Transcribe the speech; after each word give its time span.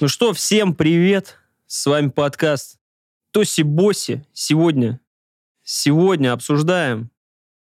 Ну 0.00 0.08
что, 0.08 0.32
всем 0.32 0.74
привет! 0.74 1.36
С 1.66 1.84
вами 1.84 2.08
подкаст 2.08 2.78
Тоси 3.32 3.60
Боси. 3.60 4.24
Сегодня, 4.32 4.98
сегодня 5.62 6.32
обсуждаем 6.32 7.10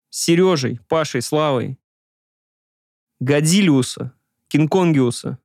с 0.10 0.24
Сережей, 0.26 0.82
Пашей, 0.90 1.22
Славой 1.22 1.80
Годзиллиуса, 3.22 4.12
Кинг-Конгиуса. 4.50 5.38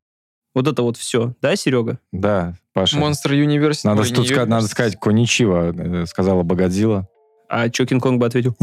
Вот 0.57 0.67
это 0.67 0.83
вот 0.83 0.97
все, 0.97 1.37
да, 1.41 1.55
Серега? 1.55 2.01
Да, 2.11 2.57
Паша. 2.73 2.99
Монстр 2.99 3.35
Юниверсити. 3.35 3.87
Надо, 3.87 4.03
тут 4.13 4.27
сказать, 4.27 4.49
надо 4.49 4.67
сказать 4.67 4.99
Коничива, 4.99 5.73
э, 5.73 6.07
сказала 6.07 6.43
Богодзилла. 6.43 7.09
А 7.49 7.73
что 7.73 7.87
Кинг-Конг 7.87 8.19
бы 8.19 8.27
ответил? 8.27 8.57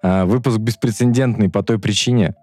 А, 0.00 0.26
Выпуск 0.26 0.58
беспрецедентный 0.58 1.48
по 1.50 1.64
той 1.64 1.80
причине, 1.80 2.36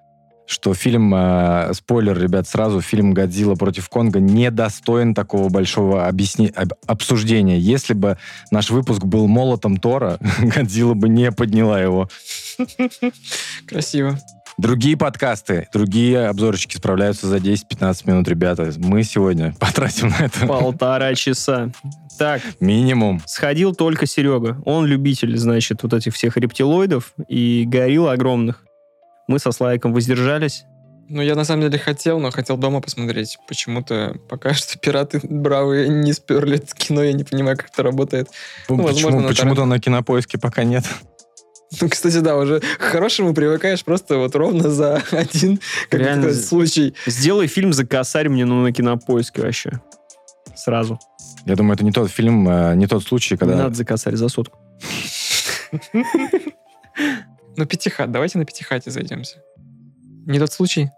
что 0.52 0.74
фильм, 0.74 1.14
а, 1.16 1.72
спойлер, 1.74 2.22
ребят, 2.22 2.46
сразу, 2.48 2.82
фильм 2.82 3.14
«Годзилла 3.14 3.56
против 3.56 3.88
Конга» 3.88 4.20
не 4.20 4.52
достоин 4.52 5.14
такого 5.14 5.48
большого 5.48 6.08
объясни- 6.08 6.52
об- 6.54 6.74
обсуждения. 6.88 7.58
Если 7.58 7.94
бы 7.94 8.18
наш 8.52 8.70
выпуск 8.70 9.06
был 9.06 9.28
молотом 9.28 9.78
Тора, 9.78 10.18
Годзилла 10.42 10.94
бы 10.94 11.08
не 11.08 11.32
подняла 11.32 11.82
его. 11.82 12.10
Красиво. 13.66 14.20
Другие 14.58 14.98
подкасты, 14.98 15.70
другие 15.74 16.28
обзорчики 16.28 16.76
справляются 16.76 17.26
за 17.28 17.38
10-15 17.38 18.02
минут, 18.06 18.28
ребята. 18.28 18.70
Мы 18.78 19.04
сегодня 19.04 19.56
потратим 19.60 20.10
на 20.10 20.26
это 20.26 20.46
Полтора 20.46 21.16
часа. 21.16 21.72
Так, 22.20 22.42
минимум. 22.60 23.22
сходил 23.26 23.74
только 23.74 24.06
Серега. 24.06 24.62
Он 24.66 24.86
любитель, 24.86 25.36
значит, 25.38 25.82
вот 25.84 25.94
этих 25.94 26.14
всех 26.14 26.36
рептилоидов 26.38 27.14
и 27.30 27.64
горилл 27.66 28.10
огромных. 28.10 28.66
Мы 29.32 29.40
со 29.40 29.54
Славиком 29.54 29.94
воздержались. 29.94 30.66
Ну, 31.08 31.22
я 31.22 31.36
на 31.36 31.46
самом 31.46 31.62
деле 31.62 31.80
хотел, 31.80 32.20
но 32.20 32.32
хотел 32.32 32.58
дома 32.58 32.82
посмотреть. 32.82 33.38
Почему-то 33.48 34.18
пока 34.28 34.54
что 34.54 34.78
пираты 34.78 35.22
бравые 35.24 35.88
не 35.88 36.12
сперли 36.12 36.58
это 36.58 36.76
кино, 36.76 37.02
я 37.02 37.14
не 37.14 37.24
понимаю, 37.24 37.56
как 37.56 37.70
это 37.70 37.82
работает. 37.82 38.28
Ну, 38.68 38.76
возможно, 38.76 38.94
Почему, 38.94 39.22
на 39.22 39.28
почему-то 39.30 39.66
на 39.66 39.80
кинопоиске 39.80 40.38
пока 40.38 40.66
нет. 40.66 40.84
Ну, 41.80 41.88
кстати, 41.88 42.18
да, 42.18 42.36
уже 42.36 42.60
к 42.60 42.82
хорошему 42.82 43.34
привыкаешь 43.34 43.86
просто 43.86 44.18
вот 44.18 44.36
ровно 44.36 44.70
за 44.70 45.02
один 45.12 45.62
Реально. 45.90 46.34
случай. 46.34 46.94
Сделай 47.06 47.48
фильм 47.48 47.72
за 47.72 47.86
косарь 47.86 48.28
мне 48.28 48.44
ну, 48.44 48.62
на 48.62 48.74
кинопоиске 48.74 49.42
вообще. 49.42 49.80
Сразу. 50.54 51.00
Я 51.46 51.56
думаю, 51.56 51.76
это 51.76 51.86
не 51.86 51.94
тот 51.94 52.12
фильм, 52.12 52.46
э, 52.50 52.76
не 52.76 52.88
тот 52.88 53.06
случай, 53.06 53.36
Не 53.36 53.38
когда... 53.38 53.56
надо 53.56 53.76
за 53.76 53.86
косарь, 53.86 54.18
за 54.18 54.28
сотку. 54.28 54.60
Ну, 57.58 57.66
пятихат, 57.66 58.12
давайте 58.12 58.38
на 58.38 58.46
пятихате 58.46 58.92
зайдемся. 58.92 59.42
Не 60.26 60.40
тот 60.40 60.52
случай? 60.52 60.90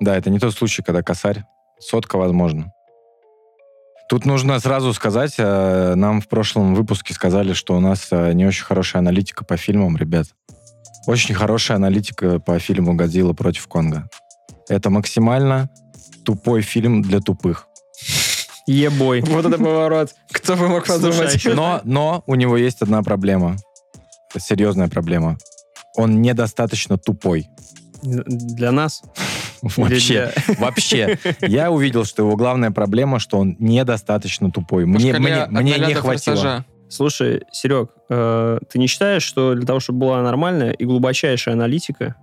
Да, 0.00 0.16
это 0.16 0.30
не 0.30 0.38
тот 0.38 0.54
случай, 0.54 0.82
когда 0.82 1.02
косарь. 1.02 1.44
Сотка, 1.80 2.16
возможно. 2.16 2.72
Тут 4.08 4.24
нужно 4.24 4.58
сразу 4.58 4.94
сказать, 4.94 5.34
э, 5.36 5.94
нам 5.94 6.20
в 6.22 6.28
прошлом 6.28 6.74
выпуске 6.74 7.12
сказали, 7.12 7.52
что 7.52 7.76
у 7.76 7.80
нас 7.80 8.08
э, 8.10 8.32
не 8.32 8.46
очень 8.46 8.64
хорошая 8.64 9.00
аналитика 9.00 9.44
по 9.44 9.56
фильмам, 9.58 9.96
ребят. 9.98 10.28
Очень 11.06 11.34
хорошая 11.34 11.76
аналитика 11.76 12.38
по 12.40 12.58
фильму 12.58 12.94
«Годзилла 12.94 13.34
против 13.34 13.68
Конга». 13.68 14.08
Это 14.68 14.88
максимально 14.88 15.68
тупой 16.24 16.62
фильм 16.62 17.02
для 17.02 17.20
тупых. 17.20 17.66
Ебой. 18.66 19.22
Вот 19.22 19.44
это 19.46 19.56
поворот. 19.58 20.14
Кто 20.30 20.56
бы 20.56 20.68
мог 20.68 20.84
а 20.88 20.94
подумать? 20.94 21.34
еще- 21.34 21.54
Но, 21.54 21.80
но 21.84 22.22
у 22.26 22.34
него 22.34 22.56
есть 22.56 22.82
одна 22.82 23.02
проблема. 23.02 23.56
Серьезная 24.36 24.88
проблема. 24.88 25.38
Он 25.96 26.20
недостаточно 26.22 26.98
тупой. 26.98 27.48
Для 28.02 28.70
нас? 28.72 29.02
Вообще. 29.76 30.32
для- 30.46 30.54
Вообще. 30.58 31.18
Я 31.40 31.70
увидел, 31.70 32.04
что 32.04 32.22
его 32.22 32.36
главная 32.36 32.70
проблема, 32.70 33.18
что 33.18 33.38
он 33.38 33.56
недостаточно 33.58 34.50
тупой. 34.50 34.84
По 34.84 34.88
Мне, 34.90 35.12
мне, 35.18 35.46
мне 35.50 35.78
не 35.78 35.94
хватило. 35.94 36.36
«Форсажа». 36.36 36.64
Слушай, 36.90 37.42
Серег, 37.52 37.90
э, 38.08 38.58
ты 38.70 38.78
не 38.78 38.86
считаешь, 38.86 39.22
что 39.22 39.54
для 39.54 39.66
того, 39.66 39.78
чтобы 39.78 39.98
была 40.00 40.22
нормальная 40.22 40.70
и 40.70 40.84
глубочайшая 40.86 41.54
аналитика, 41.54 42.14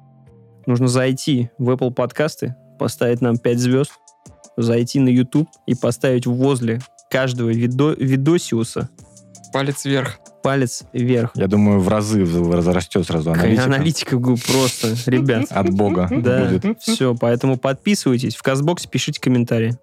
нужно 0.66 0.88
зайти 0.88 1.52
в 1.60 1.70
Apple 1.70 1.92
подкасты, 1.92 2.56
поставить 2.80 3.22
нам 3.22 3.38
5 3.38 3.60
звезд, 3.60 3.92
зайти 4.58 5.00
на 5.00 5.10
YouTube 5.10 5.48
и 5.68 5.76
поставить 5.76 6.26
возле 6.26 6.80
каждого 7.12 7.52
видо- 7.52 7.94
видосиуса 8.00 8.90
Палец 9.56 9.86
вверх. 9.86 10.20
палец 10.44 10.84
вверх. 10.92 11.32
Я 11.36 11.48
думаю, 11.48 11.80
в 11.80 11.88
разы 11.88 12.26
в- 12.26 12.54
разрастет 12.54 13.06
сразу 13.08 13.32
аналитика. 13.32 13.64
аналитика 13.64 14.18
гу- 14.18 14.36
просто, 14.38 14.94
ребят. 15.10 15.46
От 15.50 15.70
бога 15.70 16.10
Да, 16.12 16.46
будет. 16.50 16.82
все, 16.82 17.16
поэтому 17.16 17.58
подписывайтесь. 17.58 18.36
В 18.36 18.44
Казбоксе 18.44 18.90
пишите 18.90 19.22
комментарии. 19.22 19.78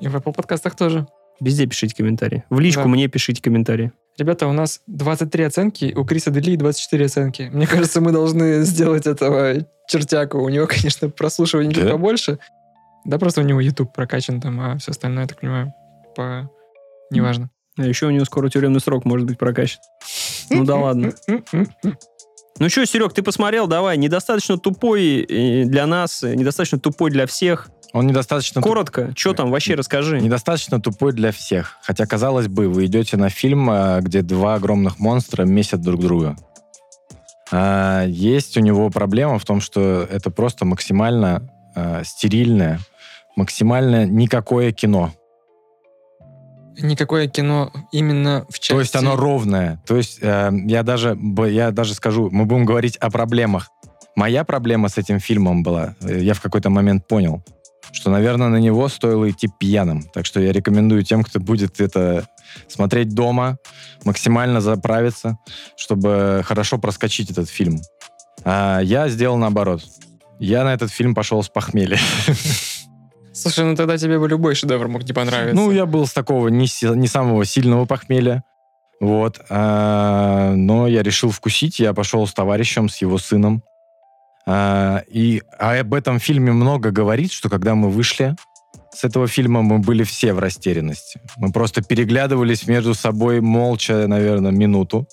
И 0.00 0.08
в 0.08 0.16
Apple 0.16 0.32
подкастах 0.34 0.74
тоже. 0.74 1.06
Везде 1.40 1.66
пишите 1.66 1.94
комментарии. 1.94 2.42
В 2.50 2.58
личку 2.58 2.82
Да. 2.82 2.88
мне 2.88 3.06
пишите 3.06 3.40
комментарии. 3.40 3.92
Ребята, 4.18 4.46
у 4.48 4.52
нас 4.52 4.80
23 4.88 5.44
оценки, 5.44 5.94
у 5.96 6.04
Криса 6.04 6.30
Дели 6.32 6.56
24 6.56 7.04
оценки. 7.06 7.48
Мне 7.52 7.66
кажется, 7.68 8.00
мы 8.00 8.10
должны 8.10 8.62
сделать 8.64 9.06
этого 9.06 9.64
чертяку. 9.88 10.38
У 10.38 10.48
него, 10.48 10.66
конечно, 10.66 11.08
прослушивание 11.08 11.72
Да? 11.84 11.92
побольше. 11.92 12.38
Да, 13.04 13.18
просто 13.18 13.40
у 13.40 13.44
него 13.44 13.60
YouTube 13.60 13.92
прокачан 13.94 14.40
там, 14.40 14.60
а 14.60 14.76
все 14.78 14.90
остальное, 14.90 15.22
я 15.22 15.28
так 15.28 15.40
понимаю, 15.40 15.72
по... 16.16 16.50
Неважно. 17.10 17.48
А 17.78 17.84
еще 17.86 18.06
у 18.06 18.10
него 18.10 18.24
скоро 18.24 18.48
тюремный 18.48 18.80
срок 18.80 19.04
может 19.04 19.26
быть 19.26 19.38
прокачан. 19.38 19.80
Ну 20.50 20.64
да 20.64 20.76
ладно. 20.76 21.12
Ну 22.58 22.68
что, 22.68 22.84
Серег, 22.84 23.14
ты 23.14 23.22
посмотрел, 23.22 23.66
давай. 23.66 23.96
Недостаточно 23.96 24.58
тупой 24.58 25.20
э, 25.22 25.64
для 25.64 25.86
нас, 25.86 26.22
э, 26.22 26.34
недостаточно 26.34 26.78
тупой 26.78 27.10
для 27.10 27.26
всех. 27.26 27.70
Он 27.94 28.06
недостаточно, 28.06 28.60
туп- 28.60 28.70
Коротко, 28.70 29.12
что 29.16 29.32
там 29.32 29.50
вообще 29.50 29.74
расскажи. 29.74 30.20
недостаточно 30.20 30.80
тупой 30.80 31.12
для 31.12 31.32
всех. 31.32 31.78
Хотя, 31.82 32.06
казалось 32.06 32.48
бы, 32.48 32.68
вы 32.68 32.86
идете 32.86 33.16
на 33.16 33.30
фильм, 33.30 33.68
а, 33.70 34.00
где 34.00 34.20
два 34.22 34.54
огромных 34.54 34.98
монстра 34.98 35.44
месят 35.44 35.80
друг 35.80 36.00
друга. 36.00 36.36
А, 37.50 38.04
Есть 38.06 38.56
у 38.56 38.60
него 38.60 38.88
проблема 38.90 39.38
в 39.38 39.44
том, 39.44 39.60
что 39.60 40.06
это 40.10 40.30
просто 40.30 40.64
максимально 40.64 41.48
а, 41.74 42.02
стерильное, 42.04 42.80
максимально 43.36 44.06
никакое 44.06 44.72
кино. 44.72 45.12
Никакое 46.82 47.28
кино 47.28 47.72
именно 47.92 48.44
в 48.48 48.58
части... 48.58 48.72
То 48.72 48.80
есть 48.80 48.96
оно 48.96 49.16
ровное. 49.16 49.82
То 49.86 49.96
есть 49.96 50.18
э, 50.20 50.50
я 50.66 50.82
даже 50.82 51.18
я 51.48 51.70
даже 51.70 51.94
скажу, 51.94 52.28
мы 52.30 52.44
будем 52.44 52.64
говорить 52.64 52.96
о 52.96 53.10
проблемах. 53.10 53.70
Моя 54.14 54.44
проблема 54.44 54.88
с 54.88 54.98
этим 54.98 55.20
фильмом 55.20 55.62
была, 55.62 55.94
э, 56.02 56.20
я 56.20 56.34
в 56.34 56.40
какой-то 56.40 56.70
момент 56.70 57.06
понял, 57.06 57.42
что, 57.92 58.10
наверное, 58.10 58.48
на 58.48 58.56
него 58.56 58.88
стоило 58.88 59.30
идти 59.30 59.48
пьяным. 59.58 60.02
Так 60.12 60.26
что 60.26 60.40
я 60.40 60.52
рекомендую 60.52 61.02
тем, 61.02 61.24
кто 61.24 61.40
будет 61.40 61.80
это 61.80 62.26
смотреть 62.68 63.14
дома, 63.14 63.58
максимально 64.04 64.60
заправиться, 64.60 65.38
чтобы 65.76 66.42
хорошо 66.44 66.78
проскочить 66.78 67.30
этот 67.30 67.48
фильм. 67.48 67.80
А 68.44 68.80
я 68.80 69.08
сделал 69.08 69.36
наоборот. 69.36 69.82
Я 70.38 70.64
на 70.64 70.74
этот 70.74 70.90
фильм 70.90 71.14
пошел 71.14 71.42
с 71.42 71.48
похмелья. 71.48 71.98
Слушай, 73.32 73.64
ну 73.64 73.76
тогда 73.76 73.96
тебе 73.96 74.18
бы 74.18 74.28
любой 74.28 74.54
шедевр 74.54 74.88
мог 74.88 75.04
не 75.04 75.12
понравиться. 75.12 75.54
Ну, 75.54 75.70
я 75.70 75.86
был 75.86 76.06
с 76.06 76.12
такого 76.12 76.48
не, 76.48 76.66
не 76.94 77.06
самого 77.08 77.44
сильного 77.44 77.86
похмелья. 77.86 78.44
Вот. 79.00 79.40
А, 79.48 80.54
но 80.54 80.86
я 80.86 81.02
решил 81.02 81.30
вкусить. 81.30 81.78
Я 81.78 81.92
пошел 81.94 82.26
с 82.26 82.32
товарищем, 82.32 82.88
с 82.88 82.98
его 82.98 83.18
сыном. 83.18 83.62
А, 84.46 85.02
и 85.08 85.42
а 85.58 85.80
об 85.80 85.94
этом 85.94 86.18
фильме 86.18 86.52
много 86.52 86.90
говорит, 86.90 87.32
что 87.32 87.48
когда 87.48 87.74
мы 87.74 87.90
вышли 87.90 88.36
с 88.94 89.04
этого 89.04 89.26
фильма, 89.26 89.62
мы 89.62 89.78
были 89.78 90.02
все 90.04 90.34
в 90.34 90.38
растерянности. 90.38 91.20
Мы 91.36 91.50
просто 91.52 91.82
переглядывались 91.82 92.66
между 92.66 92.94
собой 92.94 93.40
молча, 93.40 94.06
наверное, 94.06 94.52
минуту. 94.52 95.08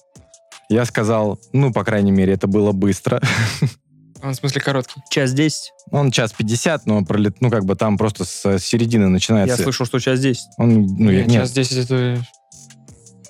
Я 0.70 0.86
сказал, 0.86 1.40
ну, 1.54 1.74
по 1.74 1.84
крайней 1.84 2.12
мере, 2.12 2.34
это 2.34 2.48
было 2.48 2.74
быстро. 2.74 3.22
Он 4.22 4.34
в 4.34 4.36
смысле 4.36 4.62
короткий. 4.62 5.02
Час 5.10 5.34
10. 5.34 5.74
Он 5.92 6.12
час 6.12 6.34
50, 6.34 6.86
но 6.86 7.04
пролет, 7.04 7.42
ну, 7.42 7.50
как 7.50 7.66
бы 7.66 7.76
там 7.76 7.98
просто 7.98 8.26
с 8.26 8.60
середины 8.60 9.08
начинается. 9.08 9.58
Я 9.58 9.64
слышал, 9.64 9.86
что 9.86 10.00
час 10.00 10.20
10. 10.20 10.44
Он, 10.58 10.86
ну, 10.86 11.12
Нет, 11.12 11.28
нет, 11.28 11.42
Час 11.42 11.52
10 11.52 11.78
это 11.86 12.24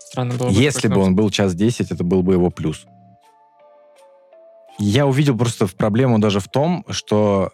странно 0.10 0.34
было 0.36 0.50
бы. 0.50 0.54
Если 0.54 0.88
бы 0.88 1.02
он 1.02 1.16
был 1.16 1.30
час 1.30 1.56
10, 1.56 1.92
это 1.92 2.04
был 2.04 2.24
бы 2.24 2.34
его 2.34 2.50
плюс. 2.50 2.86
Я 4.80 5.06
увидел 5.06 5.38
просто 5.38 5.68
проблему 5.68 6.20
даже 6.20 6.40
в 6.40 6.48
том, 6.48 6.86
что 6.90 7.52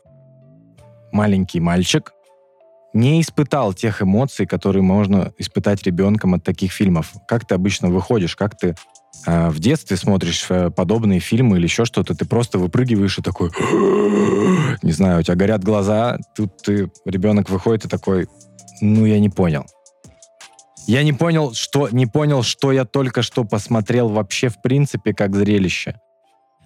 маленький 1.11 1.59
мальчик 1.59 2.13
не 2.93 3.19
испытал 3.19 3.73
тех 3.73 4.01
эмоций, 4.01 4.45
которые 4.45 4.81
можно 4.81 5.33
испытать 5.37 5.83
ребенком 5.83 6.35
от 6.35 6.43
таких 6.43 6.71
фильмов. 6.71 7.13
Как 7.27 7.45
ты 7.45 7.55
обычно 7.55 7.89
выходишь, 7.89 8.35
как 8.35 8.57
ты 8.57 8.75
в 9.25 9.59
детстве 9.59 9.97
смотришь 9.97 10.45
э, 10.49 10.69
подобные 10.69 11.19
фильмы 11.19 11.57
или 11.57 11.63
еще 11.63 11.85
что-то, 11.85 12.15
ты 12.15 12.25
просто 12.25 12.59
выпрыгиваешь 12.59 13.17
и 13.17 13.21
такой, 13.21 13.49
не 14.83 14.91
знаю, 14.91 15.19
у 15.19 15.23
тебя 15.23 15.35
горят 15.35 15.63
глаза, 15.63 16.19
тут 16.35 16.57
ты, 16.61 16.91
ребенок 17.05 17.49
выходит 17.49 17.85
и 17.85 17.89
такой, 17.89 18.27
ну, 18.81 19.05
я 19.05 19.19
не 19.19 19.29
понял. 19.29 19.65
Я 20.87 21.03
не 21.03 21.13
понял, 21.13 21.53
что 21.53 21.89
не 21.89 22.05
понял, 22.05 22.43
что 22.43 22.71
я 22.71 22.85
только 22.85 23.23
что 23.23 23.43
посмотрел 23.43 24.09
вообще 24.09 24.49
в 24.49 24.61
принципе 24.61 25.13
как 25.13 25.35
зрелище. 25.35 25.99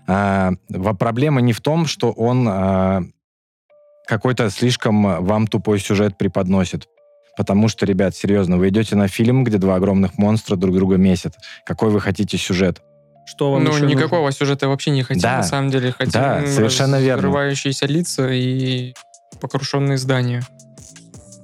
А, 0.07 0.51
проблема 0.99 1.39
не 1.39 1.53
в 1.53 1.61
том, 1.61 1.85
что 1.85 2.11
он 2.11 2.45
а, 2.49 3.03
какой-то 4.05 4.49
слишком 4.49 5.23
вам 5.23 5.47
тупой 5.47 5.79
сюжет 5.79 6.17
преподносит. 6.17 6.87
Потому 7.39 7.69
что, 7.69 7.85
ребят, 7.85 8.17
серьезно, 8.17 8.57
вы 8.57 8.67
идете 8.67 8.97
на 8.97 9.07
фильм, 9.07 9.45
где 9.45 9.57
два 9.59 9.75
огромных 9.75 10.17
монстра 10.17 10.57
друг 10.57 10.75
друга 10.75 10.97
месят. 10.97 11.35
Какой 11.65 11.89
вы 11.89 12.01
хотите 12.01 12.37
сюжет? 12.37 12.81
Что 13.25 13.53
вам 13.53 13.63
Ну, 13.63 13.73
еще 13.73 13.85
никакого 13.85 14.25
нужно? 14.25 14.39
сюжета 14.39 14.67
вообще 14.67 14.91
не 14.91 15.03
хотим, 15.03 15.21
Да. 15.21 15.37
на 15.37 15.43
самом 15.43 15.69
деле. 15.71 15.93
Хотим 15.93 16.11
Да, 16.11 16.45
совершенно 16.45 16.99
верно. 16.99 17.29
Взрывающиеся 17.29 17.85
лица 17.85 18.29
и 18.29 18.93
покрушенные 19.39 19.97
здания. 19.97 20.43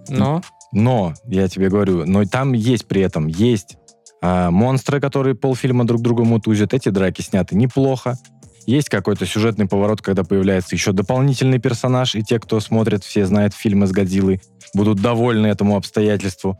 Но 0.09 0.41
Но, 0.73 1.13
я 1.27 1.47
тебе 1.47 1.69
говорю, 1.69 2.05
но 2.05 2.25
там 2.25 2.51
есть 2.51 2.89
при 2.89 3.01
этом, 3.01 3.27
есть 3.27 3.77
а, 4.21 4.51
монстры, 4.51 4.99
которые 4.99 5.35
полфильма 5.35 5.87
друг 5.87 6.01
друга 6.01 6.25
мутузят. 6.25 6.73
Эти 6.73 6.89
драки 6.89 7.21
сняты 7.21 7.55
неплохо. 7.55 8.17
Есть 8.65 8.89
какой-то 8.89 9.25
сюжетный 9.25 9.67
поворот, 9.67 10.01
когда 10.01 10.23
появляется 10.23 10.75
еще 10.75 10.91
дополнительный 10.91 11.59
персонаж, 11.59 12.15
и 12.15 12.23
те, 12.23 12.39
кто 12.39 12.59
смотрит, 12.59 13.03
все 13.03 13.25
знают 13.25 13.53
фильмы 13.53 13.85
с 13.85 13.91
Годзиллой, 13.91 14.41
будут 14.73 15.01
довольны 15.01 15.47
этому 15.47 15.75
обстоятельству. 15.75 16.57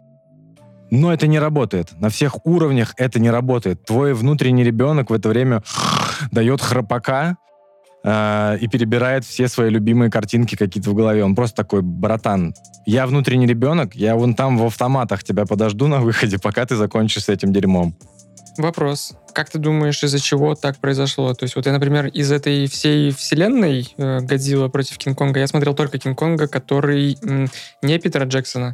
Но 0.91 1.11
это 1.11 1.25
не 1.25 1.39
работает. 1.39 1.99
На 1.99 2.09
всех 2.09 2.45
уровнях 2.45 2.93
это 2.97 3.19
не 3.19 3.31
работает. 3.31 3.83
Твой 3.85 4.13
внутренний 4.13 4.63
ребенок 4.63 5.09
в 5.09 5.13
это 5.13 5.29
время 5.29 5.63
дает 6.31 6.61
храпака 6.61 7.37
э, 8.03 8.57
и 8.61 8.67
перебирает 8.67 9.25
все 9.25 9.47
свои 9.47 9.71
любимые 9.71 10.11
картинки 10.11 10.55
какие-то 10.55 10.91
в 10.91 10.93
голове. 10.93 11.25
Он 11.25 11.33
просто 11.33 11.55
такой, 11.55 11.81
братан, 11.81 12.53
я 12.85 13.07
внутренний 13.07 13.47
ребенок, 13.47 13.95
я 13.95 14.15
вон 14.15 14.35
там 14.35 14.59
в 14.59 14.65
автоматах 14.65 15.23
тебя 15.23 15.45
подожду 15.47 15.87
на 15.87 16.01
выходе, 16.01 16.37
пока 16.37 16.67
ты 16.67 16.75
закончишь 16.75 17.23
с 17.23 17.29
этим 17.29 17.51
дерьмом. 17.51 17.95
Вопрос. 18.57 19.13
Как 19.33 19.49
ты 19.49 19.59
думаешь, 19.59 20.03
из-за 20.03 20.19
чего 20.19 20.55
так 20.55 20.77
произошло? 20.77 21.33
То 21.33 21.43
есть 21.43 21.55
вот 21.55 21.65
я, 21.65 21.73
например, 21.73 22.07
из 22.07 22.31
этой 22.31 22.67
всей 22.67 23.11
вселенной 23.11 23.93
э, 23.97 24.19
Годзилла 24.21 24.69
против 24.69 24.97
Кинг-Конга, 24.97 25.39
я 25.39 25.47
смотрел 25.47 25.73
только 25.73 25.97
Кинг-Конга, 25.97 26.47
который 26.47 27.17
м, 27.23 27.49
не 27.81 27.99
Питера 27.99 28.25
Джексона, 28.25 28.73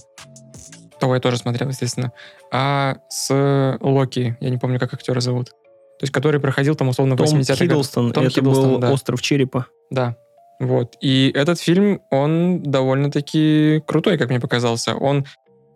того 1.00 1.16
я 1.16 1.22
тоже 1.22 1.38
смотрел, 1.38 1.70
естественно, 1.70 2.12
а 2.52 2.98
с 3.10 3.78
Локи, 3.82 4.38
я 4.40 4.50
не 4.50 4.58
помню, 4.58 4.80
как 4.80 4.94
актера 4.94 5.20
зовут. 5.20 5.48
То 5.50 6.04
есть 6.04 6.14
который 6.14 6.40
проходил 6.40 6.76
там 6.76 6.90
условно 6.90 7.16
в 7.16 7.18
Том 7.18 7.28
80-х 7.28 7.44
годах. 7.44 7.58
Хиддлстон, 7.58 8.12
Том 8.12 8.24
это 8.26 8.34
Хиддлстон, 8.34 8.72
был 8.72 8.80
да. 8.80 8.92
«Остров 8.92 9.22
черепа». 9.22 9.68
Да. 9.90 10.16
Вот. 10.60 10.96
И 11.02 11.32
этот 11.36 11.60
фильм, 11.60 12.02
он 12.12 12.62
довольно-таки 12.62 13.84
крутой, 13.88 14.20
как 14.20 14.30
мне 14.30 14.40
показался. 14.40 14.96
Он 14.96 15.26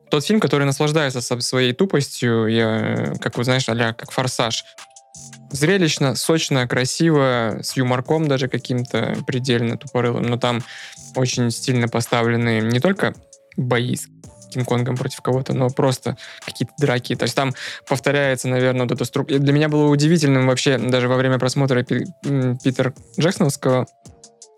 тот 0.09 0.25
фильм, 0.25 0.39
который 0.39 0.65
наслаждается 0.65 1.21
своей 1.21 1.73
тупостью, 1.73 2.47
я, 2.47 3.13
как 3.19 3.37
вы 3.37 3.43
знаешь, 3.43 3.67
а 3.67 3.93
как 3.93 4.11
«Форсаж». 4.11 4.63
Зрелищно, 5.51 6.15
сочно, 6.15 6.67
красиво, 6.67 7.59
с 7.61 7.77
юморком 7.77 8.27
даже 8.27 8.47
каким-то 8.47 9.15
предельно 9.25 9.77
тупорылым, 9.77 10.23
но 10.23 10.37
там 10.37 10.63
очень 11.15 11.49
стильно 11.51 11.87
поставлены 11.87 12.59
не 12.61 12.79
только 12.79 13.13
бои 13.55 13.95
с 13.95 14.07
Кинг-Конгом 14.55 14.97
против 14.97 15.21
кого-то, 15.21 15.53
но 15.53 15.69
просто 15.69 16.17
какие-то 16.45 16.73
драки. 16.77 17.15
То 17.15 17.23
есть 17.23 17.35
там 17.35 17.53
повторяется, 17.87 18.47
наверное, 18.47 18.83
вот 18.83 18.91
эта 18.91 19.05
структура. 19.05 19.39
Для 19.39 19.53
меня 19.53 19.69
было 19.69 19.89
удивительным 19.89 20.47
вообще 20.47 20.77
даже 20.77 21.07
во 21.07 21.15
время 21.17 21.37
просмотра 21.39 21.83
Пи- 21.83 22.05
м, 22.25 22.57
Питера 22.57 22.93
Джексоновского 23.19 23.87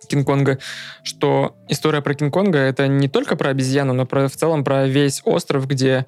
Кинг-Конга, 0.07 0.59
что 1.03 1.55
история 1.67 2.01
про 2.01 2.13
Кинг-Конга 2.13 2.59
это 2.59 2.87
не 2.87 3.07
только 3.07 3.35
про 3.35 3.49
обезьяну, 3.49 3.93
но 3.93 4.05
про, 4.05 4.27
в 4.27 4.35
целом 4.35 4.63
про 4.63 4.87
весь 4.87 5.21
остров, 5.25 5.67
где 5.67 6.05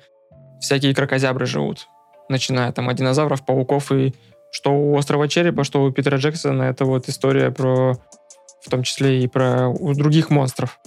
всякие 0.62 0.94
крокозябры 0.94 1.46
живут. 1.46 1.88
Начиная 2.30 2.72
там 2.72 2.90
от 2.90 2.98
динозавров, 2.98 3.46
пауков 3.46 3.92
и 3.92 4.14
что 4.52 4.72
у 4.72 4.96
острова 4.96 5.28
Черепа, 5.28 5.64
что 5.64 5.84
у 5.84 5.92
Питера 5.92 6.18
Джексона, 6.18 6.64
это 6.64 6.86
вот 6.86 7.08
история 7.08 7.52
про 7.52 8.00
в 8.62 8.70
том 8.70 8.84
числе 8.84 9.24
и 9.24 9.28
про 9.28 9.74
других 9.96 10.30
монстров. 10.30 10.80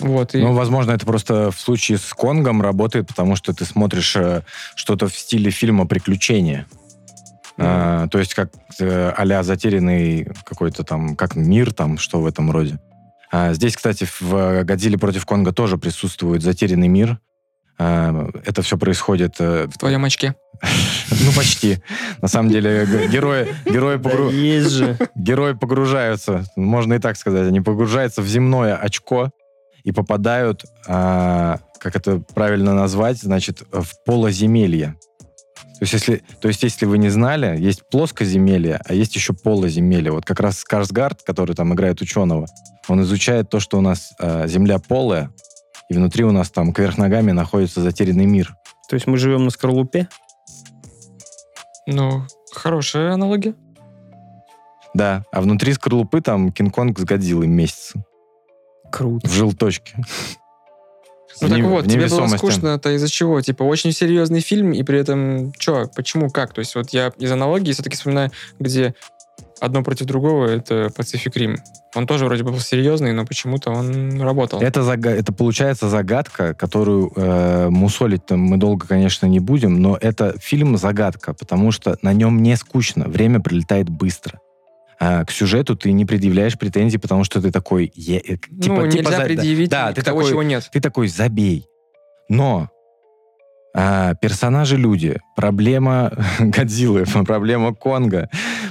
Вот, 0.00 0.34
и 0.34 0.38
Ну, 0.38 0.52
возможно, 0.52 0.92
это 0.92 1.06
просто 1.06 1.50
в 1.52 1.60
случае 1.60 1.98
с 1.98 2.12
Конгом 2.12 2.60
работает, 2.60 3.06
потому 3.06 3.36
что 3.36 3.54
ты 3.54 3.64
смотришь 3.64 4.16
э, 4.16 4.42
что-то 4.74 5.06
в 5.06 5.16
стиле 5.16 5.50
фильма 5.52 5.86
«Приключения». 5.86 6.66
А, 7.58 8.08
то 8.08 8.18
есть 8.18 8.34
как 8.34 8.50
э, 8.80 9.12
а-ля 9.16 9.42
затерянный 9.42 10.28
какой-то 10.44 10.84
там, 10.84 11.16
как 11.16 11.36
мир 11.36 11.72
там, 11.72 11.98
что 11.98 12.20
в 12.20 12.26
этом 12.26 12.50
роде. 12.50 12.78
А 13.30 13.54
здесь, 13.54 13.76
кстати, 13.76 14.06
в 14.20 14.62
«Годзилле 14.64 14.98
против 14.98 15.24
Конга» 15.24 15.52
тоже 15.52 15.78
присутствует 15.78 16.42
затерянный 16.42 16.88
мир. 16.88 17.18
А, 17.78 18.28
это 18.44 18.62
все 18.62 18.76
происходит... 18.76 19.36
э, 19.38 19.66
в 19.66 19.78
твоем 19.78 20.04
очке. 20.04 20.34
ну, 21.10 21.32
почти. 21.36 21.82
На 22.20 22.28
самом 22.28 22.50
деле, 22.50 22.86
герои, 23.10 23.48
герои, 23.64 23.96
Да 23.96 24.10
погру- 24.10 24.30
есть 24.30 24.70
же. 24.70 24.98
герои 25.14 25.54
погружаются, 25.54 26.44
можно 26.56 26.94
и 26.94 26.98
так 26.98 27.16
сказать, 27.16 27.48
они 27.48 27.60
погружаются 27.60 28.22
в 28.22 28.26
земное 28.26 28.76
очко 28.76 29.30
и 29.82 29.92
попадают, 29.92 30.64
а, 30.86 31.58
как 31.80 31.96
это 31.96 32.22
правильно 32.34 32.74
назвать, 32.74 33.18
значит, 33.20 33.62
в 33.72 33.88
полоземелье. 34.04 34.96
То 35.82 35.84
есть, 35.84 35.94
если, 35.94 36.22
то 36.40 36.46
есть, 36.46 36.62
если 36.62 36.86
вы 36.86 36.96
не 36.96 37.08
знали, 37.08 37.60
есть 37.60 37.82
плоскоземелье, 37.90 38.80
а 38.84 38.94
есть 38.94 39.16
еще 39.16 39.32
полоземелье. 39.32 40.12
Вот 40.12 40.24
как 40.24 40.38
раз 40.38 40.58
Скарсгард, 40.58 41.24
который 41.24 41.56
там 41.56 41.74
играет 41.74 42.00
ученого, 42.00 42.46
он 42.86 43.02
изучает 43.02 43.50
то, 43.50 43.58
что 43.58 43.78
у 43.78 43.80
нас 43.80 44.12
а, 44.20 44.46
земля 44.46 44.78
полая, 44.78 45.32
и 45.88 45.94
внутри 45.94 46.22
у 46.22 46.30
нас 46.30 46.52
там 46.52 46.72
кверх 46.72 46.98
ногами 46.98 47.32
находится 47.32 47.82
затерянный 47.82 48.26
мир. 48.26 48.54
То 48.88 48.94
есть 48.94 49.08
мы 49.08 49.16
живем 49.16 49.42
на 49.42 49.50
скорлупе? 49.50 50.08
Ну, 51.88 52.26
хорошая 52.52 53.14
аналогия. 53.14 53.56
Да, 54.94 55.24
а 55.32 55.40
внутри 55.40 55.72
скорлупы 55.72 56.20
там 56.20 56.52
Кинг-Конг 56.52 57.00
с 57.00 57.02
Годзиллой 57.02 57.48
месяца 57.48 58.04
Круто. 58.92 59.28
в 59.28 59.32
желточке. 59.32 59.96
Ну 61.48 61.56
так 61.56 61.64
вот, 61.64 61.84
тебе 61.84 61.94
было 61.94 62.00
невесомости. 62.02 62.36
скучно-то 62.36 62.90
из-за 62.96 63.08
чего? 63.08 63.40
Типа, 63.40 63.62
очень 63.62 63.92
серьезный 63.92 64.40
фильм, 64.40 64.72
и 64.72 64.82
при 64.82 64.98
этом, 64.98 65.52
чё, 65.58 65.88
почему, 65.94 66.30
как? 66.30 66.52
То 66.52 66.60
есть 66.60 66.74
вот 66.74 66.90
я 66.90 67.12
из 67.18 67.30
аналогии 67.32 67.72
все-таки 67.72 67.96
вспоминаю, 67.96 68.30
где 68.58 68.94
одно 69.60 69.82
против 69.84 70.06
другого, 70.06 70.46
это 70.48 70.86
Pacific 70.96 71.32
Rim. 71.36 71.56
Он 71.94 72.06
тоже 72.06 72.24
вроде 72.24 72.42
бы 72.42 72.50
был 72.50 72.58
серьезный, 72.58 73.12
но 73.12 73.24
почему-то 73.24 73.70
он 73.70 74.20
работал. 74.20 74.60
Это, 74.60 74.80
зага- 74.80 75.10
это 75.14 75.32
получается 75.32 75.88
загадка, 75.88 76.54
которую 76.54 77.12
э, 77.14 77.68
мусолить 77.68 78.28
мы 78.30 78.56
долго, 78.56 78.86
конечно, 78.86 79.26
не 79.26 79.38
будем, 79.40 79.80
но 79.80 79.96
это 80.00 80.34
фильм-загадка, 80.40 81.34
потому 81.34 81.70
что 81.70 81.96
на 82.02 82.12
нем 82.12 82.42
не 82.42 82.56
скучно, 82.56 83.04
время 83.08 83.40
прилетает 83.40 83.88
быстро. 83.88 84.40
А 84.98 85.24
к 85.24 85.30
сюжету 85.30 85.76
ты 85.76 85.92
не 85.92 86.04
предъявляешь 86.04 86.58
претензий, 86.58 86.98
потому 86.98 87.24
что 87.24 87.40
ты 87.40 87.50
такой... 87.50 87.92
е- 87.94 88.22
э, 88.26 88.36
ну, 88.50 88.60
типа 88.60 88.80
нельзя 88.82 89.16
за- 89.16 89.24
предъявить 89.24 89.70
Да, 89.70 89.92
ты 89.92 90.02
того, 90.02 90.18
такой, 90.20 90.30
чего 90.30 90.42
нет. 90.42 90.68
ты 90.72 90.80
такой, 90.80 91.08
забей. 91.08 91.66
Но 92.28 92.68
а, 93.74 94.14
персонажи-люди, 94.14 95.18
проблема 95.34 96.12
Годзиллы, 96.38 97.04
проблема 97.06 97.74
Конга, 97.74 98.28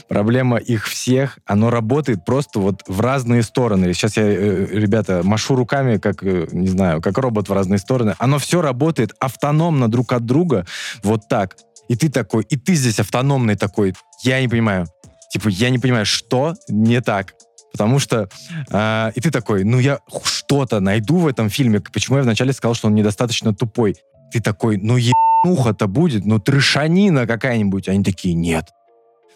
проблема 0.07 0.57
их 0.57 0.87
всех, 0.87 1.39
оно 1.45 1.71
работает 1.71 2.23
просто 2.23 2.59
вот 2.59 2.83
в 2.87 3.01
разные 3.01 3.41
стороны. 3.41 3.93
Сейчас 3.93 4.17
я, 4.17 4.23
э, 4.23 4.67
ребята, 4.71 5.21
машу 5.23 5.55
руками, 5.55 5.97
как, 5.97 6.23
э, 6.23 6.47
не 6.51 6.67
знаю, 6.67 7.01
как 7.01 7.17
робот 7.17 7.49
в 7.49 7.53
разные 7.53 7.79
стороны. 7.79 8.13
Оно 8.19 8.37
все 8.37 8.61
работает 8.61 9.13
автономно 9.19 9.89
друг 9.89 10.13
от 10.13 10.25
друга, 10.25 10.67
вот 11.03 11.27
так. 11.27 11.57
И 11.89 11.95
ты 11.95 12.09
такой, 12.09 12.43
и 12.43 12.55
ты 12.55 12.75
здесь 12.75 12.99
автономный 12.99 13.55
такой, 13.55 13.95
я 14.23 14.39
не 14.39 14.47
понимаю. 14.47 14.85
Типа, 15.31 15.47
я 15.49 15.69
не 15.69 15.79
понимаю, 15.79 16.05
что 16.05 16.55
не 16.67 17.01
так. 17.01 17.35
Потому 17.71 17.99
что... 17.99 18.29
а, 18.69 19.11
и 19.15 19.21
ты 19.21 19.31
такой, 19.31 19.63
ну 19.63 19.79
я 19.79 19.99
что-то 20.23 20.79
найду 20.81 21.17
в 21.17 21.27
этом 21.27 21.49
фильме. 21.49 21.79
Почему 21.79 22.17
я 22.17 22.23
вначале 22.23 22.51
сказал, 22.51 22.75
что 22.75 22.87
он 22.87 22.95
недостаточно 22.95 23.53
тупой? 23.53 23.95
Ты 24.31 24.41
такой, 24.41 24.77
ну 24.77 24.97
ебануха-то 24.97 25.87
будет, 25.87 26.25
ну 26.25 26.39
трешанина 26.39 27.25
какая-нибудь. 27.25 27.87
Они 27.87 28.03
такие, 28.03 28.33
нет. 28.33 28.69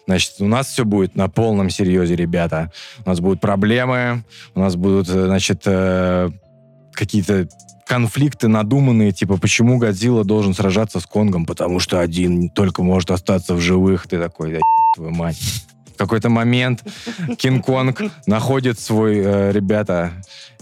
Значит, 0.06 0.34
у 0.38 0.46
нас 0.46 0.68
все 0.68 0.84
будет 0.84 1.16
на 1.16 1.28
полном 1.28 1.70
серьезе, 1.70 2.14
ребята. 2.14 2.70
У 3.04 3.08
нас 3.08 3.18
будут 3.20 3.40
проблемы, 3.40 4.24
у 4.54 4.60
нас 4.60 4.76
будут, 4.76 5.08
э, 5.08 5.26
значит, 5.26 5.62
э, 5.64 6.30
какие-то 6.92 7.48
конфликты 7.86 8.48
надуманные, 8.48 9.12
типа, 9.12 9.36
почему 9.36 9.78
Годзилла 9.78 10.24
должен 10.24 10.54
сражаться 10.54 11.00
с 11.00 11.06
Конгом, 11.06 11.46
потому 11.46 11.80
что 11.80 12.00
один 12.00 12.50
только 12.50 12.82
может 12.82 13.10
остаться 13.10 13.54
в 13.54 13.60
живых. 13.60 14.06
Ты 14.06 14.18
такой, 14.18 14.52
да 14.52 14.60
твою 14.96 15.12
мать. 15.12 15.38
В 15.96 15.98
какой-то 15.98 16.28
момент. 16.28 16.84
Кинг-Конг 17.38 18.02
находит 18.26 18.78
свой, 18.78 19.16
э, 19.18 19.50
ребята, 19.50 20.12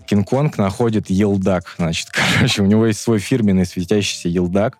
Кинг-Конг 0.06 0.58
находит 0.58 1.10
елдак, 1.10 1.74
значит, 1.76 2.08
короче, 2.38 2.62
у 2.62 2.66
него 2.66 2.86
есть 2.86 3.00
свой 3.00 3.18
фирменный 3.18 3.66
светящийся 3.66 4.28
елдак, 4.28 4.78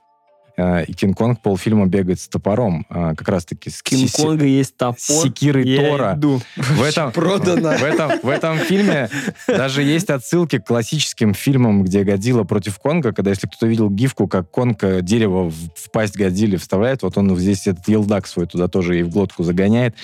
и 0.56 0.92
Кинг-Конг 0.92 1.40
полфильма 1.42 1.87
бегает 1.87 2.20
с 2.20 2.28
топором. 2.28 2.87
э, 2.88 3.14
как 3.16 3.28
раз-таки 3.28 3.70
с 3.70 3.82
Кинг-Конга 3.82 4.44
есть 4.44 4.76
топор. 4.76 4.99
с 4.99 5.23
секирой 5.23 5.66
я 5.66 5.90
Тора. 5.90 6.14
иду. 6.16 6.40
В 6.56 6.82
этом, 6.82 7.11
Продано. 7.12 7.76
В 7.76 7.82
этом, 7.82 8.12
в 8.23 8.28
этом 8.28 8.58
фильме 8.58 9.08
даже 9.49 9.82
есть 9.82 10.11
отсылки 10.11 10.58
к 10.58 10.66
классическим 10.66 11.34
фильмам, 11.34 11.82
где 11.82 12.04
Годзилла 12.04 12.44
против 12.44 12.78
Конга, 12.78 13.12
когда, 13.12 13.30
если 13.30 13.46
кто-то 13.46 13.66
видел 13.66 13.90
гифку, 13.90 14.28
как 14.28 14.50
Конг 14.50 14.84
э, 14.84 15.00
дерево 15.02 15.50
в, 15.50 15.54
в 15.54 15.90
пасть 15.92 16.16
Годзилле 16.16 16.58
вставляет, 16.58 17.02
вот 17.02 17.18
он 17.18 17.37
здесь 17.37 17.66
этот 17.66 17.88
елдак 17.88 18.26
свой 18.26 18.46
туда 18.46 18.68
тоже 18.68 19.00
и 19.00 19.02
в 19.02 19.11
глотку 19.11 19.42
загоняет. 19.42 19.96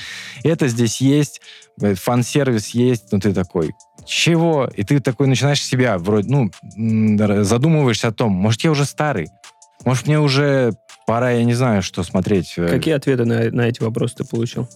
Это 0.43 0.67
здесь 0.69 1.01
есть, 1.01 1.41
э, 1.81 1.95
фан-сервис 1.95 2.71
есть, 2.71 3.13
но 3.13 3.21
ты 3.21 3.33
такой, 3.33 3.73
чего? 4.07 4.69
И 4.75 4.83
ты 4.83 5.01
такой 5.01 5.27
начинаешь 5.27 5.63
себя 5.63 5.99
вроде, 5.99 6.29
ну, 6.29 6.51
задумываешься 7.45 8.09
о 8.09 8.13
том, 8.13 8.33
может, 8.33 8.63
я 8.63 8.71
уже 8.71 8.85
старый, 8.85 9.29
может, 9.85 10.07
мне 10.07 10.19
уже 10.21 10.73
пора, 11.07 11.31
я 11.33 11.45
не 11.45 11.55
знаю, 11.55 11.83
что 11.83 12.03
смотреть. 12.03 12.55
э, 12.57 12.69
Какие 12.69 12.95
ответы 12.95 13.25
на, 13.25 13.51
на 13.51 13.63
эти 13.63 13.83
вопросы 13.83 14.17
ты 14.17 14.25
получил? 14.25 14.69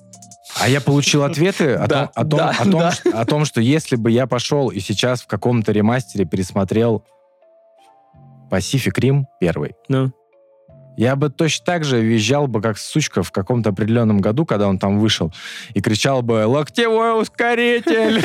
а 0.60 0.68
я 0.68 0.80
получил 0.80 1.24
ответы 1.24 1.74
о, 1.74 1.86
Да, 1.88 2.06
том, 2.06 2.10
о, 2.14 2.24
том, 2.24 2.38
да, 2.38 2.50
о, 2.50 2.64
том, 2.64 2.72
да. 2.80 2.92
что, 2.92 3.10
о 3.20 3.24
том, 3.26 3.44
что 3.44 3.60
если 3.60 3.96
бы 3.96 4.10
я 4.10 4.26
пошел 4.28 4.68
и 4.68 4.78
сейчас 4.78 5.22
в 5.22 5.26
каком-то 5.26 5.72
ремастере 5.72 6.24
пересмотрел 6.26 7.04
Pacific 8.50 8.92
Rim 9.00 9.24
первый, 9.40 9.74
Ну, 9.88 10.12
я 10.96 11.16
бы 11.16 11.30
точно 11.30 11.64
так 11.66 11.84
же 11.84 12.00
визжал 12.00 12.46
бы, 12.46 12.60
как 12.60 12.78
сучка 12.78 13.22
в 13.22 13.32
каком-то 13.32 13.70
определенном 13.70 14.20
году, 14.20 14.46
когда 14.46 14.68
он 14.68 14.78
там 14.78 14.98
вышел, 14.98 15.32
и 15.74 15.80
кричал 15.80 16.22
бы 16.22 16.46
«Локтевой 16.46 17.20
ускоритель! 17.20 18.22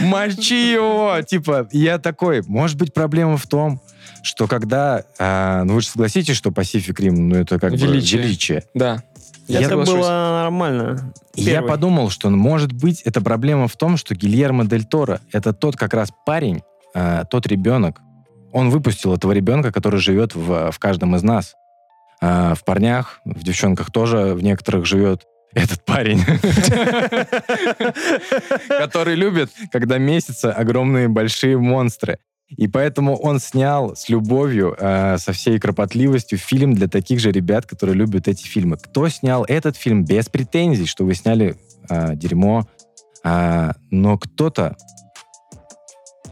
Мочи 0.00 0.72
его!» 0.72 1.20
Типа, 1.26 1.68
я 1.72 1.98
такой, 1.98 2.42
может 2.46 2.76
быть, 2.78 2.94
проблема 2.94 3.36
в 3.36 3.46
том, 3.46 3.80
что 4.22 4.46
когда... 4.46 5.04
а, 5.18 5.64
ну, 5.64 5.74
вы 5.74 5.80
же 5.80 5.88
согласитесь, 5.88 6.36
что 6.36 6.50
Pacific 6.50 6.94
Rim, 6.94 7.12
ну, 7.12 7.36
это 7.36 7.58
как 7.58 7.72
Величие. 7.72 8.20
бы 8.20 8.26
величие. 8.26 8.64
Да. 8.74 9.02
Я 9.48 9.60
это 9.60 9.70
соглашусь. 9.70 9.94
было 9.94 10.08
нормально. 10.42 11.12
И 11.34 11.42
я 11.42 11.54
Первый. 11.54 11.68
подумал, 11.68 12.10
что, 12.10 12.30
может 12.30 12.72
быть, 12.72 13.02
это 13.02 13.20
проблема 13.20 13.66
в 13.66 13.76
том, 13.76 13.96
что 13.96 14.14
Гильермо 14.14 14.64
Дель 14.64 14.84
Торо— 14.84 15.20
это 15.32 15.52
тот 15.52 15.76
как 15.76 15.92
раз 15.94 16.10
парень, 16.24 16.62
а, 16.94 17.24
тот 17.24 17.46
ребенок, 17.46 18.00
он 18.52 18.70
выпустил 18.70 19.14
этого 19.14 19.32
ребенка, 19.32 19.72
который 19.72 20.00
живет 20.00 20.34
в, 20.34 20.70
в 20.70 20.78
каждом 20.78 21.16
из 21.16 21.22
нас. 21.22 21.54
А, 22.20 22.54
в 22.54 22.64
парнях, 22.64 23.20
в 23.24 23.42
девчонках 23.42 23.90
тоже, 23.90 24.34
в 24.34 24.42
некоторых 24.42 24.86
живет 24.86 25.26
этот 25.52 25.84
парень, 25.84 26.20
который 28.68 29.14
любит, 29.16 29.50
когда 29.72 29.98
месяца 29.98 30.52
огромные 30.52 31.08
большие 31.08 31.58
монстры. 31.58 32.18
И 32.56 32.66
поэтому 32.66 33.16
он 33.16 33.38
снял 33.38 33.94
с 33.94 34.08
любовью, 34.08 34.76
э, 34.78 35.18
со 35.18 35.32
всей 35.32 35.58
кропотливостью 35.58 36.38
фильм 36.38 36.74
для 36.74 36.88
таких 36.88 37.20
же 37.20 37.30
ребят, 37.30 37.66
которые 37.66 37.94
любят 37.94 38.26
эти 38.26 38.44
фильмы. 38.44 38.76
Кто 38.76 39.08
снял 39.08 39.44
этот 39.44 39.76
фильм 39.76 40.04
без 40.04 40.28
претензий, 40.28 40.86
что 40.86 41.04
вы 41.04 41.14
сняли 41.14 41.56
э, 41.88 42.14
дерьмо, 42.16 42.66
А, 43.22 43.74
но 43.90 44.18
кто-то 44.18 44.76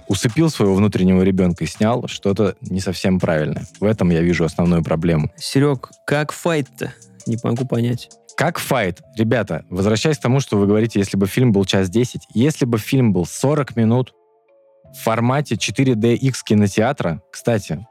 усыпил 0.08 0.50
своего 0.50 0.74
внутреннего 0.74 1.22
ребенка 1.22 1.64
и 1.64 1.66
снял 1.66 2.08
что-то 2.08 2.56
не 2.60 2.80
совсем 2.80 3.20
правильное. 3.20 3.66
В 3.78 3.84
этом 3.84 4.10
я 4.10 4.22
вижу 4.22 4.44
основную 4.44 4.82
проблему. 4.82 5.30
Серег, 5.36 5.90
как 6.06 6.32
файт-то? 6.32 6.92
Не 7.26 7.38
могу 7.44 7.66
понять. 7.66 8.08
Как 8.36 8.58
файт? 8.58 9.00
Ребята, 9.16 9.64
возвращаясь 9.68 10.18
к 10.18 10.22
тому, 10.22 10.40
что 10.40 10.56
вы 10.56 10.66
говорите, 10.66 10.98
если 10.98 11.16
бы 11.16 11.26
фильм 11.26 11.52
был 11.52 11.64
час 11.64 11.90
10, 11.90 12.28
если 12.34 12.64
бы 12.64 12.78
фильм 12.78 13.12
был 13.12 13.26
40 13.26 13.76
минут 13.76 14.14
в 14.94 15.02
формате 15.02 15.56
4DX 15.56 16.34
кинотеатра, 16.44 17.20
кстати, 17.30 17.86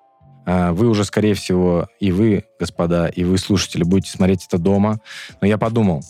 а, 0.46 0.72
вы 0.72 0.88
уже, 0.88 1.04
скорее 1.04 1.34
всего, 1.34 1.90
и 2.00 2.14
вы, 2.14 2.46
господа, 2.58 3.08
и 3.08 3.26
вы, 3.26 3.38
слушатели, 3.38 3.84
будете 3.84 4.12
смотреть 4.12 4.46
это 4.48 4.58
дома, 4.58 5.02
но 5.42 5.48
я 5.48 5.58
подумал, 5.58 6.02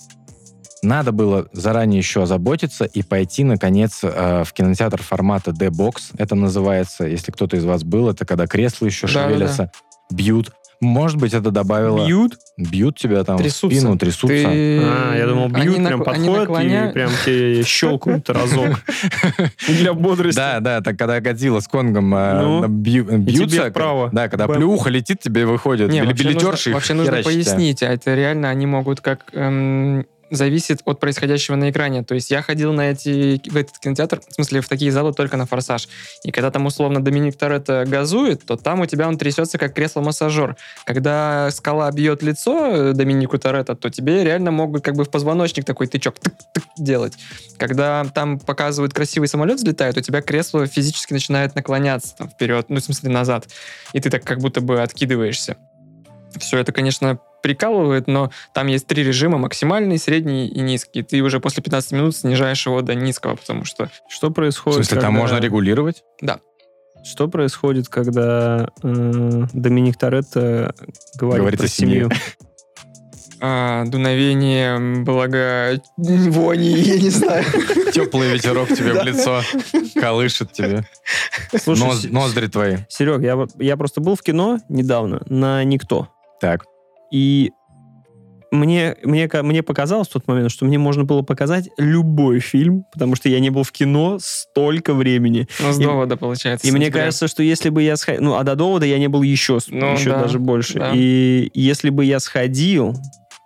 надо 0.83 1.11
было 1.11 1.47
заранее 1.53 1.97
еще 1.99 2.23
озаботиться 2.23 2.85
и 2.85 3.03
пойти, 3.03 3.43
наконец, 3.43 3.99
э, 4.03 4.43
в 4.45 4.53
кинотеатр 4.53 5.01
формата 5.01 5.51
D-Box. 5.51 6.13
Это 6.17 6.35
называется, 6.35 7.05
если 7.05 7.31
кто-то 7.31 7.57
из 7.57 7.65
вас 7.65 7.83
был, 7.83 8.09
это 8.09 8.25
когда 8.25 8.47
кресла 8.47 8.85
еще 8.85 9.07
Да-да-да. 9.07 9.27
шевелятся, 9.29 9.71
бьют. 10.11 10.51
Может 10.79 11.17
быть, 11.17 11.33
это 11.33 11.49
добавило... 11.49 12.05
Бьют? 12.05 12.37
Бьют 12.55 12.99
тебя 12.99 13.23
там 13.23 13.39
Трясутся. 13.39 13.65
в 13.65 13.71
спину, 13.79 13.97
трясутся. 13.97 14.27
Ты- 14.27 14.79
А, 14.83 15.15
я 15.17 15.25
думал, 15.25 15.45
Они 15.45 15.63
бьют, 15.63 15.79
нак- 15.79 15.87
прям 15.87 16.01
они 16.05 16.27
подходят 16.27 16.49
наклоня- 16.49 16.89
и 16.89 16.93
прям 16.93 17.09
тебе 17.25 17.63
щелкают 17.65 18.29
разок. 18.29 18.79
Для 19.67 19.93
бодрости. 19.93 20.37
Да, 20.37 20.59
да, 20.59 20.81
так 20.81 20.95
когда 20.95 21.19
Годзилла 21.19 21.61
с 21.61 21.67
Конгом 21.67 22.13
э, 22.13 22.41
Ну, 22.41 22.67
бьются, 22.67 23.71
вправо. 23.71 24.09
да, 24.13 24.29
когда 24.29 24.47
плюха 24.47 24.91
летит, 24.91 25.19
тебе 25.19 25.47
выходит 25.47 25.89
билетерши 25.89 26.71
вообще 26.71 26.93
нужно 26.93 27.23
пояснить, 27.23 27.81
а 27.81 27.91
это 27.91 28.13
реально 28.13 28.49
они 28.51 28.67
могут 28.67 29.01
как 29.01 29.25
эм, 29.33 30.05
зависит 30.29 30.81
от 30.85 30.99
происходящего 30.99 31.55
на 31.55 31.69
экране. 31.69 32.03
То 32.03 32.15
есть 32.15 32.31
я 32.31 32.41
ходил 32.41 32.73
на 32.73 32.91
эти, 32.91 33.41
в 33.49 33.55
этот 33.55 33.77
кинотеатр, 33.79 34.21
в 34.27 34.33
смысле 34.33 34.61
в 34.61 34.67
такие 34.67 34.91
залы 34.91 35.13
только 35.13 35.37
на 35.37 35.45
«Форсаж». 35.45 35.87
И 36.23 36.31
когда 36.31 36.51
там 36.51 36.65
условно 36.65 37.03
Доминик 37.03 37.37
Торетто 37.37 37.85
газует, 37.87 38.45
то 38.45 38.55
там 38.55 38.81
у 38.81 38.85
тебя 38.85 39.07
он 39.07 39.17
трясется 39.17 39.57
как 39.57 39.73
кресло-массажер. 39.73 40.55
Когда 40.85 41.49
скала 41.51 41.91
бьет 41.91 42.23
лицо 42.23 42.67
э, 42.67 42.93
Доминику 42.93 43.37
Торетто, 43.37 43.75
то 43.75 43.89
тебе 43.89 44.23
реально 44.23 44.51
могут 44.51 44.83
как 44.83 44.95
бы 44.95 45.03
в 45.03 45.09
позвоночник 45.09 45.65
такой 45.65 45.87
тычок 45.87 46.15
делать. 46.77 47.13
Когда 47.57 48.05
там 48.13 48.39
показывают 48.39 48.93
красивый 48.93 49.27
самолет 49.27 49.57
взлетает, 49.57 49.97
у 49.97 50.01
тебя 50.01 50.21
кресло 50.21 50.65
физически 50.67 51.13
начинает 51.13 51.55
наклоняться 51.55 52.15
там, 52.15 52.29
вперед, 52.29 52.65
ну, 52.69 52.77
в 52.77 52.83
смысле, 52.83 53.09
назад. 53.09 53.47
И 53.93 53.99
ты 53.99 54.09
так 54.09 54.23
как 54.23 54.39
будто 54.39 54.61
бы 54.61 54.81
откидываешься. 54.81 55.57
Все 56.37 56.59
это, 56.59 56.71
конечно, 56.71 57.19
прикалывает, 57.43 58.07
но 58.07 58.31
там 58.53 58.67
есть 58.67 58.87
три 58.87 59.03
режима, 59.03 59.37
максимальный, 59.37 59.97
средний 59.97 60.47
и 60.47 60.59
низкий. 60.59 61.03
Ты 61.03 61.21
уже 61.21 61.39
после 61.39 61.61
15 61.63 61.91
минут 61.93 62.15
снижаешь 62.15 62.65
его 62.65 62.81
до 62.81 62.95
низкого, 62.95 63.35
потому 63.35 63.63
что... 63.65 63.89
Что 64.09 64.29
В 64.29 64.33
происходит? 64.33 64.77
смысле, 64.85 65.01
там 65.01 65.11
когда- 65.13 65.19
можно 65.21 65.39
регулировать? 65.39 66.03
Что 67.03 67.27
происходит, 67.29 67.87
когда 67.87 68.69
э, 68.83 69.43
Доминик 69.53 69.97
Торетто 69.97 70.73
говорит, 71.17 71.39
Говорит 71.41 71.59
про 71.59 71.67
семью? 71.67 72.09
а, 73.39 73.85
дуновение, 73.85 75.03
благо, 75.03 75.79
вони, 75.95 76.69
я 76.71 76.99
не 76.99 77.09
знаю. 77.09 77.45
Теплый 77.93 78.33
ветерок 78.33 78.67
тебе 78.69 78.93
в 78.93 79.03
лицо 79.03 79.41
колышет 79.95 80.51
тебе. 80.51 80.85
Слушай, 81.55 81.81
Ноз- 81.87 82.01
Се- 82.01 82.09
Ноздри 82.09 82.47
твои. 82.47 82.77
Серег, 82.89 83.21
я, 83.21 83.35
вот- 83.35 83.51
я 83.59 83.77
просто 83.77 84.01
был 84.01 84.15
в 84.15 84.21
кино 84.21 84.59
недавно 84.67 85.21
на 85.27 85.63
«Никто». 85.63 86.09
Так. 86.41 86.65
И 87.11 87.51
мне, 88.51 88.95
мне, 89.03 89.29
мне 89.43 89.61
показалось 89.61 90.07
в 90.07 90.11
тот 90.13 90.27
момент, 90.27 90.51
что 90.51 90.63
мне 90.65 90.77
можно 90.77 91.03
было 91.03 91.21
показать 91.21 91.69
любой 91.77 92.39
фильм, 92.39 92.85
потому 92.93 93.15
что 93.15 93.27
я 93.27 93.39
не 93.41 93.49
был 93.49 93.63
в 93.63 93.71
кино 93.73 94.19
столько 94.21 94.93
времени. 94.93 95.47
Ну, 95.59 95.73
с 95.73 95.79
И- 95.79 95.83
довода, 95.83 96.15
получается. 96.15 96.65
И 96.65 96.71
мне 96.71 96.89
кажется, 96.89 97.27
что 97.27 97.43
если 97.43 97.69
бы 97.69 97.83
я 97.83 97.97
сходил... 97.97 98.23
Ну, 98.23 98.35
а 98.35 98.43
до 98.43 98.55
довода 98.55 98.85
я 98.85 98.99
не 98.99 99.09
был 99.09 99.21
еще, 99.21 99.59
Ну, 99.67 99.93
еще 99.93 100.11
да, 100.11 100.21
даже 100.21 100.39
больше. 100.39 100.79
да. 100.79 100.91
И 100.95 101.49
если 101.53 101.89
бы 101.89 102.05
я 102.05 102.19
сходил 102.21 102.95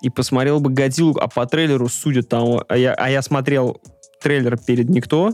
и 0.04 0.10
посмотрел 0.10 0.60
бы 0.60 0.70
«Годзиллу», 0.72 1.18
а 1.20 1.28
по 1.28 1.46
трейлеру 1.48 1.88
судят 1.90 2.30
там... 2.30 2.62
А 2.68 2.78
я, 2.78 2.94
а 2.94 3.10
я 3.10 3.22
смотрел 3.24 3.82
трейлер 4.22 4.58
перед 4.58 4.88
«Никто», 4.90 5.34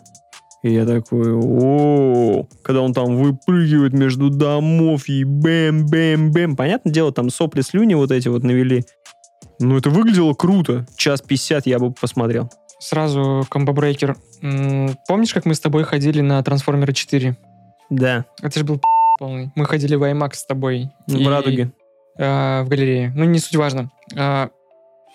и 0.64 0.74
я 0.74 0.86
такой, 0.86 1.34
о 1.34 2.46
когда 2.64 2.82
он 2.82 2.94
там 2.94 3.16
выпрыгивает 3.18 3.94
между 3.94 4.30
домов 4.30 5.08
и 5.08 5.24
бэм-бэм-бэм. 5.24 6.56
Понятное 6.56 6.92
дело, 6.94 7.12
там 7.12 7.30
сопли, 7.30 7.62
слюни 7.62 7.94
вот 7.94 8.12
эти 8.12 8.28
вот 8.28 8.44
навели. 8.44 8.84
Ну, 9.60 9.78
это 9.78 9.90
выглядело 9.90 10.34
круто. 10.34 10.86
Час 10.98 11.22
пятьдесят 11.22 11.66
я 11.68 11.80
бы 11.80 11.92
посмотрел. 11.92 12.50
Сразу 12.80 13.44
combo 13.50 13.75
breaker. 13.75 14.16
Помнишь, 15.08 15.34
как 15.34 15.46
мы 15.46 15.56
с 15.56 15.60
тобой 15.60 15.84
ходили 15.84 16.22
на 16.22 16.42
Трансформеры 16.44 16.94
4? 16.94 17.36
Да, 17.90 18.26
Это 18.44 18.60
же 18.60 18.66
был 18.66 18.80
полный. 19.18 19.52
Мы 19.56 19.66
ходили 19.66 19.96
в 19.96 20.04
IMAX 20.04 20.34
с 20.36 20.46
тобой. 20.46 20.90
в 21.08 21.16
И- 21.16 21.26
«Радуге». 21.28 21.72
а, 22.20 22.64
в 22.64 22.68
галерее. 22.70 23.12
Ну, 23.16 23.26
не 23.26 23.40
суть 23.40 23.56
важно. 23.56 23.90
А, 24.16 24.50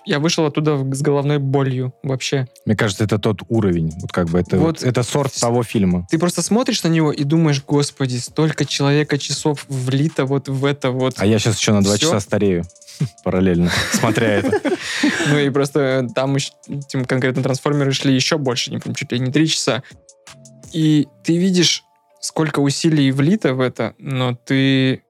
я 0.05 0.19
вышел 0.19 0.45
оттуда 0.45 0.77
с 0.95 1.03
головной 1.03 1.39
болью 1.39 1.95
вообще. 2.03 2.47
Мне 2.67 2.77
кажется, 2.77 3.05
это 3.05 3.19
тот 3.19 3.43
уровень. 3.49 3.93
Вот 4.01 4.13
как 4.13 4.29
бы 4.29 4.41
это, 4.41 4.59
Вот. 4.59 4.83
это 4.83 5.03
сорт 5.03 5.33
того 5.41 5.63
фильма. 5.63 6.07
Ты 6.11 6.19
просто 6.19 6.43
смотришь 6.43 6.83
на 6.83 6.89
него 6.89 7.13
и 7.13 7.25
думаешь, 7.25 7.63
господи, 7.67 8.17
столько 8.17 8.65
человека 8.65 9.19
часов 9.19 9.65
влито 9.69 10.25
вот 10.25 10.49
в 10.49 10.65
это 10.65 10.91
вот. 10.91 11.15
А 11.19 11.27
я 11.27 11.39
сейчас 11.39 11.59
еще 11.59 11.73
на 11.73 11.83
два 11.83 11.99
часа 11.99 12.21
старею 12.21 12.65
параллельно, 13.25 13.71
смотря 13.93 14.29
это. 14.29 14.61
Ну 15.29 15.39
и 15.39 15.51
просто 15.51 16.07
там 16.15 16.35
еще, 16.35 16.53
тем 16.89 17.05
конкретно 17.05 17.43
трансформеры 17.43 17.93
шли 17.93 18.15
еще 18.15 18.39
больше, 18.39 18.71
не 18.71 18.79
помню, 18.79 18.95
чуть 18.95 19.13
ли 19.13 19.19
не 19.19 19.31
три 19.31 19.49
часа. 19.49 19.83
И 20.73 21.09
ты 21.25 21.37
видишь, 21.37 21.85
сколько 22.21 22.61
усилий 22.61 23.11
влито 23.13 23.55
в 23.55 23.61
это, 23.61 23.95
но 23.99 24.35
ты 24.35 25.03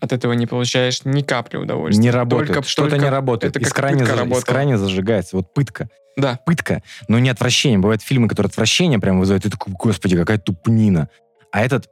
от 0.00 0.12
этого 0.12 0.32
не 0.32 0.46
получаешь 0.46 1.00
ни 1.04 1.22
капли 1.22 1.56
удовольствия. 1.56 2.02
Не 2.02 2.10
работает. 2.10 2.48
Только- 2.54 2.68
Что-то 2.68 2.90
только 2.90 3.04
не 3.04 3.10
работает. 3.10 3.56
это 3.56 3.64
пытка 3.64 3.82
заж- 3.82 4.38
искренне 4.38 4.78
зажигается. 4.78 5.36
Вот 5.36 5.52
пытка. 5.54 5.88
Да. 6.16 6.38
Пытка. 6.46 6.82
Но 7.08 7.18
не 7.18 7.28
отвращение. 7.30 7.78
Бывают 7.78 8.02
фильмы, 8.02 8.28
которые 8.28 8.48
отвращение 8.48 8.98
прям 8.98 9.18
вызывают. 9.20 9.44
Ты 9.44 9.50
такой, 9.50 9.72
господи, 9.74 10.16
какая 10.16 10.38
тупнина. 10.38 11.08
А 11.52 11.60
этот 11.62 11.88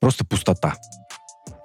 просто 0.00 0.24
пустота. 0.24 0.74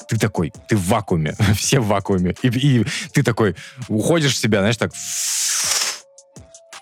ты 0.07 0.17
такой, 0.17 0.51
ты 0.67 0.75
в 0.75 0.88
вакууме, 0.88 1.36
все 1.55 1.79
в 1.79 1.88
вакууме. 1.88 2.36
И, 2.41 2.48
и 2.50 2.86
ты 3.13 3.24
такой 3.24 3.55
уходишь 3.88 4.33
в 4.33 4.38
себя, 4.38 4.60
знаешь, 4.60 4.75
так 4.77 4.91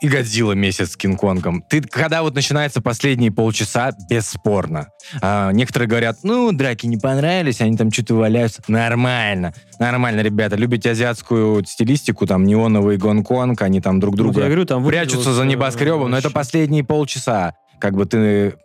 и 0.01 0.07
Годзилла 0.07 0.53
месяц 0.53 0.91
с 0.91 0.97
Кинг-Конгом. 0.97 1.63
Ты, 1.67 1.81
когда 1.81 2.23
вот 2.23 2.35
начинается 2.35 2.81
последние 2.81 3.31
полчаса, 3.31 3.91
бесспорно. 4.09 4.89
А, 5.21 5.51
некоторые 5.51 5.89
говорят, 5.89 6.19
ну, 6.23 6.51
драки 6.51 6.85
не 6.85 6.97
понравились, 6.97 7.61
они 7.61 7.75
там 7.75 7.91
что-то 7.91 8.15
валяются. 8.15 8.61
Нормально. 8.67 9.53
Нормально, 9.79 10.21
ребята. 10.21 10.55
Любите 10.55 10.91
азиатскую 10.91 11.65
стилистику, 11.65 12.25
там, 12.25 12.45
неоновый 12.45 12.97
Гонконг, 12.97 13.61
они 13.61 13.81
там 13.81 13.99
друг 13.99 14.15
друга 14.15 14.35
Ну, 14.35 14.39
я 14.41 14.45
говорю, 14.47 14.65
там 14.65 14.85
прячутся 14.85 15.33
за 15.33 15.43
э, 15.43 15.47
небоскребом, 15.47 16.11
но 16.11 16.17
это 16.17 16.29
последние 16.29 16.83
полчаса. 16.83 17.55
Как 17.79 17.95
бы 17.95 18.05
ты... 18.05 18.55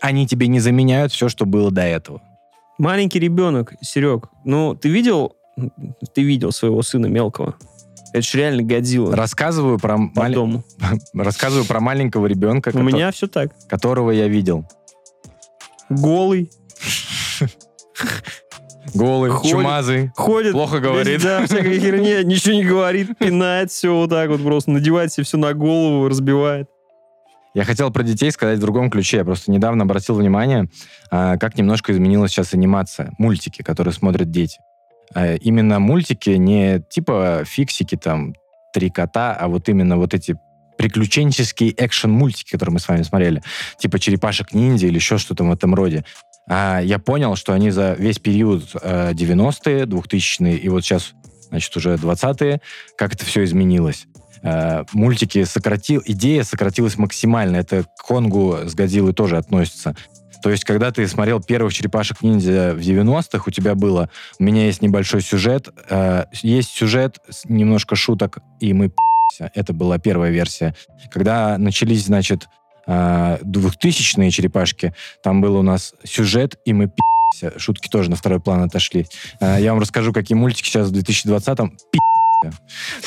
Они 0.00 0.28
тебе 0.28 0.46
не 0.46 0.60
заменяют 0.60 1.12
все, 1.12 1.28
что 1.28 1.44
было 1.44 1.72
до 1.72 1.82
этого. 1.82 2.22
Маленький 2.78 3.18
ребенок, 3.18 3.74
Серег, 3.80 4.28
ну, 4.44 4.76
ты 4.76 4.88
видел, 4.88 5.34
ты 6.14 6.22
видел 6.22 6.52
своего 6.52 6.82
сына 6.82 7.06
мелкого? 7.06 7.56
Это 8.12 8.22
же 8.22 8.38
реально 8.38 8.62
Годзилла 8.62 9.14
Рассказываю 9.14 9.78
про, 9.78 9.98
дому. 10.30 10.64
Рассказываю 11.14 11.64
про 11.66 11.80
маленького 11.80 12.26
ребенка, 12.26 12.68
У 12.70 12.72
кото- 12.72 12.82
меня 12.82 13.10
все 13.10 13.26
так. 13.26 13.52
которого 13.68 14.10
я 14.10 14.28
видел. 14.28 14.66
Голый, 15.90 16.50
Голый, 18.94 19.30
Ходит. 19.30 19.50
чумазый. 19.52 20.12
ходит. 20.16 20.52
Плохо 20.52 20.80
говорит. 20.80 21.22
Да, 21.22 21.44
всякой 21.46 21.78
херне, 21.78 22.24
ничего 22.24 22.54
не 22.54 22.64
говорит, 22.64 23.16
пинает 23.18 23.70
все 23.70 23.94
вот 23.94 24.10
так 24.10 24.30
вот 24.30 24.42
просто, 24.42 24.70
надевает 24.70 25.12
себе 25.12 25.24
все 25.24 25.36
на 25.36 25.52
голову, 25.52 26.08
разбивает. 26.08 26.68
Я 27.54 27.64
хотел 27.64 27.90
про 27.90 28.02
детей 28.02 28.30
сказать 28.30 28.58
в 28.58 28.60
другом 28.60 28.90
ключе. 28.90 29.18
Я 29.18 29.24
просто 29.24 29.50
недавно 29.50 29.84
обратил 29.84 30.14
внимание, 30.14 30.68
а, 31.10 31.36
как 31.38 31.56
немножко 31.58 31.92
изменилась 31.92 32.30
сейчас 32.30 32.54
анимация. 32.54 33.12
Мультики, 33.18 33.62
которые 33.62 33.92
смотрят 33.92 34.30
дети. 34.30 34.58
А, 35.14 35.34
Именно 35.34 35.78
мультики 35.78 36.30
не 36.30 36.80
типа 36.90 37.42
фиксики, 37.46 37.96
там, 37.96 38.34
три 38.72 38.90
кота, 38.90 39.34
а 39.34 39.48
вот 39.48 39.68
именно 39.68 39.96
вот 39.96 40.14
эти 40.14 40.36
приключенческие 40.76 41.74
экшен-мультики, 41.76 42.52
которые 42.52 42.74
мы 42.74 42.78
с 42.78 42.88
вами 42.88 43.02
смотрели. 43.02 43.42
Типа 43.78 43.98
«Черепашек-ниндзя» 43.98 44.86
или 44.86 44.94
еще 44.94 45.18
что-то 45.18 45.44
в 45.44 45.52
этом 45.52 45.74
роде. 45.74 46.04
А 46.48 46.80
я 46.80 46.98
понял, 46.98 47.36
что 47.36 47.52
они 47.52 47.70
за 47.70 47.94
весь 47.98 48.18
период 48.18 48.70
э, 48.80 49.12
90-е, 49.12 49.84
2000-е 49.84 50.56
и 50.56 50.68
вот 50.68 50.84
сейчас, 50.84 51.12
значит, 51.48 51.76
уже 51.76 51.94
20-е, 51.94 52.60
как 52.96 53.14
это 53.14 53.24
все 53.24 53.44
изменилось. 53.44 54.06
Э, 54.42 54.84
мультики 54.92 55.44
сократил, 55.44 56.02
идея 56.06 56.44
сократилась 56.44 56.96
максимально. 56.96 57.56
Это 57.56 57.84
к 57.84 58.06
Конгу 58.06 58.58
с 58.64 58.74
Годзиллой 58.74 59.12
тоже 59.12 59.36
относится. 59.36 59.96
То 60.42 60.50
есть, 60.50 60.64
когда 60.64 60.90
ты 60.90 61.06
смотрел 61.08 61.40
первых 61.40 61.72
черепашек-ниндзя 61.72 62.74
в 62.74 62.78
90-х, 62.78 63.42
у 63.46 63.50
тебя 63.50 63.74
было, 63.74 64.10
у 64.38 64.44
меня 64.44 64.66
есть 64.66 64.82
небольшой 64.82 65.20
сюжет, 65.20 65.68
э, 65.90 66.24
есть 66.42 66.70
сюжет, 66.70 67.18
немножко 67.44 67.96
шуток, 67.96 68.38
и 68.60 68.72
мы 68.72 68.88
п***ся. 68.88 69.50
Это 69.54 69.72
была 69.72 69.98
первая 69.98 70.30
версия. 70.30 70.74
Когда 71.10 71.58
начались, 71.58 72.06
значит, 72.06 72.48
э, 72.86 73.38
2000-е 73.42 74.30
черепашки, 74.30 74.94
там 75.22 75.40
был 75.40 75.56
у 75.56 75.62
нас 75.62 75.94
сюжет, 76.04 76.58
и 76.64 76.72
мы 76.72 76.88
п***ся. 76.88 77.58
Шутки 77.58 77.88
тоже 77.88 78.10
на 78.10 78.16
второй 78.16 78.40
план 78.40 78.62
отошли. 78.62 79.06
Э, 79.40 79.56
я 79.60 79.72
вам 79.72 79.80
расскажу, 79.80 80.12
какие 80.12 80.36
мультики 80.36 80.66
сейчас 80.66 80.88
в 80.88 80.92
2020-м 80.92 81.70
п***ся. 81.70 82.17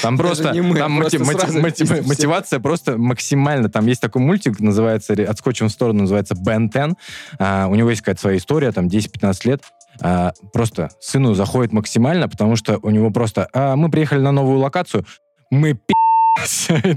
Там 0.02 0.18
Даже 0.18 0.44
просто, 0.44 0.54
мы, 0.62 0.78
там 0.78 0.98
просто 0.98 1.20
моти- 1.20 1.40
сразу 1.40 1.60
моти- 1.62 1.84
все. 1.86 2.02
мотивация 2.02 2.60
просто 2.60 2.98
максимально. 2.98 3.70
Там 3.70 3.86
есть 3.88 4.02
такой 4.02 4.22
мультик, 4.22 4.60
называется, 4.60 5.14
отскочим 5.14 5.68
в 5.70 5.72
сторону, 5.72 6.02
называется 6.02 6.36
Ben 6.36 6.70
10. 6.70 6.98
А, 7.40 7.68
у 7.68 7.76
него 7.76 7.90
есть 7.90 8.02
какая-то 8.02 8.22
своя 8.22 8.38
история, 8.38 8.72
там 8.72 8.88
10-15 8.88 9.46
лет. 9.46 9.64
А, 10.02 10.34
просто 10.52 10.90
сыну 11.00 11.34
заходит 11.34 11.72
максимально, 11.72 12.28
потому 12.28 12.56
что 12.56 12.80
у 12.82 12.90
него 12.90 13.10
просто... 13.12 13.48
«А, 13.54 13.76
мы 13.76 13.90
приехали 13.90 14.20
на 14.20 14.32
новую 14.32 14.60
локацию, 14.60 15.06
мы 15.50 15.74
пи***ся». 15.74 16.11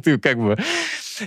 Ты 0.02 0.18
как 0.18 0.38
бы... 0.38 0.56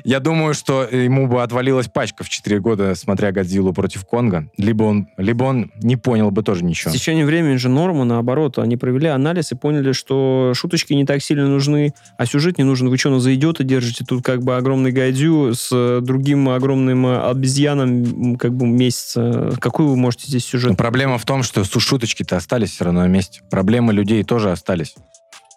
Я 0.04 0.20
думаю, 0.20 0.54
что 0.54 0.84
ему 0.84 1.28
бы 1.28 1.42
отвалилась 1.42 1.88
пачка 1.88 2.24
в 2.24 2.30
4 2.30 2.60
года, 2.60 2.94
смотря 2.96 3.32
Годзиллу 3.32 3.72
против 3.74 4.06
Конга. 4.06 4.50
Либо 4.58 4.84
он, 4.84 5.08
либо 5.18 5.46
он 5.46 5.72
не 5.82 5.96
понял 5.96 6.30
бы 6.30 6.44
тоже 6.44 6.66
ничего. 6.66 6.92
С 6.92 6.94
течением 6.94 7.26
времени 7.26 7.56
же 7.56 7.70
норма, 7.70 8.04
наоборот, 8.04 8.60
они 8.60 8.76
провели 8.76 9.08
анализ 9.08 9.52
и 9.54 9.56
поняли, 9.56 9.94
что 9.94 10.52
шуточки 10.56 10.92
не 10.94 11.06
так 11.06 11.22
сильно 11.24 11.48
нужны, 11.48 11.94
а 12.18 12.26
сюжет 12.26 12.58
не 12.58 12.66
нужен. 12.66 12.90
Вы 12.90 12.98
что, 12.98 13.10
на 13.12 13.20
за 13.20 13.34
идиота 13.36 13.64
держите? 13.64 14.04
Тут 14.06 14.26
как 14.26 14.44
бы 14.44 14.58
огромный 14.58 14.92
гайдю 14.92 15.54
с 15.54 15.70
э, 15.72 16.02
другим 16.02 16.50
огромным 16.50 17.08
э, 17.08 17.22
обезьяном 17.30 18.36
как 18.36 18.54
бы 18.54 18.68
месяца. 18.68 19.54
Какой 19.60 19.86
вы 19.86 19.96
можете 19.96 20.28
здесь 20.28 20.44
Но 20.52 20.60
сюжет? 20.60 20.78
проблема 20.78 21.18
в 21.18 21.26
том, 21.26 21.44
что 21.44 21.64
шуточки-то 21.64 22.36
остались 22.36 22.72
все 22.72 22.86
равно 22.86 23.02
на 23.02 23.08
месте. 23.08 23.42
Проблемы 23.50 23.94
людей 23.94 24.24
тоже 24.24 24.52
остались. 24.52 24.96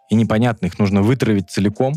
И 0.08 0.14
непонятно, 0.14 0.66
их 0.66 0.78
нужно 0.78 1.02
вытравить 1.02 1.50
целиком 1.50 1.94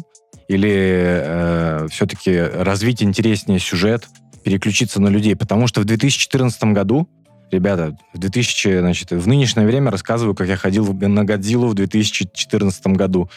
или 0.47 1.87
все-таки 1.89 2.37
развить 2.39 3.01
интереснее 3.03 3.59
сюжет, 3.59 4.07
переключиться 4.43 5.01
на 5.01 5.07
людей. 5.07 5.35
Потому 5.35 5.67
что 5.67 5.81
в 5.81 5.85
2014 5.85 6.63
году, 6.73 7.07
ребята, 7.51 7.97
в 8.13 8.17
2000, 8.17 8.79
значит, 8.79 9.11
в 9.11 9.27
нынешнее 9.27 9.65
время 9.65 9.89
рассказываю, 9.91 10.35
как 10.35 10.47
я 10.47 10.57
ходил 10.57 10.83
в- 10.85 11.07
на 11.07 11.23
Годзиллу 11.23 11.67
в 11.67 11.73
2014 11.75 12.95
году. 12.95 13.29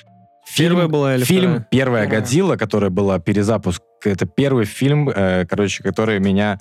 Первая 0.57 0.89
была 0.89 1.17
или 1.17 1.25
Фильм 1.25 1.51
вторая? 1.51 1.67
«Первая. 1.71 2.07
Годзилла», 2.09 2.57
которая 2.57 2.91
была 2.91 3.19
перезапуск, 3.19 3.83
это 4.05 4.27
первый 4.27 4.65
фильм, 4.65 5.09
э, 5.09 5.45
короче, 5.45 5.83
который 5.83 6.21
меня 6.21 6.59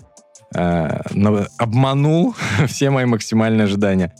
э, 0.55 1.01
обманул 1.57 2.35
все 2.67 2.89
мои 2.89 3.05
максимальные 3.05 3.65
ожидания. 3.65 4.13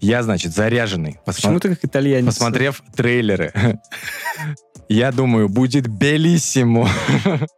Я, 0.00 0.22
значит, 0.22 0.52
заряженный. 0.54 1.18
Посма- 1.24 1.34
Почему 1.34 1.60
ты 1.60 1.68
как 1.70 1.84
итальянец? 1.84 2.26
Посмотрев 2.26 2.82
трейлеры, 2.94 3.52
я 4.88 5.10
думаю, 5.12 5.48
будет 5.48 5.86
белиссимо. 5.88 6.88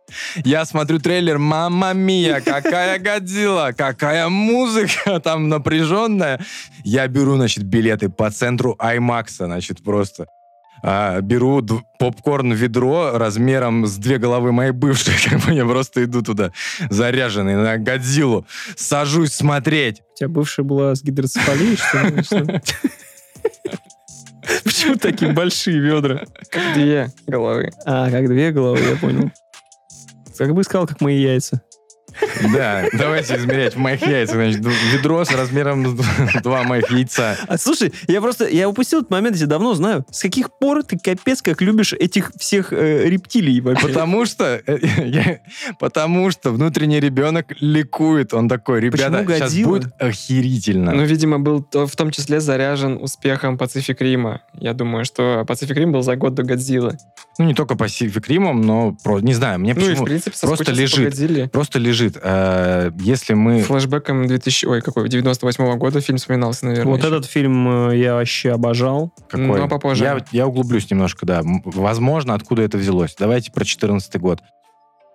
Я 0.44 0.64
смотрю 0.64 0.98
трейлер, 0.98 1.36
мама 1.38 1.92
мия, 1.92 2.40
какая 2.40 2.98
Годзилла, 2.98 3.72
какая 3.76 4.28
музыка 4.30 5.20
там 5.20 5.48
напряженная. 5.50 6.40
Я 6.84 7.06
беру, 7.08 7.36
значит, 7.36 7.64
билеты 7.64 8.08
по 8.08 8.30
центру 8.30 8.74
IMAX, 8.80 9.24
значит, 9.38 9.82
просто. 9.84 10.26
А, 10.82 11.20
беру 11.20 11.60
д- 11.60 11.82
попкорн 11.98 12.52
ведро 12.52 13.12
размером 13.18 13.86
с 13.86 13.96
две 13.96 14.18
головы 14.18 14.52
моей 14.52 14.70
бывшей, 14.72 15.14
как 15.28 15.40
бы 15.44 15.52
я 15.52 15.64
просто 15.64 16.04
иду 16.04 16.22
туда, 16.22 16.52
заряженный 16.90 17.56
на 17.56 17.78
Годзиллу, 17.78 18.46
сажусь 18.76 19.32
смотреть. 19.32 20.02
У 20.14 20.18
тебя 20.18 20.28
бывшая 20.28 20.62
была 20.62 20.94
с 20.94 21.02
гидроцефалией, 21.02 21.76
что 21.76 22.38
ли? 22.38 22.60
Почему 24.64 24.96
такие 24.96 25.32
большие 25.32 25.78
ведра? 25.78 26.24
Как 26.50 26.74
две 26.74 27.10
головы. 27.26 27.70
А, 27.84 28.10
как 28.10 28.26
две 28.28 28.50
головы, 28.50 28.80
я 28.80 28.96
понял. 28.96 29.30
Как 30.36 30.54
бы 30.54 30.62
сказал, 30.64 30.86
как 30.86 31.00
мои 31.00 31.20
яйца. 31.20 31.62
Да, 32.52 32.84
давайте 32.92 33.36
измерять 33.36 33.74
в 33.74 33.78
моих 33.78 34.06
яйцах. 34.06 34.36
Значит, 34.36 34.60
ведро 34.92 35.24
с 35.24 35.30
размером 35.32 35.96
два 36.42 36.62
моих 36.64 36.90
яйца. 36.90 37.36
А 37.46 37.58
слушай, 37.58 37.92
я 38.06 38.20
просто, 38.20 38.48
я 38.48 38.68
упустил 38.68 39.00
этот 39.00 39.10
момент, 39.10 39.36
я 39.36 39.40
тебя 39.40 39.50
давно 39.50 39.74
знаю. 39.74 40.04
С 40.10 40.20
каких 40.22 40.50
пор 40.58 40.82
ты 40.82 40.98
капец 40.98 41.42
как 41.42 41.60
любишь 41.62 41.92
этих 41.92 42.32
всех 42.38 42.72
э, 42.72 43.08
рептилий 43.08 43.60
вообще? 43.60 43.88
Потому 43.88 44.26
что, 44.26 44.60
э, 44.66 44.78
я- 45.04 45.40
потому 45.78 46.30
что 46.30 46.50
внутренний 46.50 47.00
ребенок 47.00 47.52
ликует. 47.60 48.34
Он 48.34 48.48
такой, 48.48 48.80
ребята, 48.80 49.10
Почему 49.24 49.30
сейчас 49.38 49.54
будет 49.64 49.92
охерительно. 50.00 50.92
Ну, 50.92 51.04
видимо, 51.04 51.38
был 51.38 51.62
то- 51.62 51.86
в 51.86 51.96
том 51.96 52.10
числе 52.10 52.40
заряжен 52.40 52.98
успехом 53.00 53.58
Пацифик 53.58 54.00
Рима. 54.00 54.42
Я 54.54 54.74
думаю, 54.74 55.04
что 55.04 55.44
Пацифик 55.46 55.76
Рим 55.76 55.92
был 55.92 56.02
за 56.02 56.16
год 56.16 56.34
до 56.34 56.42
Годзиллы. 56.42 56.96
Ну, 57.38 57.44
не 57.44 57.54
только 57.54 57.76
по 57.76 57.84
Pacific 57.84 58.24
Римом, 58.28 58.60
но, 58.62 58.96
про- 59.04 59.20
не 59.20 59.32
знаю, 59.34 59.60
мне 59.60 59.72
Ну 59.74 59.80
и, 59.80 59.84
в 59.84 59.88
почему... 59.90 60.04
принципе, 60.06 60.36
просто 60.40 60.72
лежит. 60.72 61.50
Просто 61.52 61.78
лежит. 61.78 61.97
Э, 62.00 62.90
Если 63.00 63.34
мы... 63.34 63.60
Флэшбэком 63.62 64.26
2000... 64.26 64.66
Ой, 64.66 64.80
какой? 64.82 65.08
98 65.08 65.76
года 65.76 66.00
фильм 66.00 66.18
вспоминался, 66.18 66.66
наверное. 66.66 66.90
Вот 66.90 66.98
еще. 66.98 67.08
этот 67.08 67.26
фильм 67.26 67.90
э, 67.90 67.96
я 67.98 68.14
вообще 68.14 68.52
обожал. 68.52 69.12
Какой? 69.28 69.60
Но 69.60 69.68
попозже. 69.68 70.04
Я, 70.04 70.24
я 70.32 70.46
углублюсь 70.46 70.90
немножко, 70.90 71.26
да. 71.26 71.42
Возможно, 71.64 72.34
откуда 72.34 72.62
это 72.62 72.78
взялось. 72.78 73.14
Давайте 73.18 73.52
про 73.52 73.64
14 73.64 74.16
год. 74.20 74.40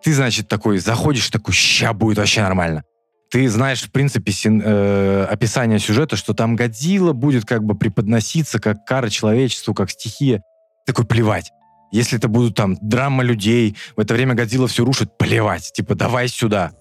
Ты, 0.03 0.13
значит, 0.13 0.47
такой 0.47 0.79
заходишь, 0.79 1.29
такой, 1.29 1.53
ща 1.53 1.93
будет 1.93 2.17
вообще 2.17 2.41
нормально. 2.41 2.83
Ты 3.31 3.49
знаешь, 3.49 3.81
в 3.81 3.91
принципе, 3.91 4.31
син- 4.31 4.61
э, 4.63 5.25
описание 5.29 5.79
сюжета, 5.79 6.15
что 6.15 6.33
там 6.33 6.55
Годзилла 6.55 7.13
будет 7.13 7.45
как 7.45 7.63
бы 7.63 7.73
преподноситься 7.73 8.59
как 8.59 8.85
кара 8.85 9.09
человечеству, 9.09 9.73
как 9.73 9.89
стихия. 9.89 10.43
Такой, 10.85 11.05
плевать. 11.05 11.51
Если 11.93 12.17
это 12.17 12.27
будут 12.27 12.55
там 12.55 12.75
драма 12.81 13.23
людей, 13.23 13.77
в 13.95 13.99
это 13.99 14.15
время 14.15 14.33
Годзилла 14.33 14.67
все 14.67 14.83
рушит, 14.83 15.15
плевать. 15.17 15.71
Типа, 15.73 15.93
давай 15.93 16.27
сюда. 16.27 16.71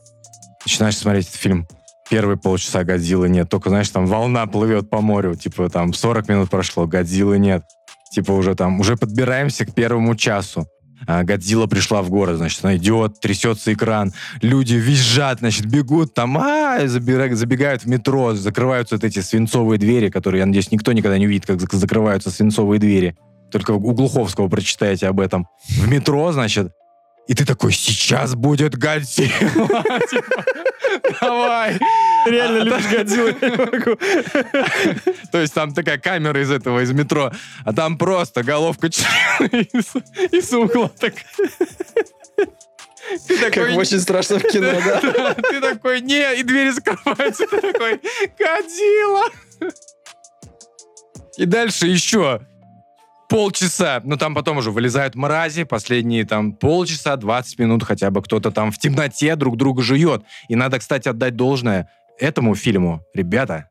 Начинаешь 0.64 0.96
смотреть 0.96 1.28
этот 1.28 1.38
фильм. 1.38 1.68
Первые 2.10 2.38
полчаса 2.38 2.82
Годзиллы 2.82 3.28
нет. 3.28 3.48
Только, 3.50 3.68
знаешь, 3.68 3.90
там 3.90 4.06
волна 4.06 4.46
плывет 4.46 4.88
по 4.88 5.02
морю. 5.02 5.34
Типа, 5.34 5.68
там 5.68 5.92
40 5.92 6.28
минут 6.30 6.50
прошло, 6.50 6.86
Годзиллы 6.86 7.38
нет. 7.38 7.62
Типа, 8.14 8.32
уже 8.32 8.54
там, 8.54 8.80
уже 8.80 8.96
подбираемся 8.96 9.66
к 9.66 9.74
первому 9.74 10.16
часу. 10.16 10.66
а, 11.06 11.24
Годзилла 11.24 11.66
пришла 11.66 12.00
в 12.00 12.08
город, 12.10 12.36
значит, 12.36 12.64
она 12.64 12.76
идет, 12.76 13.20
трясется 13.20 13.72
экран, 13.72 14.12
люди 14.40 14.74
визжат, 14.74 15.40
значит, 15.40 15.66
бегут 15.66 16.14
там, 16.14 16.38
а, 16.38 16.78
забегают 16.86 17.82
в 17.82 17.86
метро, 17.86 18.34
закрываются 18.34 18.94
вот 18.94 19.04
эти 19.04 19.18
свинцовые 19.18 19.78
двери, 19.78 20.10
которые, 20.10 20.40
я 20.40 20.46
надеюсь, 20.46 20.70
никто 20.70 20.92
никогда 20.92 21.18
не 21.18 21.26
увидит, 21.26 21.46
как 21.46 21.56
зак- 21.56 21.74
закрываются 21.76 22.30
свинцовые 22.30 22.78
двери. 22.78 23.16
Только 23.52 23.72
у 23.72 23.92
Глуховского 23.92 24.48
прочитаете 24.48 25.06
об 25.06 25.20
этом. 25.20 25.46
В 25.68 25.86
метро, 25.86 26.32
значит, 26.32 26.72
и 27.28 27.34
ты 27.34 27.44
такой, 27.44 27.72
сейчас 27.72 28.34
будет 28.34 28.76
Годзилла. 28.76 29.84
Давай. 31.20 31.78
Реально 32.26 32.60
А, 32.60 32.64
любишь 32.64 32.86
Годзиллу, 32.90 33.28
я 33.40 33.48
не 33.48 33.56
могу. 33.56 33.98
То 35.32 35.40
есть 35.40 35.54
там 35.54 35.72
такая 35.72 35.98
камера 35.98 36.40
из 36.42 36.50
этого, 36.50 36.80
из 36.80 36.90
метро, 36.92 37.30
а 37.64 37.72
там 37.72 37.96
просто 37.96 38.42
головка 38.42 38.88
из, 39.52 40.52
угла. 40.52 40.90
Так. 40.98 41.14
Ты 43.28 43.38
Как 43.38 43.54
такой, 43.54 43.74
в 43.74 43.78
очень 43.78 44.00
страшном 44.00 44.40
кино, 44.40 44.72
да? 44.84 45.00
да, 45.00 45.34
ты 45.34 45.60
такой, 45.60 46.00
не, 46.00 46.34
и 46.36 46.42
двери 46.42 46.70
закрываются, 46.70 47.46
ты 47.46 47.60
такой, 47.60 48.00
Годзилла. 48.38 49.24
И 51.36 51.44
дальше 51.44 51.86
еще 51.86 52.40
полчаса, 53.32 54.00
ну 54.04 54.16
там 54.16 54.34
потом 54.34 54.58
уже 54.58 54.70
вылезают 54.70 55.14
мрази, 55.14 55.64
последние 55.64 56.24
там 56.24 56.52
полчаса, 56.52 57.16
20 57.16 57.58
минут 57.58 57.82
хотя 57.82 58.10
бы 58.10 58.22
кто-то 58.22 58.50
там 58.50 58.70
в 58.70 58.78
темноте 58.78 59.34
друг 59.36 59.56
друга 59.56 59.82
жует. 59.82 60.22
И 60.48 60.54
надо, 60.54 60.78
кстати, 60.78 61.08
отдать 61.08 61.34
должное 61.34 61.88
этому 62.18 62.54
фильму, 62.54 63.02
ребята. 63.14 63.68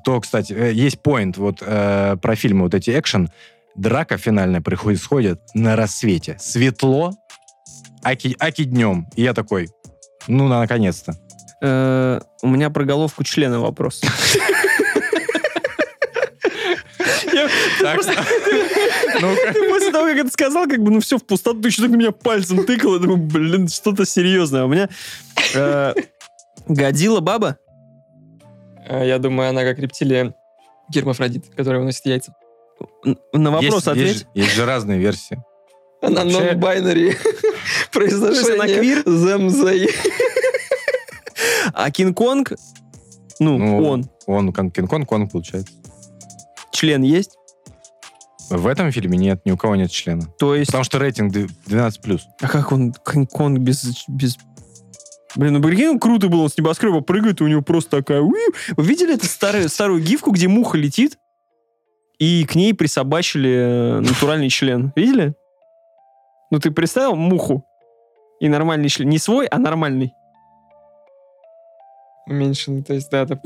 Кто, 0.00 0.20
кстати, 0.20 0.52
э, 0.52 0.72
есть 0.72 1.00
поинт 1.00 1.36
вот 1.38 1.62
э, 1.64 2.16
про 2.20 2.34
фильмы 2.36 2.62
вот 2.64 2.74
эти 2.74 2.90
экшен. 2.98 3.30
Драка 3.76 4.18
финальная 4.18 4.60
происходит 4.60 5.40
на 5.54 5.76
рассвете. 5.76 6.36
Светло, 6.40 7.12
аки, 8.02 8.36
аки 8.38 8.64
днем. 8.64 9.06
И 9.14 9.22
я 9.22 9.34
такой, 9.34 9.68
ну, 10.26 10.48
на- 10.48 10.58
наконец-то. 10.60 11.14
Э, 11.62 12.20
У 12.42 12.48
меня 12.48 12.70
про 12.70 12.84
головку 12.84 13.22
члена 13.24 13.60
вопрос. 13.60 14.02
Ты 19.20 19.68
после 19.70 19.92
того, 19.92 20.06
как 20.08 20.16
это 20.18 20.30
сказал, 20.30 20.66
как 20.66 20.80
бы, 20.82 20.90
ну 20.90 21.00
все, 21.00 21.18
в 21.18 21.24
пустоту, 21.24 21.60
ты 21.62 21.68
еще 21.68 21.82
так 21.82 21.90
на 21.90 21.96
меня 21.96 22.12
пальцем 22.12 22.64
тыкал, 22.64 22.94
я 22.94 23.00
думаю, 23.00 23.18
блин, 23.18 23.68
что-то 23.68 24.04
серьезное. 24.06 24.64
У 24.64 24.68
меня 24.68 24.88
э, 25.54 25.94
Годзилла 26.68 27.20
баба? 27.20 27.58
А, 28.88 29.04
Я 29.04 29.18
думаю, 29.18 29.50
она 29.50 29.62
как 29.62 29.78
рептилия 29.78 30.34
гермафродит, 30.90 31.44
которая 31.56 31.80
выносит 31.80 32.04
яйца. 32.06 32.34
На 33.32 33.50
вопрос 33.50 33.74
есть, 33.74 33.88
ответь. 33.88 34.06
Есть, 34.08 34.26
есть 34.34 34.54
же 34.54 34.64
разные 34.66 34.98
версии. 34.98 35.42
Она 36.02 36.24
Вообще- 36.24 36.52
non-binary. 36.52 37.06
Есть 37.14 37.24
она 37.24 37.92
Произношение 37.92 38.78
квир? 38.78 39.02
Земзей. 39.06 39.88
А 41.72 41.90
Кинг-Конг, 41.90 42.52
ну, 43.38 43.58
Ну, 43.58 43.88
он, 43.88 44.10
Он, 44.26 44.52
кон- 44.52 44.70
Кинг-Конг, 44.70 45.08
Конг 45.08 45.32
получается. 45.32 45.72
Член 46.74 47.02
есть? 47.02 47.36
В 48.50 48.66
этом 48.66 48.90
фильме 48.92 49.16
нет, 49.16 49.40
ни 49.46 49.52
у 49.52 49.56
кого 49.56 49.74
нет 49.74 49.90
члена. 49.90 50.26
То 50.38 50.54
есть, 50.54 50.66
Потому 50.68 50.84
что 50.84 50.98
рейтинг 50.98 51.32
д- 51.32 51.46
12+. 51.66 52.20
а 52.42 52.48
как 52.48 52.72
он, 52.72 52.92
Кинг-Конг 52.92 53.58
без... 53.58 54.04
без... 54.06 54.36
Блин, 55.34 55.54
ну 55.54 55.62
прикинь, 55.62 55.88
он 55.88 55.98
круто 55.98 56.28
был, 56.28 56.42
он 56.42 56.50
с 56.50 56.56
небоскреба 56.58 57.00
прыгает, 57.00 57.40
и 57.40 57.44
у 57.44 57.48
него 57.48 57.62
просто 57.62 57.98
такая... 57.98 58.20
Вы 58.20 58.34
видели 58.76 59.14
эту 59.14 59.26
старую, 59.26 59.68
старую 59.68 60.02
гифку, 60.02 60.30
где 60.30 60.46
муха 60.46 60.76
летит, 60.76 61.18
и 62.18 62.44
к 62.44 62.54
ней 62.54 62.74
присобачили 62.74 63.50
э, 63.50 64.00
натуральный 64.00 64.50
член? 64.50 64.92
Видели? 64.94 65.34
Ну 66.50 66.60
ты 66.60 66.70
представил 66.70 67.16
муху 67.16 67.64
и 68.40 68.48
нормальный 68.48 68.88
член? 68.90 69.08
Не 69.08 69.18
свой, 69.18 69.46
а 69.46 69.58
нормальный. 69.58 70.12
Уменьшенный, 72.26 72.82
то 72.82 72.94
есть, 72.94 73.10
да, 73.10 73.22
это 73.22 73.40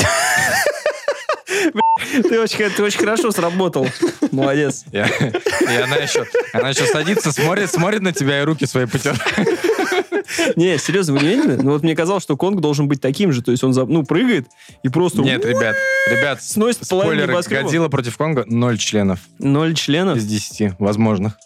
Ты 2.22 2.40
очень, 2.40 2.70
ты 2.70 2.82
очень 2.82 2.98
хорошо 3.00 3.30
сработал. 3.30 3.86
Молодец. 4.30 4.84
И, 4.92 4.96
и 4.96 5.76
она 5.76 5.96
еще, 5.96 6.24
она 6.52 6.70
еще 6.70 6.86
садится, 6.86 7.32
смотрит, 7.32 7.70
смотрит 7.70 8.02
на 8.02 8.12
тебя 8.12 8.40
и 8.40 8.44
руки 8.44 8.66
свои 8.66 8.86
потирает. 8.86 9.20
Не, 10.56 10.78
серьезно, 10.78 11.14
вы 11.14 11.20
не 11.20 11.28
видели? 11.28 11.56
Ну 11.56 11.72
вот 11.72 11.82
мне 11.82 11.96
казалось, 11.96 12.22
что 12.22 12.36
Конг 12.36 12.60
должен 12.60 12.86
быть 12.86 13.00
таким 13.00 13.32
же. 13.32 13.42
То 13.42 13.50
есть 13.50 13.64
он, 13.64 13.72
ну, 13.72 14.04
прыгает 14.04 14.46
и 14.82 14.88
просто 14.88 15.22
Нет, 15.22 15.44
ребят, 15.44 15.76
ребят, 16.08 16.42
сносит 16.42 16.84
спойлеры. 16.84 17.34
Годзилла 17.48 17.88
против 17.88 18.16
Конга, 18.16 18.44
ноль 18.46 18.78
членов 18.78 19.20
Ноль 19.38 19.74
членов. 19.74 20.18
из 20.18 20.26
10 20.26 20.74
возможных. 20.78 21.38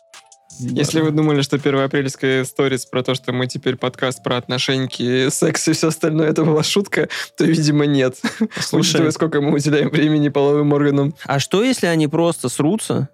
Если 0.60 1.00
вы 1.00 1.10
думали, 1.10 1.42
что 1.42 1.58
первоапрельская 1.58 2.44
сторис 2.44 2.86
про 2.86 3.02
то, 3.02 3.14
что 3.14 3.32
мы 3.32 3.46
теперь 3.46 3.76
подкаст 3.76 4.22
про 4.22 4.36
отношеньки, 4.36 5.28
секс 5.30 5.66
и 5.68 5.72
все 5.72 5.88
остальное, 5.88 6.28
это 6.30 6.44
была 6.44 6.62
шутка, 6.62 7.08
то, 7.36 7.44
видимо, 7.44 7.84
нет. 7.86 8.16
Слушай, 8.60 8.80
Учитывая, 8.90 9.10
сколько 9.10 9.40
мы 9.40 9.54
уделяем 9.54 9.90
времени 9.90 10.28
половым 10.28 10.72
органам. 10.72 11.14
а 11.24 11.38
что 11.40 11.64
если 11.64 11.86
они 11.86 12.06
просто 12.06 12.48
срутся, 12.48 13.08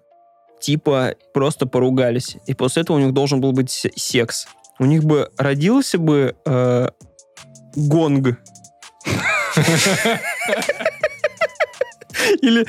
типа 0.61 1.15
просто 1.33 1.65
поругались, 1.65 2.35
и 2.45 2.53
после 2.53 2.83
этого 2.83 2.97
у 2.97 2.99
них 2.99 3.13
должен 3.13 3.41
был 3.41 3.51
быть 3.53 3.71
се- 3.71 3.91
секс? 3.95 4.47
У 4.77 4.85
них 4.85 5.03
бы 5.03 5.29
родился 5.37 5.97
бы 5.97 6.35
э, 6.45 6.89
гонг. 7.75 8.37
Или, 12.41 12.65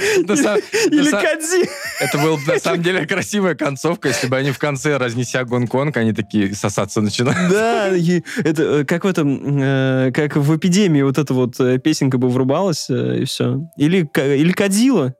или 0.90 1.10
Кадзи. 1.10 1.68
Это 2.00 2.18
была 2.18 2.38
на 2.46 2.58
самом 2.58 2.82
деле 2.82 3.06
красивая 3.06 3.54
концовка, 3.54 4.08
если 4.08 4.26
бы 4.26 4.36
они 4.36 4.50
в 4.52 4.58
конце, 4.58 4.96
разнеся 4.96 5.44
Гонконг, 5.44 5.96
они 5.96 6.12
такие 6.12 6.54
сосаться 6.54 7.00
начинают. 7.00 7.50
Да, 7.50 7.88
это 7.88 8.62
э, 8.62 8.84
как 8.84 9.04
в 9.04 9.08
этом, 9.08 9.60
э, 9.62 10.12
как 10.12 10.36
в 10.36 10.56
эпидемии 10.56 11.02
вот 11.02 11.18
эта 11.18 11.34
вот 11.34 11.58
э, 11.60 11.78
песенка 11.78 12.18
бы 12.18 12.28
врубалась, 12.28 12.88
и 12.88 13.24
все. 13.24 13.60
Или, 13.76 14.08
или 14.16 14.52
Кадила. 14.52 15.14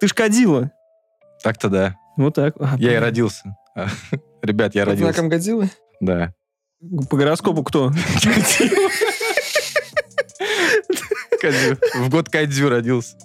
Ты 0.00 0.08
ж 0.08 0.14
Кадила. 0.14 0.70
Так-то 1.42 1.68
да. 1.68 1.96
Вот 2.16 2.34
так. 2.34 2.54
А, 2.60 2.76
Я 2.78 2.94
и 2.94 2.96
родился. 2.96 3.56
Ребят, 4.42 4.74
я 4.74 4.82
Под 4.82 4.94
родился. 4.94 5.12
знаком 5.12 5.28
Годзиллы? 5.28 5.70
Да. 6.00 6.34
По 7.08 7.16
гороскопу 7.16 7.62
кто? 7.62 7.92
Кадзю. 11.42 11.76
В 11.96 12.08
год 12.08 12.28
Кадзю 12.28 12.68
родился. 12.68 13.16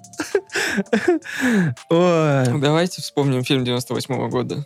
Ой. 1.90 2.60
Давайте 2.60 3.02
вспомним 3.02 3.44
фильм 3.44 3.64
98 3.64 4.30
года. 4.30 4.66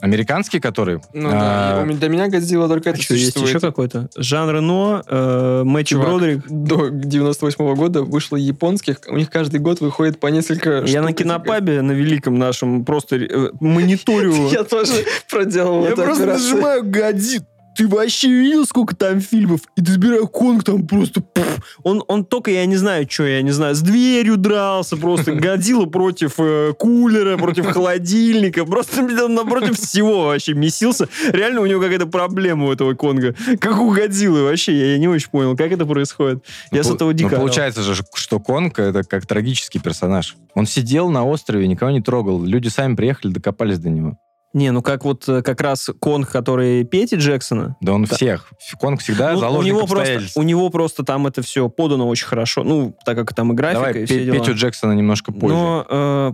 Американский, 0.00 0.58
который? 0.58 1.00
Ну 1.14 1.30
да, 1.30 1.80
А, 1.80 1.84
меня- 1.84 1.96
для 1.96 2.08
меня 2.08 2.26
Годзилла 2.28 2.66
только 2.66 2.90
А 2.90 2.92
это 2.92 3.00
что, 3.00 3.14
есть 3.14 3.26
существует. 3.26 3.48
еще 3.50 3.60
какой-то? 3.60 4.08
Жан 4.16 4.50
Рено, 4.50 5.00
э, 5.06 5.62
Мэтью 5.64 5.98
Чувак, 5.98 6.08
Бродрик. 6.08 6.44
До 6.48 6.88
98 6.88 7.76
года 7.76 8.02
вышло 8.02 8.34
японских, 8.34 8.96
у 9.06 9.16
них 9.16 9.30
каждый 9.30 9.60
год 9.60 9.80
выходит 9.80 10.18
по 10.18 10.26
несколько 10.26 10.80
Я 10.80 10.86
штук 10.88 11.02
на 11.02 11.08
этих 11.10 11.16
кинопабе, 11.18 11.82
на 11.82 11.92
великом 11.92 12.36
нашем, 12.36 12.84
просто 12.84 13.14
э, 13.14 13.50
мониторю. 13.60 14.34
Я 14.50 14.64
тоже 14.64 14.92
проделал 15.30 15.84
Я 15.86 15.94
просто 15.94 16.26
нажимаю 16.26 16.82
«Годит». 16.84 17.44
Ты 17.76 17.88
вообще 17.88 18.28
видел, 18.28 18.66
сколько 18.66 18.94
там 18.94 19.20
фильмов? 19.20 19.60
И 19.76 19.82
ты 19.82 19.92
забираю 19.92 20.28
Конг, 20.28 20.64
там 20.64 20.86
просто... 20.86 21.20
пф. 21.20 21.60
Он, 21.82 22.04
он 22.08 22.24
только, 22.24 22.50
я 22.50 22.66
не 22.66 22.76
знаю, 22.76 23.06
что, 23.08 23.24
я 23.24 23.42
не 23.42 23.50
знаю, 23.50 23.74
с 23.74 23.80
дверью 23.80 24.36
дрался, 24.36 24.96
просто 24.96 25.32
Годзилла 25.34 25.86
против 25.86 26.34
э, 26.38 26.74
кулера, 26.78 27.36
против 27.38 27.66
холодильника, 27.66 28.64
просто 28.64 29.02
он 29.24 29.34
напротив 29.34 29.78
всего 29.78 30.26
вообще 30.26 30.54
месился. 30.54 31.08
Реально 31.30 31.60
у 31.62 31.66
него 31.66 31.80
какая-то 31.80 32.06
проблема 32.06 32.66
у 32.66 32.72
этого 32.72 32.94
Конга. 32.94 33.34
Как 33.58 33.80
у 33.80 33.90
Годзиллы 33.90 34.42
вообще, 34.42 34.76
я, 34.76 34.92
я 34.92 34.98
не 34.98 35.08
очень 35.08 35.30
понял, 35.30 35.56
как 35.56 35.72
это 35.72 35.86
происходит. 35.86 36.44
Я 36.70 36.82
с 36.82 36.88
ну, 36.88 36.94
этого 36.94 37.10
ну, 37.10 37.14
дико 37.14 37.28
орал. 37.28 37.40
получается 37.40 37.82
же, 37.82 37.94
что 38.14 38.40
Конг 38.40 38.78
это 38.78 39.02
как 39.02 39.26
трагический 39.26 39.80
персонаж. 39.80 40.36
Он 40.54 40.66
сидел 40.66 41.10
на 41.10 41.24
острове, 41.24 41.66
никого 41.66 41.90
не 41.90 42.02
трогал. 42.02 42.42
Люди 42.42 42.68
сами 42.68 42.94
приехали, 42.94 43.32
докопались 43.32 43.78
до 43.78 43.88
него. 43.88 44.18
Не, 44.54 44.70
ну 44.70 44.82
как 44.82 45.04
вот 45.04 45.28
э, 45.28 45.42
как 45.42 45.60
раз 45.60 45.90
Конг, 45.98 46.30
который 46.30 46.84
Пети 46.84 47.16
Джексона, 47.16 47.76
Да 47.80 47.94
он 47.94 48.04
Да. 48.04 48.16
всех. 48.16 48.52
Конг 48.78 49.00
всегда 49.00 49.32
Ну, 49.32 49.38
у, 49.38 49.40
заложник 49.40 49.72
него 49.72 49.86
просто, 49.86 50.20
у 50.34 50.42
него 50.42 50.70
просто 50.70 51.04
там 51.04 51.26
это 51.26 51.40
все 51.42 51.68
подано 51.68 52.06
очень 52.08 52.26
хорошо. 52.26 52.62
Ну, 52.62 52.94
так 53.04 53.16
как 53.16 53.34
там 53.34 53.52
и 53.52 53.54
графика, 53.54 53.86
Давай 53.86 54.02
и 54.02 54.06
все 54.06 54.24
дела. 54.24 54.38
Петю 54.38 54.54
Джексона 54.54 54.92
немножко 54.92 55.32
позже. 55.32 55.54
Но 55.54 55.86
э, 55.88 56.32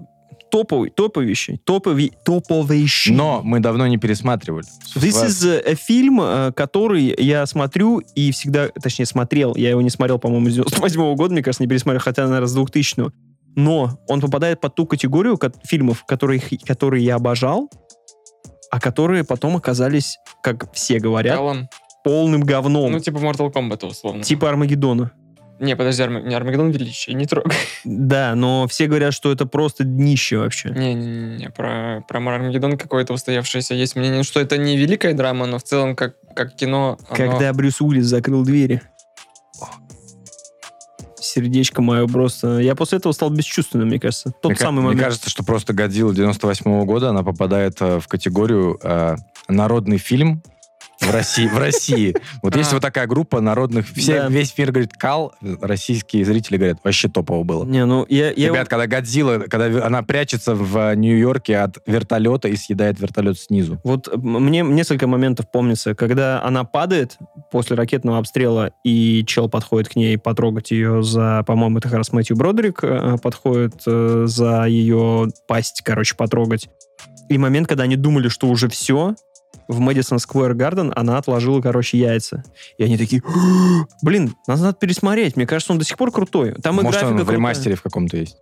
топовый, 0.50 0.90
топовищий, 0.90 1.58
топови, 1.58 2.12
топовейший. 2.24 3.14
Но 3.14 3.40
мы 3.44 3.60
давно 3.60 3.86
не 3.86 3.98
пересматривали. 3.98 4.66
This 4.96 5.26
is 5.26 5.46
a 5.46 5.74
фильм, 5.76 6.20
э, 6.20 6.52
который 6.52 7.14
я 7.18 7.46
смотрю 7.46 7.98
и 8.14 8.32
всегда, 8.32 8.68
точнее, 8.68 9.06
смотрел. 9.06 9.54
Я 9.54 9.70
его 9.70 9.80
не 9.82 9.90
смотрел, 9.90 10.18
по-моему, 10.18 10.50
с 10.50 10.54
98 10.54 11.14
года, 11.14 11.32
мне 11.34 11.42
кажется, 11.42 11.62
не 11.62 11.68
пересмотрел, 11.68 12.00
хотя, 12.00 12.24
наверное, 12.24 12.48
с 12.48 12.54
2000 12.54 13.12
Но 13.54 13.98
он 14.08 14.20
попадает 14.20 14.60
под 14.60 14.74
ту 14.74 14.86
категорию 14.86 15.38
фильмов, 15.64 16.04
которые, 16.06 16.42
которые 16.66 17.04
я 17.04 17.16
обожал, 17.16 17.70
а 18.70 18.80
которые 18.80 19.24
потом 19.24 19.56
оказались, 19.56 20.18
как 20.42 20.72
все 20.72 20.98
говорят, 20.98 21.36
Талон. 21.36 21.68
полным 22.04 22.42
говном. 22.42 22.92
Ну, 22.92 23.00
типа 23.00 23.18
Mortal 23.18 23.52
Kombat, 23.52 23.86
условно. 23.86 24.22
типа 24.22 24.48
Армагеддона. 24.48 25.12
Не, 25.60 25.74
подожди, 25.74 26.02
Арм... 26.04 26.24
не 26.28 26.34
Армагеддон 26.36 26.70
Величие, 26.70 27.14
не 27.16 27.26
трогай. 27.26 27.56
Да, 27.84 28.36
но 28.36 28.68
все 28.68 28.86
говорят, 28.86 29.12
что 29.12 29.32
это 29.32 29.44
просто 29.44 29.82
днище 29.82 30.38
вообще. 30.38 30.68
Не-не-не, 30.70 31.50
про, 31.50 32.04
про 32.06 32.18
Армагеддон 32.18 32.78
какое-то 32.78 33.12
устоявшееся 33.12 33.74
есть 33.74 33.96
мнение, 33.96 34.22
что 34.22 34.38
это 34.38 34.56
не 34.56 34.76
великая 34.76 35.14
драма, 35.14 35.46
но 35.46 35.58
в 35.58 35.64
целом 35.64 35.96
как, 35.96 36.14
как 36.36 36.54
кино... 36.54 36.96
оно- 37.08 37.16
Когда 37.16 37.52
Брюс 37.52 37.80
Уиллис 37.80 38.06
закрыл 38.06 38.44
двери. 38.44 38.82
Сердечко 41.28 41.82
мое 41.82 42.06
просто... 42.06 42.58
Я 42.58 42.74
после 42.74 42.98
этого 42.98 43.12
стал 43.12 43.30
бесчувственным, 43.30 43.88
мне 43.88 44.00
кажется. 44.00 44.32
Тот 44.42 44.52
Мне, 44.52 44.56
самый 44.56 44.78
мне 44.78 44.86
момент. 44.88 45.02
кажется, 45.04 45.30
что 45.30 45.44
просто 45.44 45.72
«Годзилла» 45.72 46.14
98 46.14 46.84
года, 46.84 47.10
она 47.10 47.22
попадает 47.22 47.76
э, 47.80 48.00
в 48.00 48.08
категорию 48.08 48.78
э, 48.82 49.16
народный 49.48 49.98
фильм 49.98 50.42
в 51.00 51.10
России. 51.10 51.46
В 51.46 51.58
России. 51.58 52.14
Вот 52.42 52.56
есть 52.56 52.70
А. 52.70 52.74
вот 52.74 52.82
такая 52.82 53.06
группа 53.06 53.40
народных... 53.40 53.86
Все, 53.88 54.22
Да. 54.22 54.28
Весь 54.28 54.56
мир 54.56 54.72
говорит 54.72 54.92
«Кал», 54.94 55.34
российские 55.60 56.24
зрители 56.24 56.56
говорят, 56.56 56.78
вообще 56.82 57.08
топово 57.08 57.44
было. 57.44 57.64
Не, 57.64 57.84
ну 57.84 58.04
я... 58.08 58.32
я 58.32 58.48
Ребят, 58.48 58.68
когда 58.68 58.86
Годзилла, 58.86 59.38
когда 59.48 59.86
она 59.86 60.02
прячется 60.02 60.54
в 60.54 60.94
Нью-Йорке 60.94 61.58
от 61.58 61.78
вертолета 61.86 62.48
и 62.48 62.56
съедает 62.56 62.98
вертолет 63.00 63.38
снизу. 63.38 63.80
Вот 63.84 64.08
мне 64.16 64.62
несколько 64.62 65.06
моментов 65.06 65.50
помнится, 65.50 65.94
когда 65.94 66.42
она 66.42 66.64
падает 66.64 67.16
после 67.50 67.76
ракетного 67.76 68.18
обстрела, 68.18 68.72
и 68.84 69.24
чел 69.26 69.48
подходит 69.48 69.88
к 69.88 69.96
ней 69.96 70.18
потрогать 70.18 70.70
ее 70.70 71.02
за, 71.02 71.42
по-моему, 71.46 71.78
это 71.78 71.88
как 71.88 71.98
раз 71.98 72.12
Мэтью 72.12 72.36
Бродерик 72.36 72.80
э, 72.82 73.16
подходит 73.22 73.82
э, 73.86 74.24
за 74.26 74.64
ее 74.66 75.28
пасть, 75.46 75.82
короче, 75.82 76.14
потрогать. 76.14 76.68
И 77.28 77.38
момент, 77.38 77.68
когда 77.68 77.84
они 77.84 77.96
думали, 77.96 78.28
что 78.28 78.48
уже 78.48 78.68
все, 78.68 79.14
в 79.68 79.80
Мэдисон 79.80 80.18
Сквер 80.18 80.54
Гарден 80.54 80.92
она 80.96 81.18
отложила, 81.18 81.60
короче, 81.60 81.98
яйца. 81.98 82.42
И 82.78 82.82
они 82.82 82.96
такие, 82.96 83.22
блин, 84.02 84.34
нас 84.46 84.60
надо 84.60 84.74
пересмотреть. 84.78 85.36
Мне 85.36 85.46
кажется, 85.46 85.72
он 85.72 85.78
до 85.78 85.84
сих 85.84 85.96
пор 85.96 86.10
крутой. 86.10 86.54
Там 86.62 86.80
и 86.80 86.82
Может, 86.82 87.02
он 87.02 87.08
графика 87.08 87.14
в 87.14 87.16
крутая. 87.16 87.36
ремастере 87.36 87.74
в 87.76 87.82
каком-то 87.82 88.16
есть. 88.16 88.36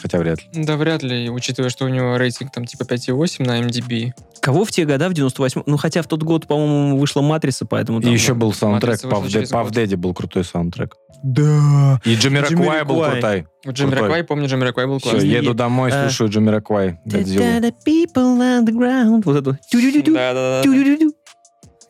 Хотя 0.00 0.18
вряд 0.18 0.38
ли. 0.42 0.64
Да 0.64 0.76
вряд 0.76 1.02
ли, 1.02 1.28
учитывая, 1.30 1.70
что 1.70 1.84
у 1.84 1.88
него 1.88 2.16
рейтинг 2.16 2.52
там 2.52 2.64
типа 2.64 2.82
5,8 2.84 3.44
на 3.44 3.60
MDB. 3.60 4.12
Кого 4.40 4.64
в 4.64 4.70
те 4.70 4.84
года, 4.86 5.08
в 5.08 5.12
98 5.12 5.62
Ну, 5.66 5.76
хотя 5.76 6.00
в 6.02 6.06
тот 6.06 6.22
год, 6.22 6.46
по-моему, 6.46 6.96
вышла 6.98 7.20
«Матрица», 7.20 7.66
поэтому 7.66 8.00
И 8.00 8.04
там... 8.04 8.12
еще 8.12 8.34
был 8.34 8.52
саундтрек. 8.54 9.00
Год. 9.02 9.76
Daddy 9.76 9.96
был 9.96 10.14
крутой 10.14 10.44
саундтрек. 10.44 10.94
Да. 11.22 12.00
И 12.04 12.14
Джамиракуай 12.14 12.84
был 12.84 13.02
Джамироквай. 13.02 13.10
крутой. 13.20 13.46
Джимми. 13.74 13.94
Раквай, 13.94 14.24
помню, 14.24 14.48
Джимми 14.48 14.64
Раквай 14.64 14.86
был 14.86 14.98
Все, 14.98 15.10
классный. 15.10 15.28
еду 15.28 15.52
домой, 15.52 15.90
А. 15.92 16.04
слушаю 16.08 16.30
people 17.86 18.38
underground. 18.38 19.22
Вот 19.26 19.36
это. 19.36 19.58
Тю-дю-дю-дю, 19.70 20.14
Да-да-да. 20.14 20.62
тю-дю-дю-дю. 20.62 21.12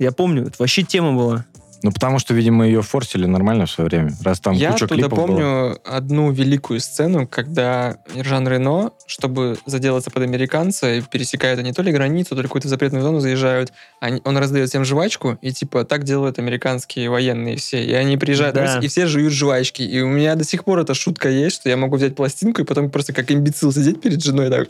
Я 0.01 0.11
помню, 0.12 0.46
это 0.46 0.55
вообще 0.59 0.83
тема 0.83 1.12
была. 1.12 1.44
Ну, 1.83 1.93
потому 1.93 2.19
что, 2.19 2.35
видимо, 2.35 2.66
ее 2.66 2.83
форсили 2.83 3.25
нормально 3.27 3.66
в 3.66 3.71
свое 3.71 3.88
время. 3.88 4.12
Раз 4.23 4.40
там 4.40 4.55
Я 4.55 4.73
куча 4.73 4.87
туда 4.87 4.95
клипов 5.03 5.19
было. 5.19 5.27
помню 5.27 5.79
одну 5.85 6.31
великую 6.31 6.81
сцену, 6.81 7.27
когда 7.27 7.97
Жан 8.23 8.47
Рено, 8.47 8.90
чтобы 9.07 9.57
заделаться 9.66 10.11
под 10.11 10.23
американца, 10.25 11.01
пересекают 11.11 11.59
они 11.61 11.73
то 11.73 11.83
ли 11.83 11.90
границу, 11.93 12.31
то 12.35 12.43
ли 12.43 12.43
какую-то 12.43 12.69
запретную 12.69 13.03
зону 13.03 13.21
заезжают, 13.21 13.73
они- 14.01 14.21
он 14.25 14.37
раздает 14.37 14.69
всем 14.69 14.85
жвачку, 14.85 15.38
и 15.40 15.53
типа 15.53 15.85
так 15.85 16.05
делают 16.05 16.38
американские 16.38 17.09
военные 17.09 17.57
все. 17.57 17.83
И 17.85 17.93
они 17.95 18.16
приезжают, 18.16 18.55
Да. 18.57 18.79
и 18.79 18.88
все 18.88 19.07
жуют 19.07 19.33
жвачки. 19.33 19.83
И 19.83 20.01
у 20.01 20.09
меня 20.09 20.35
до 20.37 20.45
сих 20.45 20.64
пор 20.64 20.81
эта 20.81 20.93
шутка 20.95 21.29
есть, 21.31 21.57
что 21.57 21.69
я 21.71 21.77
могу 21.77 21.97
взять 21.97 22.14
пластинку 22.14 22.61
и 22.62 22.64
потом 22.64 22.90
просто 22.90 23.12
как 23.12 23.31
имбецил 23.33 23.73
сидеть 23.73 24.01
перед 24.03 24.23
женой 24.23 24.49
и 24.49 24.51
так... 24.51 24.69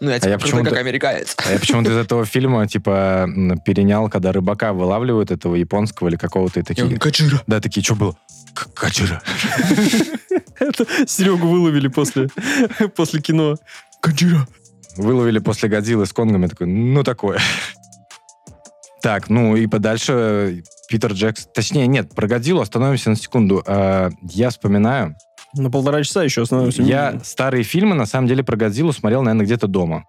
Ну, 0.00 0.10
я 0.10 0.18
типа 0.18 0.28
я 0.30 0.38
крутой, 0.38 0.38
почему-то- 0.38 0.70
как 0.70 0.78
американец. 0.80 1.36
А 1.46 1.52
я 1.52 1.58
почему-то 1.58 1.90
из 1.92 1.96
этого 1.96 2.24
фильма, 2.24 2.66
типа, 2.66 3.28
перенял, 3.64 4.08
когда 4.08 4.32
рыбака 4.32 4.72
вылавливают 4.72 5.30
этого 5.30 5.54
японского 5.54 6.08
или 6.08 6.16
какого-то, 6.32 6.60
и 6.60 6.62
такие... 6.62 6.98
Каджира. 6.98 7.42
Да, 7.46 7.60
такие, 7.60 7.82
что 7.84 7.94
было? 7.94 8.16
«К- 8.54 8.72
Качера. 8.74 9.22
Это 10.58 10.86
Серегу 11.06 11.46
выловили 11.48 11.88
после, 11.88 12.28
после 12.96 13.20
кино. 13.20 13.56
Каджира. 14.00 14.46
Выловили 14.96 15.38
после 15.38 15.68
Годзиллы 15.70 16.04
с 16.06 16.12
Конгами, 16.12 16.46
такой, 16.48 16.66
ну, 16.66 17.02
такое. 17.02 17.38
Так, 19.02 19.30
ну 19.30 19.56
и 19.56 19.66
подальше 19.66 20.62
Питер 20.88 21.12
Джекс... 21.12 21.46
Точнее, 21.54 21.86
нет, 21.86 22.14
про 22.14 22.26
Годзиллу 22.28 22.60
остановимся 22.60 23.10
на 23.10 23.16
секунду. 23.16 23.62
А, 23.66 24.10
Я 24.30 24.50
вспоминаю, 24.50 25.16
На 25.54 25.70
полтора 25.70 26.02
часа 26.04 26.22
еще 26.22 26.42
остановимся. 26.42 26.82
я 26.82 27.20
старые 27.24 27.64
фильмы, 27.64 27.94
на 27.94 28.06
самом 28.06 28.28
деле, 28.28 28.44
про 28.44 28.56
Годзиллу 28.56 28.92
смотрел, 28.92 29.22
наверное, 29.22 29.46
где-то 29.46 29.66
дома. 29.66 30.04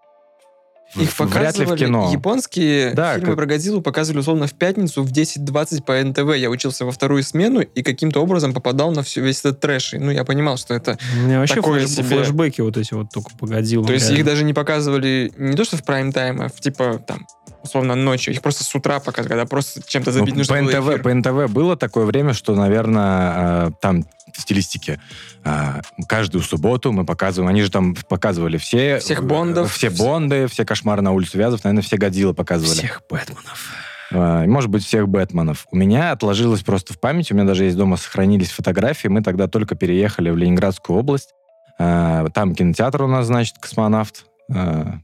Их 0.95 1.09
В- 1.11 1.19
Вряд 1.21 1.57
ли 1.57 1.65
показывали, 1.65 1.75
в 1.75 1.75
кино. 1.87 2.09
японские 2.11 2.91
Да, 2.93 3.13
фильмы 3.15 3.27
как- 3.29 3.35
про 3.37 3.45
Годзиллу 3.47 3.81
показывали 3.81 4.19
условно 4.19 4.47
в 4.47 4.53
пятницу 4.53 5.01
в 5.03 5.11
10.20 5.11 5.83
по 5.83 5.93
НТВ. 5.93 6.35
Я 6.35 6.49
учился 6.49 6.85
во 6.85 6.91
вторую 6.91 7.23
смену 7.23 7.61
и 7.61 7.81
каким-то 7.81 8.19
образом 8.21 8.53
попадал 8.53 8.91
на 8.91 9.01
всю, 9.03 9.21
весь 9.21 9.39
этот 9.39 9.59
трэш. 9.59 9.95
И, 9.95 9.97
ну, 9.97 10.11
я 10.11 10.23
понимал, 10.23 10.57
что 10.57 10.73
это... 10.73 10.97
У 11.15 11.25
меня 11.25 11.39
вообще 11.39 11.55
Такое 11.55 11.81
флеш- 11.81 11.87
себе. 11.87 12.03
флешбеки 12.03 12.61
вот 12.61 12.77
эти 12.77 12.93
вот 12.93 13.09
только 13.11 13.31
погодил. 13.39 13.85
То 13.85 13.93
есть 13.93 14.11
их 14.11 14.23
даже 14.23 14.43
не 14.43 14.53
показывали 14.53 15.31
не 15.37 15.55
то, 15.55 15.63
что 15.63 15.77
в 15.77 15.83
прайм-тайм, 15.83 16.41
а 16.45 16.49
в 16.49 16.59
типа 16.59 17.01
там 17.07 17.25
условно 17.63 17.95
ночью. 17.95 18.33
Их 18.33 18.41
просто 18.41 18.63
с 18.63 18.75
утра 18.75 18.99
показывали, 18.99 19.29
когда 19.29 19.45
просто 19.45 19.81
чем-то 19.85 20.11
Ну, 20.11 20.19
забить 20.19 20.35
нужно 20.35 20.55
по, 20.55 20.61
НТВ, 20.61 21.01
по 21.01 21.13
НТВ 21.13 21.51
было 21.51 21.75
такое 21.77 22.05
время, 22.05 22.33
что, 22.33 22.53
наверное, 22.55 23.71
там 23.81 24.03
в 24.03 24.22
стилистике 24.41 24.99
а, 25.43 25.81
каждую 26.07 26.43
субботу 26.43 26.91
мы 26.91 27.05
показываем, 27.05 27.49
они 27.49 27.61
же 27.61 27.71
там 27.71 27.95
показывали 28.09 28.57
все... 28.57 28.99
Всех 28.99 29.19
э, 29.19 29.21
Бондов. 29.23 29.73
Все 29.73 29.89
Бонды, 29.89 30.47
все 30.47 30.65
кошмары 30.65 31.01
на 31.01 31.11
улице 31.11 31.37
Вязов, 31.37 31.63
наверное, 31.63 31.83
все 31.83 31.97
Годзиллы 31.97 32.33
показывали. 32.33 32.77
Всех 32.77 33.01
Бэтменов. 33.09 33.71
А, 34.11 34.45
может 34.45 34.69
быть, 34.69 34.85
всех 34.85 35.07
Бэтменов. 35.07 35.67
У 35.71 35.75
меня 35.75 36.11
отложилось 36.11 36.61
просто 36.61 36.93
в 36.93 36.99
памяти, 36.99 37.33
у 37.33 37.35
меня 37.35 37.45
даже 37.45 37.65
есть 37.65 37.77
дома 37.77 37.97
сохранились 37.97 38.51
фотографии, 38.51 39.07
мы 39.07 39.21
тогда 39.21 39.47
только 39.47 39.75
переехали 39.75 40.29
в 40.29 40.37
Ленинградскую 40.37 40.97
область. 40.97 41.33
А, 41.79 42.27
Там 42.29 42.55
кинотеатр 42.55 43.03
у 43.03 43.07
нас, 43.07 43.27
значит, 43.27 43.57
«Космонавт», 43.59 44.25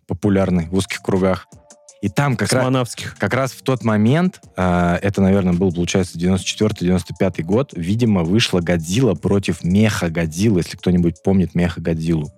популярный 0.05 0.67
в 0.67 0.75
узких 0.75 1.01
кругах. 1.01 1.47
И 2.01 2.07
там 2.07 2.37
как 2.37 2.51
раз... 2.53 2.63
Как 3.17 3.33
раз 3.33 3.51
в 3.51 3.61
тот 3.61 3.83
момент, 3.83 4.39
а, 4.55 4.97
это, 5.01 5.21
наверное, 5.21 5.53
был, 5.53 5.71
получается, 5.73 6.17
94-95 6.17 7.43
год, 7.43 7.73
видимо, 7.75 8.23
вышла 8.23 8.61
Годзилла 8.61 9.15
против 9.15 9.63
Меха 9.63 10.09
Годзиллы, 10.09 10.59
если 10.59 10.77
кто-нибудь 10.77 11.21
помнит 11.23 11.55
Меха 11.55 11.81
Годзиллу. 11.81 12.31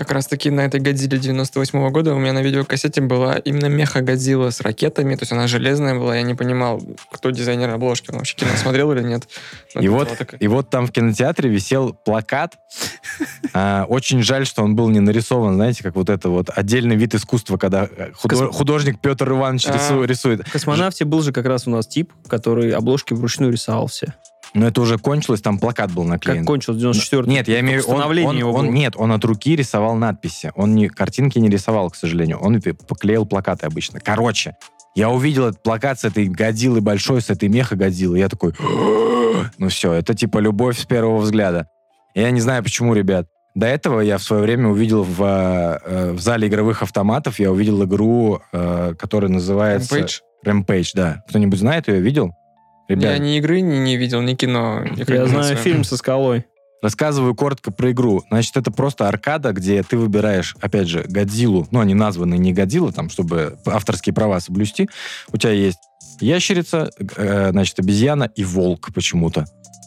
Как 0.00 0.12
раз 0.12 0.26
таки 0.26 0.48
на 0.48 0.62
этой 0.62 0.80
Годзилле 0.80 1.18
98 1.18 1.90
года 1.90 2.14
у 2.14 2.18
меня 2.18 2.32
на 2.32 2.40
видеокассете 2.40 3.02
была 3.02 3.36
именно 3.36 3.66
меха 3.66 4.00
Годзилла 4.00 4.48
с 4.48 4.62
ракетами, 4.62 5.14
то 5.14 5.24
есть 5.24 5.32
она 5.32 5.46
железная 5.46 5.94
была, 5.94 6.16
я 6.16 6.22
не 6.22 6.32
понимал, 6.34 6.80
кто 7.12 7.28
дизайнер 7.28 7.68
обложки, 7.68 8.10
он 8.10 8.16
вообще 8.16 8.34
кино 8.34 8.48
смотрел 8.56 8.90
или 8.92 9.02
нет. 9.02 9.28
Но 9.74 9.82
И 9.82 9.88
вот, 9.88 10.16
такая- 10.16 10.40
и 10.40 10.46
вот 10.48 10.70
там 10.70 10.86
в 10.86 10.90
кинотеатре 10.90 11.50
висел 11.50 11.92
плакат. 11.92 12.56
А, 13.52 13.84
Очень 13.88 14.22
жаль, 14.22 14.46
что 14.46 14.62
он 14.62 14.74
был 14.76 14.88
не 14.88 15.00
нарисован, 15.00 15.54
знаете, 15.56 15.82
как 15.82 15.96
вот 15.96 16.08
это 16.08 16.28
вот 16.30 16.48
отдельный 16.54 16.94
вид 16.96 17.14
искусства, 17.14 17.56
когда 17.58 17.84
э, 17.84 18.12
худо- 18.14 18.36
Космо- 18.36 18.52
художник 18.52 19.00
Петр 19.00 19.28
Иванович 19.30 19.66
А. 19.66 19.72
рису- 19.72 20.04
рисует. 20.04 20.46
В 20.48 20.52
космонавте 20.52 21.04
был 21.04 21.20
же 21.20 21.32
как 21.32 21.44
раз 21.46 21.66
у 21.66 21.70
нас 21.70 21.86
тип, 21.86 22.12
который 22.28 22.70
обложки 22.70 23.12
вручную 23.12 23.52
рисовал 23.52 23.88
все. 23.88 24.14
Но 24.52 24.66
это 24.66 24.80
уже 24.80 24.98
кончилось, 24.98 25.40
там 25.40 25.58
плакат 25.58 25.92
был 25.92 26.04
наклеен. 26.04 26.40
Как 26.40 26.46
кончился 26.46 26.80
94 26.80 27.22
Нет, 27.26 27.46
я 27.48 27.60
имею 27.60 27.82
в 27.82 27.86
виду, 27.86 27.96
он, 27.96 28.02
он- 28.02 28.36
его 28.36 28.52
он- 28.52 28.66
было. 28.66 28.74
нет, 28.74 28.94
он 28.96 29.12
от 29.12 29.24
руки 29.24 29.54
рисовал 29.54 29.94
надписи. 29.94 30.52
Он 30.56 30.74
не, 30.74 30.88
картинки 30.88 31.38
не 31.38 31.48
рисовал, 31.48 31.90
к 31.90 31.96
сожалению. 31.96 32.38
Он 32.38 32.60
поклеил 32.88 33.26
плакаты 33.26 33.66
обычно. 33.66 34.00
Короче, 34.00 34.56
я 34.96 35.08
увидел 35.08 35.46
этот 35.46 35.62
плакат 35.62 36.00
с 36.00 36.04
этой 36.04 36.26
Годзиллой 36.26 36.80
большой, 36.80 37.20
с 37.20 37.30
этой 37.30 37.48
меха 37.48 37.76
Годзиллы. 37.76 38.18
Я 38.18 38.28
такой, 38.28 38.52
ну 39.58 39.68
все, 39.68 39.92
это 39.92 40.14
типа 40.14 40.38
любовь 40.38 40.78
с 40.78 40.84
первого 40.84 41.18
взгляда. 41.18 41.68
Я 42.14 42.30
не 42.32 42.40
знаю, 42.40 42.62
почему, 42.64 42.94
ребят. 42.94 43.26
До 43.54 43.66
этого 43.66 44.00
я 44.00 44.18
в 44.18 44.22
свое 44.22 44.42
время 44.42 44.68
увидел 44.68 45.02
в, 45.02 45.22
э, 45.22 46.12
в 46.12 46.20
зале 46.20 46.48
игровых 46.48 46.82
автоматов, 46.82 47.38
я 47.38 47.50
увидел 47.50 47.82
игру, 47.84 48.40
э, 48.52 48.94
которая 48.98 49.30
называется... 49.30 49.98
Rampage? 49.98 50.20
Rampage, 50.46 50.90
да. 50.94 51.24
Кто-нибудь 51.28 51.58
знает 51.58 51.88
ее, 51.88 52.00
видел? 52.00 52.32
Ребят, 52.90 53.12
Я 53.12 53.18
ни 53.18 53.38
игры 53.38 53.60
не, 53.60 53.78
не 53.78 53.96
видел, 53.96 54.20
ни 54.20 54.34
кино. 54.34 54.82
ни 54.82 55.08
Я 55.08 55.26
знаю 55.26 55.56
фильм 55.56 55.84
со 55.84 55.96
скалой. 55.96 56.44
Рассказываю 56.82 57.36
коротко 57.36 57.70
про 57.70 57.92
игру. 57.92 58.24
Значит, 58.30 58.56
это 58.56 58.72
просто 58.72 59.06
аркада, 59.06 59.52
где 59.52 59.80
ты 59.84 59.96
выбираешь, 59.96 60.56
опять 60.60 60.88
же, 60.88 61.04
Годзиллу. 61.06 61.68
Ну, 61.70 61.78
они 61.78 61.94
названы 61.94 62.36
не 62.36 62.52
Годзилла, 62.52 62.90
там, 62.90 63.08
чтобы 63.08 63.58
авторские 63.64 64.12
права 64.12 64.40
соблюсти. 64.40 64.88
У 65.32 65.36
тебя 65.36 65.52
есть 65.52 65.78
ящерица, 66.20 66.90
э, 67.16 67.50
значит, 67.52 67.78
обезьяна 67.78 68.24
и 68.34 68.42
волк 68.42 68.92
почему-то. 68.92 69.44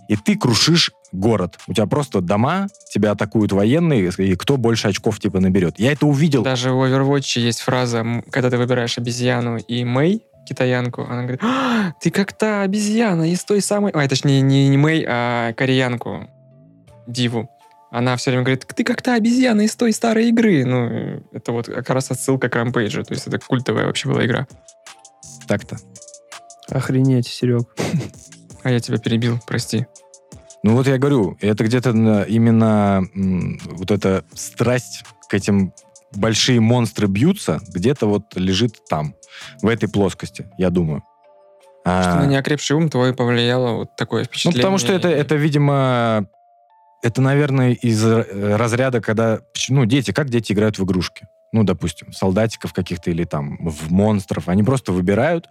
И 0.08 0.16
ты 0.16 0.38
крушишь 0.38 0.92
город. 1.12 1.60
У 1.68 1.74
тебя 1.74 1.88
просто 1.88 2.22
дома, 2.22 2.68
тебя 2.90 3.12
атакуют 3.12 3.52
военные, 3.52 4.12
и 4.18 4.36
кто 4.36 4.56
больше 4.56 4.88
очков 4.88 5.20
типа 5.20 5.42
наберет. 5.42 5.78
Я 5.78 5.92
это 5.92 6.06
увидел. 6.06 6.44
Даже 6.44 6.72
в 6.72 6.82
Overwatch 6.82 7.40
есть 7.40 7.60
фраза, 7.60 8.06
когда 8.30 8.50
ты 8.50 8.58
выбираешь 8.58 8.98
обезьяну 8.98 9.58
и 9.58 9.84
Мэй, 9.84 10.24
китаянку, 10.46 11.04
она 11.04 11.22
говорит, 11.22 11.42
«А, 11.44 11.94
ты 12.00 12.12
как 12.12 12.34
та 12.34 12.62
обезьяна 12.62 13.32
из 13.32 13.44
той 13.44 13.62
самой... 13.62 13.92
А, 13.92 14.08
точнее, 14.08 14.42
не, 14.42 14.68
не 14.70 14.78
Мэй, 14.78 15.06
а 15.08 15.54
кореянку, 15.54 16.28
Диву. 17.08 17.50
Она 17.92 18.16
все 18.16 18.32
время 18.32 18.44
говорит, 18.44 18.66
ты 18.66 18.84
как 18.84 19.02
та 19.02 19.14
обезьяна 19.14 19.62
из 19.62 19.76
той 19.76 19.94
старой 19.94 20.30
игры. 20.30 20.66
Ну, 20.66 20.88
э, 20.90 21.22
это 21.32 21.52
вот 21.52 21.68
как 21.68 21.90
раз 21.92 22.10
отсылка 22.10 22.50
к 22.50 22.56
Рампейджу. 22.56 23.04
То 23.04 23.14
есть 23.14 23.28
это 23.28 23.38
культовая 23.38 23.86
вообще 23.86 24.10
была 24.10 24.26
игра. 24.26 24.48
Так-то. 25.48 25.78
Охренеть, 26.70 27.28
Серег. 27.28 27.68
А 28.64 28.72
я 28.72 28.80
тебя 28.80 28.98
перебил, 28.98 29.40
прости. 29.46 29.86
Ну 30.64 30.76
вот 30.76 30.88
я 30.88 30.98
говорю, 30.98 31.38
это 31.42 31.66
где-то 31.66 32.26
именно 32.28 33.06
вот 33.14 33.92
эта 33.92 34.24
страсть 34.34 35.04
к 35.28 35.34
этим 35.34 35.74
большие 36.16 36.62
монстры 36.62 37.08
бьются, 37.08 37.60
где-то 37.74 38.08
вот 38.08 38.36
лежит 38.36 38.86
там, 38.90 39.14
в 39.62 39.68
этой 39.68 39.90
плоскости, 39.90 40.50
я 40.58 40.70
думаю. 40.70 41.04
А, 41.86 42.04
Что 42.04 42.16
на 42.16 42.26
неокрепший 42.26 42.78
ум 42.78 42.90
твой 42.90 43.14
повлияло 43.14 43.74
вот 43.74 43.96
такое 43.98 44.22
ну, 44.22 44.26
впечатление. 44.26 44.60
потому 44.62 44.78
что 44.78 44.94
это, 44.94 45.10
это, 45.10 45.36
видимо, 45.36 46.28
это, 47.02 47.22
наверное, 47.22 47.74
из 47.74 48.04
разряда, 48.06 49.02
когда, 49.02 49.40
ну, 49.68 49.86
дети, 49.86 50.12
как 50.12 50.30
дети 50.30 50.54
играют 50.54 50.80
в 50.80 50.86
игрушки? 50.86 51.28
Ну, 51.52 51.64
допустим, 51.64 52.14
солдатиков 52.14 52.74
каких-то 52.74 53.12
или 53.12 53.26
там 53.26 53.58
в 53.60 53.92
монстров. 53.92 54.48
Они 54.48 54.64
просто 54.64 54.92
выбирают 54.92 55.48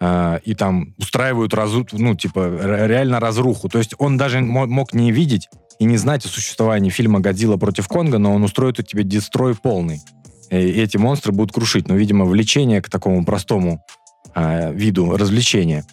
а, 0.00 0.40
и 0.44 0.54
там 0.54 0.94
устраивают 0.98 1.54
разру- 1.54 1.86
ну, 1.92 2.14
типа, 2.14 2.48
ре- 2.48 2.86
реально 2.88 3.20
разруху. 3.20 3.68
То 3.68 3.78
есть 3.78 3.94
он 3.98 4.16
даже 4.16 4.40
мо- 4.40 4.66
мог 4.66 4.92
не 4.92 5.12
видеть 5.12 5.48
и 5.78 5.84
не 5.84 5.98
знать 5.98 6.24
о 6.24 6.28
существовании 6.28 6.90
фильма 6.90 7.20
«Годзилла 7.20 7.58
против 7.58 7.86
Конга», 7.88 8.18
но 8.18 8.34
он 8.34 8.42
устроит 8.42 8.78
у 8.78 8.82
тебя 8.82 9.02
дестрой 9.02 9.54
полный. 9.54 10.00
И 10.50 10.56
эти 10.56 10.96
монстры 10.96 11.32
будут 11.32 11.52
крушить. 11.52 11.88
Но, 11.88 11.94
видимо, 11.94 12.24
влечение 12.24 12.80
к 12.82 12.88
такому 12.88 13.24
простому 13.24 13.84
а, 14.34 14.70
виду 14.70 15.16
развлечения. 15.16 15.84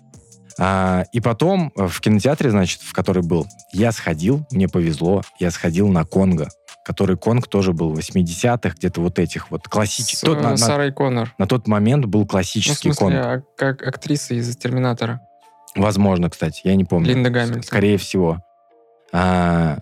А, 0.59 1.05
и 1.11 1.19
потом 1.19 1.71
э, 1.75 1.87
в 1.87 1.99
кинотеатре, 1.99 2.51
значит, 2.51 2.81
в 2.81 2.93
который 2.93 3.23
был, 3.23 3.47
я 3.71 3.91
сходил, 3.91 4.45
мне 4.51 4.67
повезло, 4.67 5.23
я 5.39 5.49
сходил 5.49 5.87
на 5.87 6.05
Конга, 6.05 6.49
который 6.85 7.17
Конг 7.17 7.47
тоже 7.47 7.73
был 7.73 7.91
в 7.91 7.97
80-х, 7.97 8.75
где-то 8.77 9.01
вот 9.01 9.17
этих 9.17 9.49
вот 9.49 9.67
классических. 9.67 10.27
э, 10.27 10.35
на, 10.35 10.49
на- 10.51 10.57
Сарой 10.57 10.91
Коннор. 10.91 11.33
на 11.39 11.47
тот 11.47 11.67
момент 11.67 12.05
был 12.05 12.19
Ну, 12.19 12.25
в 12.25 12.29
классический 12.29 12.91
смысле, 12.93 13.21
Конг. 13.21 13.25
а 13.25 13.41
как 13.57 13.81
актриса 13.87 14.35
из 14.35 14.55
«Терминатора». 14.55 15.21
Возможно, 15.75 16.29
кстати, 16.29 16.61
я 16.65 16.75
не 16.75 16.85
помню. 16.85 17.07
Линда 17.09 17.31
Гамильтон. 17.31 17.63
Скорее 17.63 17.97
всего. 17.97 18.43
А, 19.11 19.79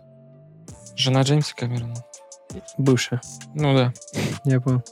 Жена 0.95 1.23
Джеймса 1.23 1.53
Кэмерона. 1.55 1.95
Бывшая. 2.77 3.21
Ну 3.55 3.73
да. 3.75 3.93
Я 4.45 4.59
понял. 4.61 4.83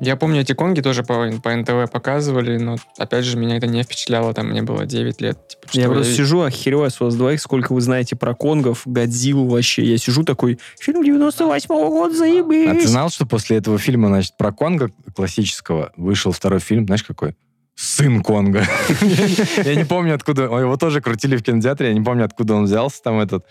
Я 0.00 0.16
помню, 0.16 0.40
эти 0.40 0.52
конги 0.52 0.80
тоже 0.80 1.02
по, 1.02 1.30
по 1.42 1.54
НТВ 1.54 1.90
показывали, 1.90 2.56
но, 2.58 2.76
опять 2.96 3.24
же, 3.24 3.36
меня 3.36 3.56
это 3.58 3.66
не 3.66 3.82
впечатляло. 3.82 4.32
Там 4.32 4.48
мне 4.48 4.62
было 4.62 4.86
9 4.86 5.20
лет. 5.20 5.36
Типа, 5.48 5.68
Я 5.72 5.88
просто 5.88 6.10
ви- 6.10 6.16
сижу, 6.16 6.40
охереваю 6.40 6.90
с 6.90 7.00
вас 7.00 7.16
двоих, 7.16 7.40
сколько 7.40 7.72
вы 7.74 7.80
знаете 7.82 8.16
про 8.16 8.34
конгов, 8.34 8.82
Годзиллу 8.86 9.46
вообще. 9.48 9.84
Я 9.84 9.98
сижу 9.98 10.22
такой, 10.22 10.58
фильм 10.78 11.02
98-го 11.02 11.90
года, 11.90 12.06
а 12.06 12.12
ты 12.12 12.18
заебись. 12.18 12.88
знал, 12.88 13.10
что 13.10 13.26
после 13.26 13.58
этого 13.58 13.78
фильма, 13.78 14.08
значит, 14.08 14.36
про 14.38 14.52
Конга 14.52 14.90
классического 15.14 15.92
вышел 15.96 16.32
второй 16.32 16.60
фильм, 16.60 16.86
знаешь, 16.86 17.02
какой? 17.02 17.34
Сын 17.74 18.22
Конга. 18.22 18.64
Я 19.64 19.74
не 19.74 19.84
помню, 19.84 20.14
откуда... 20.14 20.48
ой, 20.50 20.62
Его 20.62 20.76
тоже 20.76 21.00
крутили 21.00 21.36
в 21.36 21.42
кинотеатре, 21.42 21.88
я 21.88 21.94
не 21.94 22.00
помню, 22.02 22.24
откуда 22.24 22.54
он 22.54 22.64
взялся, 22.64 23.02
там 23.02 23.20
этот... 23.20 23.44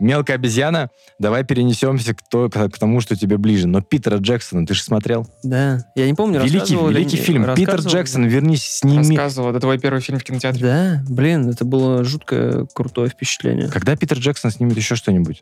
Мелкая 0.00 0.36
обезьяна, 0.36 0.90
давай 1.18 1.42
перенесемся 1.44 2.14
к, 2.14 2.22
то- 2.28 2.48
к- 2.48 2.68
к 2.70 2.78
тому, 2.78 3.00
что 3.00 3.16
тебе 3.16 3.36
ближе. 3.36 3.66
Но 3.66 3.80
Питера 3.82 4.18
Джексона, 4.18 4.66
ты 4.66 4.74
же 4.74 4.82
смотрел? 4.82 5.26
Да, 5.42 5.84
я 5.96 6.06
не 6.06 6.14
помню, 6.14 6.40
Великий, 6.42 6.74
ли 6.74 6.80
великий 6.94 7.16
мне- 7.16 7.24
фильм. 7.24 7.54
Питер 7.54 7.80
ли? 7.80 7.86
Джексон, 7.88 8.24
вернись, 8.26 8.64
сними. 8.64 8.98
Рассказывал, 9.16 9.50
это 9.50 9.60
твой 9.60 9.78
первый 9.78 10.00
фильм 10.00 10.18
в 10.18 10.24
кинотеатре. 10.24 10.62
Да, 10.62 11.02
блин, 11.08 11.48
это 11.50 11.64
было 11.64 12.04
жутко 12.04 12.66
крутое 12.74 13.08
впечатление. 13.10 13.68
Когда 13.68 13.96
Питер 13.96 14.18
Джексон 14.18 14.50
снимет 14.50 14.76
еще 14.76 14.94
что-нибудь? 14.94 15.40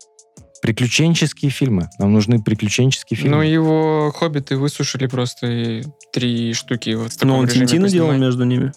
Приключенческие 0.63 1.51
фильмы. 1.51 1.91
Нам 1.99 2.13
нужны 2.15 2.43
приключенческие 2.43 3.19
фильмы. 3.19 3.37
Ну, 3.37 3.43
его 3.43 4.11
«Хоббиты» 4.15 4.57
высушили 4.57 5.07
просто 5.07 5.47
и 5.47 5.85
три 6.13 6.55
штуки 6.55 6.95
вот 6.95 7.13
в 7.13 7.17
таком 7.17 7.29
Но 7.29 7.39
он 7.39 7.49
Тинтина 7.49 7.89
делал 7.91 8.13
между 8.13 8.45
ними. 8.45 8.73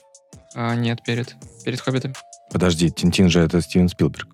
А, 0.56 0.76
нет, 0.76 1.00
перед. 1.06 1.36
Перед 1.64 1.80
«Хоббитами». 1.80 2.14
Подожди, 2.52 2.92
Тинтин 2.92 3.30
же 3.30 3.40
это 3.40 3.62
Стивен 3.62 3.88
Спилберг. 3.88 4.28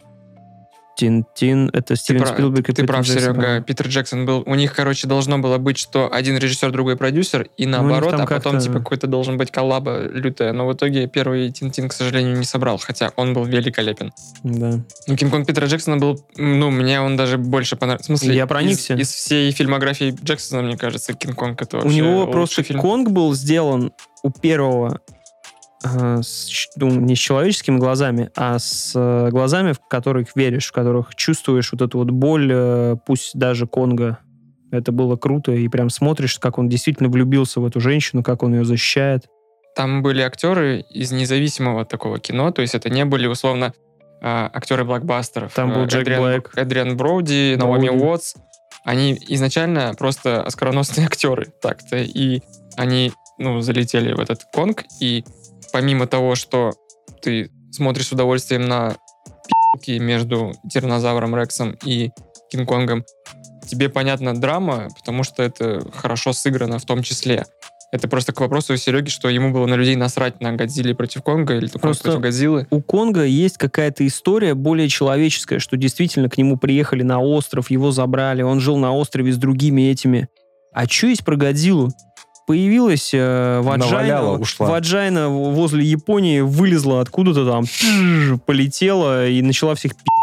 Тинтин, 0.96 1.70
это 1.74 1.96
Стивен 1.96 2.22
прав- 2.22 2.34
Спилберг 2.36 2.70
и 2.70 2.72
Ты 2.72 2.82
Питер 2.82 2.88
прав, 2.88 3.06
Джексон, 3.06 3.36
Серега. 3.36 3.62
Питер 3.62 3.88
Джексон 3.88 4.26
был... 4.26 4.44
У 4.46 4.56
них, 4.56 4.74
короче, 4.74 5.08
должно 5.08 5.38
было 5.40 5.58
быть, 5.58 5.78
что 5.78 6.12
один 6.12 6.38
режиссер, 6.38 6.72
другой 6.72 6.96
продюсер, 6.96 7.48
и 7.58 7.66
них 7.66 7.72
наоборот, 7.72 8.12
там 8.12 8.22
а 8.22 8.26
потом, 8.28 8.60
типа, 8.60 8.80
какой-то 8.80 9.08
должен 9.08 9.38
быть 9.38 9.52
коллаба 9.52 10.04
лютая. 10.08 10.54
Но 10.54 10.66
в 10.68 10.74
итоге 10.74 11.08
первый 11.08 11.52
Тинтин, 11.52 11.90
к 11.90 11.94
сожалению, 11.94 12.38
не 12.38 12.46
собрал, 12.46 12.78
хотя 12.78 13.12
он 13.18 13.34
был 13.34 13.44
великолепен. 13.46 14.14
Да. 14.44 14.80
Ну, 15.08 15.16
Кинг-Конг 15.16 15.46
Питера 15.46 15.68
Джексона 15.68 15.98
был... 15.98 16.26
Ну, 16.38 16.72
мне 16.72 17.02
он 17.02 17.18
даже 17.18 17.38
больше 17.38 17.76
понравился. 17.76 18.04
В 18.04 18.18
смысле, 18.18 18.36
Я 18.36 18.44
из- 18.44 18.50
проникся. 18.50 18.94
Из, 18.94 19.12
всей 19.12 19.52
фильмографии 19.52 20.16
Джексона, 20.24 20.62
мне 20.62 20.78
кажется, 20.78 21.14
Кинг-Конг 21.14 21.62
это 21.62 21.78
У 21.78 21.82
вообще 21.82 21.98
него 21.98 22.20
лучший 22.20 22.32
просто 22.32 22.64
фильм. 22.64 22.80
Конг 22.80 23.10
был 23.10 23.34
сделан 23.34 23.92
у 24.24 24.32
первого 24.32 25.02
с 26.22 26.46
ч- 26.46 26.70
ну, 26.76 26.90
не 26.90 27.16
с 27.16 27.20
человеческими 27.20 27.78
глазами, 27.78 28.30
а 28.36 28.60
с 28.60 28.92
э, 28.96 29.30
глазами, 29.32 29.74
в 29.74 29.80
которых 29.88 30.36
веришь, 30.36 30.68
в 30.68 30.72
которых 30.72 31.16
чувствуешь 31.16 31.72
вот 31.72 31.82
эту 31.82 31.98
вот 32.00 32.12
боль, 32.12 32.50
э, 32.52 32.96
пусть 33.06 33.38
даже 33.38 33.68
Конга. 33.68 34.20
Это 34.72 34.92
было 34.92 35.16
круто, 35.16 35.52
и 35.52 35.68
прям 35.68 35.90
смотришь, 35.90 36.38
как 36.40 36.58
он 36.58 36.68
действительно 36.70 37.10
влюбился 37.10 37.60
в 37.62 37.66
эту 37.66 37.80
женщину, 37.80 38.24
как 38.24 38.44
он 38.44 38.56
ее 38.56 38.66
защищает. 38.66 39.26
Там 39.76 40.02
были 40.02 40.22
актеры 40.22 40.86
из 40.90 41.12
независимого 41.12 41.86
такого 41.86 42.20
кино, 42.20 42.52
то 42.52 42.62
есть 42.62 42.76
это 42.76 42.90
не 42.90 43.06
были, 43.06 43.28
условно, 43.28 43.74
а, 44.22 44.50
актеры 44.54 44.84
блокбастеров. 44.86 45.54
Там 45.54 45.74
был 45.74 45.84
Э, 45.84 45.88
Джек 45.88 46.02
Эдриан, 46.02 46.22
Блэк. 46.22 46.52
Эдриан 46.56 46.98
Броуди, 46.98 47.56
Наоми. 47.58 47.90
Уотс. 47.90 48.36
Они 48.84 49.18
изначально 49.30 49.94
просто 49.98 50.42
оскароносные 50.44 51.06
актеры 51.08 51.54
так-то, 51.62 51.98
и 51.98 52.42
они, 52.78 53.12
ну, 53.38 53.62
залетели 53.62 54.14
в 54.14 54.20
этот 54.20 54.44
конг, 54.54 54.84
и 55.00 55.24
помимо 55.76 56.08
того, 56.08 56.36
что 56.36 56.72
ты 57.22 57.52
смотришь 57.70 58.08
с 58.08 58.12
удовольствием 58.14 58.66
на 58.66 58.96
пи***ки 59.76 60.00
между 60.00 60.54
тиранозавром 60.72 61.36
Рексом 61.36 61.78
и 61.84 62.12
Кинг-Конгом, 62.50 63.04
тебе 63.68 63.90
понятна 63.90 64.34
драма, 64.34 64.88
потому 64.98 65.24
что 65.26 65.44
это 65.44 65.86
хорошо 65.94 66.32
сыграно 66.32 66.80
в 66.80 66.86
том 66.86 67.04
числе. 67.04 67.46
Это 67.92 68.08
просто 68.08 68.32
к 68.32 68.40
вопросу 68.40 68.72
у 68.72 68.78
Сереги, 68.78 69.10
что 69.10 69.28
ему 69.28 69.52
было 69.52 69.66
на 69.66 69.74
людей 69.74 69.98
насрать 69.98 70.40
на 70.40 70.54
Годзилле 70.54 70.96
против 70.96 71.24
Конга 71.24 71.56
или 71.58 71.68
Конг 71.68 71.82
Просто- 71.82 72.04
против 72.04 72.22
Годзиллы. 72.22 72.68
У 72.70 72.82
Конга 72.82 73.26
есть 73.26 73.58
какая-то 73.58 74.08
история 74.08 74.54
более 74.54 74.88
человеческая, 74.88 75.60
что 75.60 75.76
действительно 75.76 76.30
к 76.30 76.38
нему 76.38 76.56
приехали 76.56 77.04
на 77.04 77.20
остров, 77.20 77.70
его 77.70 77.92
забрали, 77.92 78.44
он 78.44 78.62
жил 78.62 78.78
на 78.78 78.94
острове 78.94 79.34
с 79.34 79.36
другими 79.36 79.92
этими. 79.92 80.30
А 80.72 80.88
что 80.88 81.08
есть 81.08 81.26
про 81.26 81.36
Годзиллу? 81.36 81.92
Появилась 82.46 83.12
э, 83.14 83.62
Ваджайна. 83.64 84.40
Ваджайна 84.60 85.30
возле 85.30 85.84
Японии 85.84 86.42
вылезла 86.42 87.02
откуда-то 87.02 87.46
там, 87.46 87.66
полетела 88.46 89.28
и 89.28 89.42
начала 89.42 89.74
всех 89.76 89.96
пи***. 89.96 90.15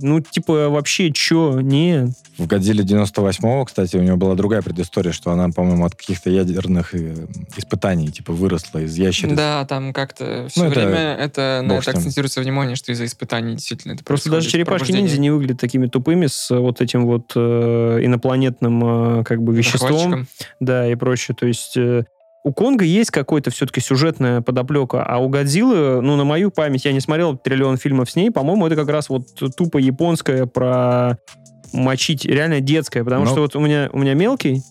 Ну, 0.00 0.20
типа, 0.20 0.68
вообще, 0.68 1.10
чё? 1.10 1.60
Не. 1.60 2.12
В 2.38 2.46
«Годзилле» 2.46 2.84
98-го, 2.84 3.64
кстати, 3.66 3.96
у 3.96 4.02
него 4.02 4.16
была 4.16 4.34
другая 4.34 4.62
предыстория, 4.62 5.12
что 5.12 5.30
она, 5.30 5.50
по-моему, 5.50 5.84
от 5.84 5.94
каких-то 5.94 6.30
ядерных 6.30 6.94
э, 6.94 7.26
испытаний, 7.56 8.08
типа, 8.08 8.32
выросла 8.32 8.78
из 8.78 8.96
ящерицы. 8.96 9.36
Да, 9.36 9.64
там 9.66 9.92
как-то 9.92 10.48
все 10.48 10.62
Ну, 10.62 10.70
это 10.70 10.80
время 10.80 11.14
это, 11.16 11.60
на 11.64 11.74
это 11.74 11.82
с 11.82 11.86
ним. 11.88 11.96
акцентируется 11.96 12.40
внимание, 12.40 12.76
что 12.76 12.92
из-за 12.92 13.04
испытаний 13.04 13.56
действительно 13.56 13.92
это 13.92 14.04
Просто 14.04 14.30
даже 14.30 14.48
черепашки-ниндзя 14.48 15.18
не 15.18 15.30
выглядят 15.30 15.60
такими 15.60 15.86
тупыми 15.86 16.26
с 16.28 16.50
э, 16.50 16.58
вот 16.58 16.80
этим 16.80 17.04
вот 17.06 17.32
э, 17.34 17.98
инопланетным 18.02 19.20
э, 19.20 19.24
как 19.24 19.42
бы 19.42 19.54
веществом. 19.54 20.26
Да, 20.60 20.90
и 20.90 20.94
прочее. 20.94 21.36
То 21.38 21.46
есть 21.46 21.76
э, 21.76 22.04
у 22.42 22.52
Конга 22.52 22.84
есть 22.84 23.10
какой-то 23.10 23.50
все-таки 23.50 23.80
сюжетная 23.80 24.40
подоплека, 24.40 25.04
а 25.04 25.18
у 25.18 25.28
Годзиллы, 25.28 26.00
ну, 26.00 26.16
на 26.16 26.24
мою 26.24 26.50
память, 26.50 26.84
я 26.84 26.92
не 26.92 27.00
смотрел 27.00 27.36
триллион 27.36 27.76
фильмов 27.76 28.10
с 28.10 28.16
ней, 28.16 28.30
по-моему, 28.30 28.66
это 28.66 28.76
как 28.76 28.88
раз 28.88 29.08
вот 29.08 29.26
тупо 29.56 29.78
японская 29.78 30.46
про 30.46 31.18
мочить, 31.72 32.24
реально 32.24 32.60
детская, 32.60 33.04
потому 33.04 33.24
Ну. 33.24 33.30
что 33.30 33.40
вот 33.42 33.54
у 33.56 33.60
меня, 33.60 33.90
у 33.92 33.98
меня 33.98 34.14
мелкий, 34.14 34.62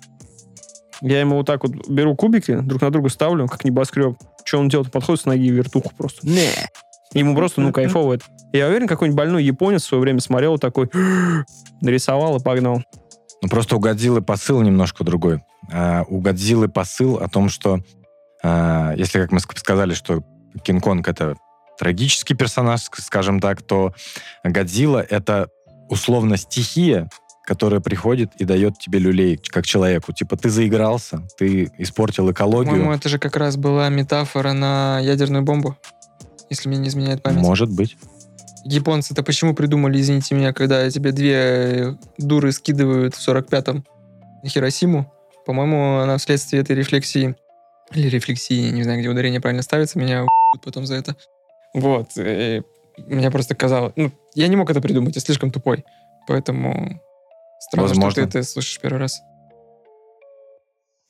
я 1.01 1.19
ему 1.21 1.37
вот 1.37 1.45
так 1.45 1.63
вот 1.63 1.87
беру 1.87 2.15
кубики, 2.15 2.55
друг 2.59 2.81
на 2.81 2.89
друга 2.91 3.09
ставлю, 3.09 3.47
как 3.47 3.63
небоскреб. 3.63 4.17
Что 4.43 4.59
он 4.59 4.67
делает? 4.67 4.91
Подходит 4.91 5.21
с 5.21 5.25
ноги 5.25 5.49
в 5.49 5.53
вертуху 5.53 5.91
просто. 5.97 6.27
Не. 6.27 6.49
Ему 7.13 7.35
просто, 7.35 7.61
ну, 7.61 7.71
кайфово 7.71 8.15
это. 8.15 8.25
Я 8.51 8.67
уверен, 8.67 8.87
какой-нибудь 8.87 9.17
больной 9.17 9.43
японец 9.43 9.83
в 9.83 9.85
свое 9.87 10.01
время 10.01 10.19
смотрел 10.19 10.57
такой, 10.57 10.89
нарисовал 11.81 12.37
и 12.37 12.43
погнал. 12.43 12.83
Ну, 13.41 13.47
просто 13.49 13.75
у 13.77 13.79
Годзиллы 13.79 14.21
посыл 14.21 14.61
немножко 14.61 15.03
другой. 15.03 15.39
А, 15.71 16.03
у 16.07 16.19
Годзиллы 16.19 16.67
посыл 16.67 17.17
о 17.17 17.27
том, 17.27 17.49
что, 17.49 17.79
а, 18.43 18.93
если, 18.95 19.19
как 19.19 19.31
мы 19.31 19.39
ск- 19.39 19.57
сказали, 19.57 19.93
что 19.93 20.23
Кинг-Конг— 20.63 21.07
это 21.09 21.35
трагический 21.77 22.35
персонаж, 22.35 22.81
ск- 22.81 23.01
скажем 23.01 23.39
так, 23.39 23.61
то 23.61 23.93
Годзилла— 24.43 25.05
это 25.09 25.49
условно 25.89 26.37
стихия, 26.37 27.09
которая 27.45 27.79
приходит 27.79 28.35
и 28.37 28.45
дает 28.45 28.77
тебе 28.77 28.99
люлей, 28.99 29.37
как 29.37 29.65
человеку. 29.65 30.13
Типа, 30.13 30.37
ты 30.37 30.49
заигрался, 30.49 31.23
ты 31.37 31.71
испортил 31.79 32.29
экологию. 32.31 32.73
По-моему, 32.73 32.93
это 32.93 33.09
же 33.09 33.17
как 33.17 33.35
раз 33.37 33.57
была 33.57 33.89
метафора 33.89 34.53
на 34.53 34.99
ядерную 34.99 35.43
бомбу, 35.43 35.75
если 36.49 36.69
мне 36.69 36.77
не 36.77 36.89
изменяет 36.89 37.23
память. 37.23 37.41
Может 37.41 37.71
быть. 37.71 37.97
Японцы-то 38.65 39.23
почему 39.23 39.55
придумали, 39.55 39.99
извините 39.99 40.35
меня, 40.35 40.53
когда 40.53 40.89
тебе 40.91 41.11
две 41.11 41.33
э, 41.33 41.95
дуры 42.17 42.51
скидывают 42.51 43.15
в 43.15 43.27
45-м 43.27 43.83
на 44.43 44.49
Хиросиму? 44.49 45.11
По-моему, 45.45 45.99
она 45.99 46.17
вследствие 46.17 46.61
этой 46.61 46.75
рефлексии, 46.75 47.35
или 47.93 48.07
рефлексии, 48.09 48.69
не 48.71 48.83
знаю, 48.83 48.99
где 48.99 49.09
ударение 49.09 49.41
правильно 49.41 49.63
ставится, 49.63 49.97
меня 49.97 50.25
потом 50.63 50.85
за 50.85 50.95
это. 50.95 51.15
Вот. 51.73 52.17
э, 52.17 52.61
Мне 52.97 53.31
просто 53.31 53.55
казалось... 53.55 53.93
Ну, 53.95 54.11
я 54.35 54.47
не 54.47 54.55
мог 54.55 54.69
это 54.69 54.81
придумать, 54.81 55.15
я 55.15 55.21
слишком 55.21 55.51
тупой. 55.51 55.83
Поэтому 56.27 57.01
странно, 57.59 57.87
Возможно. 57.87 58.11
что 58.23 58.31
ты 58.31 58.39
это 58.39 58.47
слышишь 58.47 58.79
первый 58.79 58.99
раз. 58.99 59.21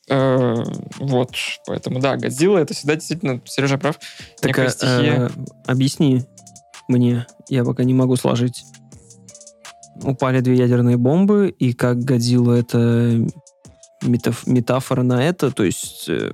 Э, 0.09 0.55
Вот, 0.99 1.31
поэтому, 1.67 1.99
да, 1.99 2.15
Годзилла 2.17 2.59
это 2.59 2.73
всегда 2.73 2.95
действительно, 2.95 3.41
Сережа 3.45 3.77
прав, 3.77 3.99
Так, 4.41 4.57
а, 4.57 4.69
стихия. 4.69 5.27
э, 5.27 5.29
объясни 5.67 6.23
мне, 6.87 7.27
я 7.49 7.63
пока 7.63 7.83
не 7.83 7.93
могу 7.93 8.15
сложить. 8.15 8.63
Упали 10.01 10.39
две 10.39 10.55
ядерные 10.55 10.97
бомбы, 10.97 11.49
и 11.49 11.73
как 11.73 11.99
Годзилла 11.99 12.53
это 12.55 13.27
метаф- 14.03 14.43
метафора 14.45 15.03
на 15.03 15.23
это, 15.23 15.51
то 15.51 15.63
есть 15.63 16.07
э, 16.09 16.31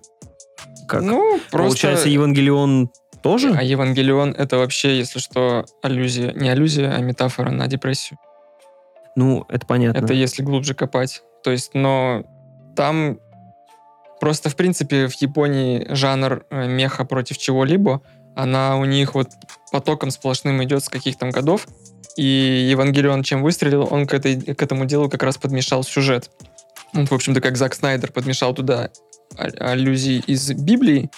как 0.88 1.02
ну, 1.02 1.40
просто... 1.52 1.58
получается 1.58 2.10
Евангелион 2.10 2.90
тоже? 3.22 3.54
А 3.58 3.64
Евангелион 3.64 4.32
это 4.32 4.58
вообще, 4.58 4.98
если 4.98 5.20
что, 5.20 5.66
аллюзия. 5.82 6.32
Не 6.34 6.50
аллюзия, 6.50 6.92
а 6.92 7.00
метафора 7.00 7.50
на 7.50 7.68
депрессию. 7.68 8.20
Ну, 9.16 9.46
это 9.50 9.66
понятно. 9.66 9.98
Это 9.98 10.14
если 10.14 10.44
глубже 10.44 10.76
копать. 10.76 11.24
То 11.44 11.52
есть, 11.52 11.74
но 11.74 12.24
там 12.76 13.20
просто, 14.20 14.50
в 14.50 14.56
принципе, 14.56 15.08
в 15.08 15.14
Японии 15.22 15.88
жанр 15.90 16.46
э, 16.50 16.68
меха 16.68 17.06
против 17.06 17.38
чего-либо, 17.38 18.02
она 18.36 18.78
у 18.78 18.86
них 18.86 19.16
вот 19.16 19.30
потоком 19.72 20.12
сплошным 20.12 20.64
идет 20.64 20.84
с 20.84 20.90
каких 20.90 21.18
там 21.18 21.32
годов. 21.32 21.68
И 22.18 22.68
Евангелион 22.72 23.24
чем 23.24 23.42
выстрелил, 23.44 23.88
он 23.90 24.08
к, 24.08 24.14
этой, 24.14 24.40
к 24.40 24.62
этому 24.62 24.86
делу 24.86 25.10
как 25.10 25.24
раз 25.24 25.38
подмешал 25.38 25.84
сюжет. 25.84 26.30
Он, 26.96 27.06
в 27.06 27.12
общем-то, 27.12 27.42
как 27.42 27.58
Зак 27.58 27.76
Снайдер 27.76 28.12
подмешал 28.12 28.54
туда 28.54 28.90
а- 29.38 29.72
аллюзии 29.72 30.24
из 30.26 30.52
Библии. 30.52 31.10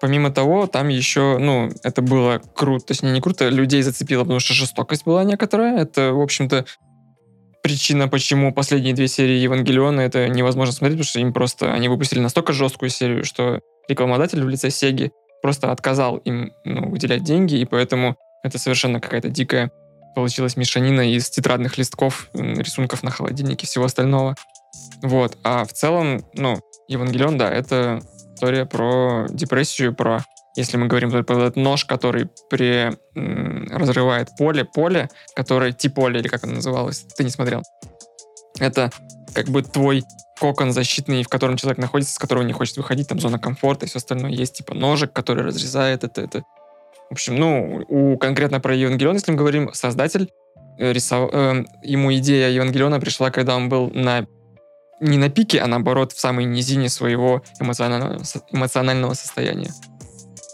Помимо 0.00 0.30
того, 0.30 0.66
там 0.66 0.88
еще, 0.88 1.38
ну, 1.38 1.70
это 1.82 2.02
было 2.02 2.40
круто, 2.54 2.86
точнее, 2.86 3.10
не 3.10 3.20
круто, 3.20 3.48
людей 3.48 3.82
зацепило, 3.82 4.22
потому 4.22 4.40
что 4.40 4.54
жестокость 4.54 5.04
была 5.04 5.24
некоторая. 5.24 5.80
Это, 5.80 6.12
в 6.12 6.20
общем-то, 6.20 6.66
причина, 7.62 8.08
почему 8.08 8.52
последние 8.52 8.94
две 8.94 9.08
серии 9.08 9.38
Евангелиона 9.38 10.00
это 10.00 10.28
невозможно 10.28 10.72
смотреть, 10.72 10.98
потому 10.98 11.10
что 11.10 11.20
им 11.20 11.32
просто, 11.32 11.72
они 11.72 11.88
выпустили 11.88 12.20
настолько 12.20 12.52
жесткую 12.52 12.90
серию, 12.90 13.24
что 13.24 13.60
рекламодатель 13.88 14.42
в 14.42 14.48
лице 14.48 14.70
Сеги 14.70 15.12
просто 15.42 15.72
отказал 15.72 16.16
им 16.18 16.52
ну, 16.64 16.88
выделять 16.90 17.24
деньги, 17.24 17.56
и 17.56 17.64
поэтому 17.64 18.16
это 18.44 18.58
совершенно 18.58 19.00
какая-то 19.00 19.28
дикая 19.28 19.70
получилась 20.14 20.56
мешанина 20.56 21.12
из 21.12 21.30
тетрадных 21.30 21.78
листков, 21.78 22.28
рисунков 22.32 23.02
на 23.02 23.10
холодильнике 23.10 23.64
и 23.64 23.66
всего 23.66 23.84
остального. 23.84 24.34
Вот. 25.02 25.36
А 25.44 25.64
в 25.64 25.72
целом, 25.72 26.24
ну, 26.34 26.60
Евангелион, 26.88 27.38
да, 27.38 27.50
это 27.50 28.00
история 28.34 28.66
про 28.66 29.26
депрессию, 29.30 29.94
про, 29.94 30.24
если 30.56 30.76
мы 30.76 30.86
говорим 30.86 31.10
про 31.10 31.20
этот 31.20 31.56
нож, 31.56 31.84
который 31.84 32.28
при, 32.50 32.96
м, 33.14 33.68
разрывает 33.70 34.30
поле, 34.38 34.64
поле, 34.64 35.08
которое 35.34 35.72
Ти-поле, 35.72 36.20
или 36.20 36.28
как 36.28 36.44
оно 36.44 36.54
называлось, 36.54 37.04
ты 37.16 37.24
не 37.24 37.30
смотрел. 37.30 37.62
Это 38.58 38.90
как 39.34 39.48
бы 39.48 39.62
твой 39.62 40.02
кокон 40.40 40.72
защитный, 40.72 41.22
в 41.22 41.28
котором 41.28 41.56
человек 41.56 41.78
находится, 41.78 42.14
с 42.14 42.18
которого 42.18 42.42
не 42.44 42.52
хочет 42.52 42.76
выходить, 42.76 43.08
там 43.08 43.20
зона 43.20 43.38
комфорта 43.38 43.86
и 43.86 43.88
все 43.88 43.98
остальное. 43.98 44.30
Есть 44.30 44.54
типа 44.54 44.74
ножик, 44.74 45.12
который 45.12 45.44
разрезает 45.44 46.04
это, 46.04 46.20
это. 46.22 46.42
В 47.10 47.12
общем, 47.12 47.36
ну, 47.36 47.84
у 47.88 48.18
конкретно 48.18 48.60
про 48.60 48.74
Евангелион, 48.74 49.14
если 49.14 49.32
мы 49.32 49.38
говорим, 49.38 49.72
создатель 49.72 50.30
э, 50.78 50.92
рисов- 50.92 51.30
э, 51.32 51.64
ему 51.82 52.12
идея 52.14 52.50
Евангелиона 52.50 53.00
пришла, 53.00 53.30
когда 53.30 53.56
он 53.56 53.68
был 53.68 53.90
на 53.90 54.26
не 55.00 55.18
на 55.18 55.28
пике, 55.28 55.60
а 55.60 55.66
наоборот 55.66 56.12
в 56.12 56.20
самой 56.20 56.44
низине 56.44 56.88
своего 56.88 57.42
эмоционального, 57.60 58.22
эмоционального 58.52 59.14
состояния. 59.14 59.70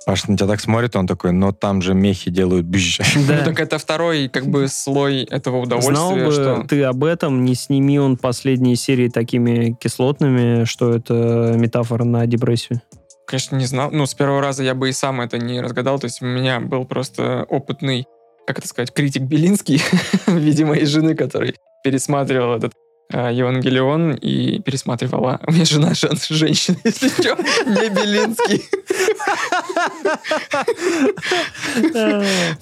Паш 0.06 0.26
на 0.28 0.36
тебя 0.36 0.48
так 0.48 0.60
смотрит, 0.60 0.96
он 0.96 1.06
такой, 1.06 1.32
но 1.32 1.52
там 1.52 1.80
же 1.80 1.94
мехи 1.94 2.30
делают 2.30 2.66
бжж. 2.66 3.00
Да. 3.26 3.38
Ну, 3.38 3.44
так 3.44 3.60
это 3.60 3.78
второй 3.78 4.28
как 4.28 4.46
бы 4.46 4.68
слой 4.68 5.22
этого 5.22 5.64
Знал 5.64 5.78
удовольствия, 6.12 6.24
бы 6.26 6.32
что... 6.32 6.66
ты 6.68 6.82
об 6.82 7.04
этом, 7.04 7.44
не 7.44 7.54
сними 7.54 7.98
он 7.98 8.18
последние 8.18 8.76
серии 8.76 9.08
такими 9.08 9.76
кислотными, 9.80 10.64
что 10.64 10.94
это 10.94 11.54
метафора 11.56 12.04
на 12.04 12.26
депрессию. 12.26 12.82
Конечно, 13.26 13.56
не 13.56 13.64
знал. 13.64 13.90
Ну, 13.90 14.04
с 14.04 14.14
первого 14.14 14.42
раза 14.42 14.62
я 14.62 14.74
бы 14.74 14.90
и 14.90 14.92
сам 14.92 15.22
это 15.22 15.38
не 15.38 15.62
разгадал. 15.62 15.98
То 15.98 16.04
есть 16.04 16.20
у 16.20 16.26
меня 16.26 16.60
был 16.60 16.84
просто 16.84 17.46
опытный, 17.48 18.06
как 18.46 18.58
это 18.58 18.68
сказать, 18.68 18.92
критик 18.92 19.22
Белинский 19.22 19.78
в 20.26 20.36
виде 20.36 20.66
моей 20.66 20.84
жены, 20.84 21.14
который 21.14 21.56
пересматривал 21.82 22.54
этот 22.56 22.74
Евангелион 23.10 24.12
и 24.14 24.58
пересматривала. 24.60 25.40
У 25.46 25.52
меня 25.52 25.64
жена 25.64 25.94
жен- 25.94 26.18
женщина, 26.28 26.76
если 26.84 27.08
что, 27.08 27.36
не 27.66 27.88
Белинский. 27.90 28.62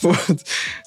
Вот. 0.03 0.39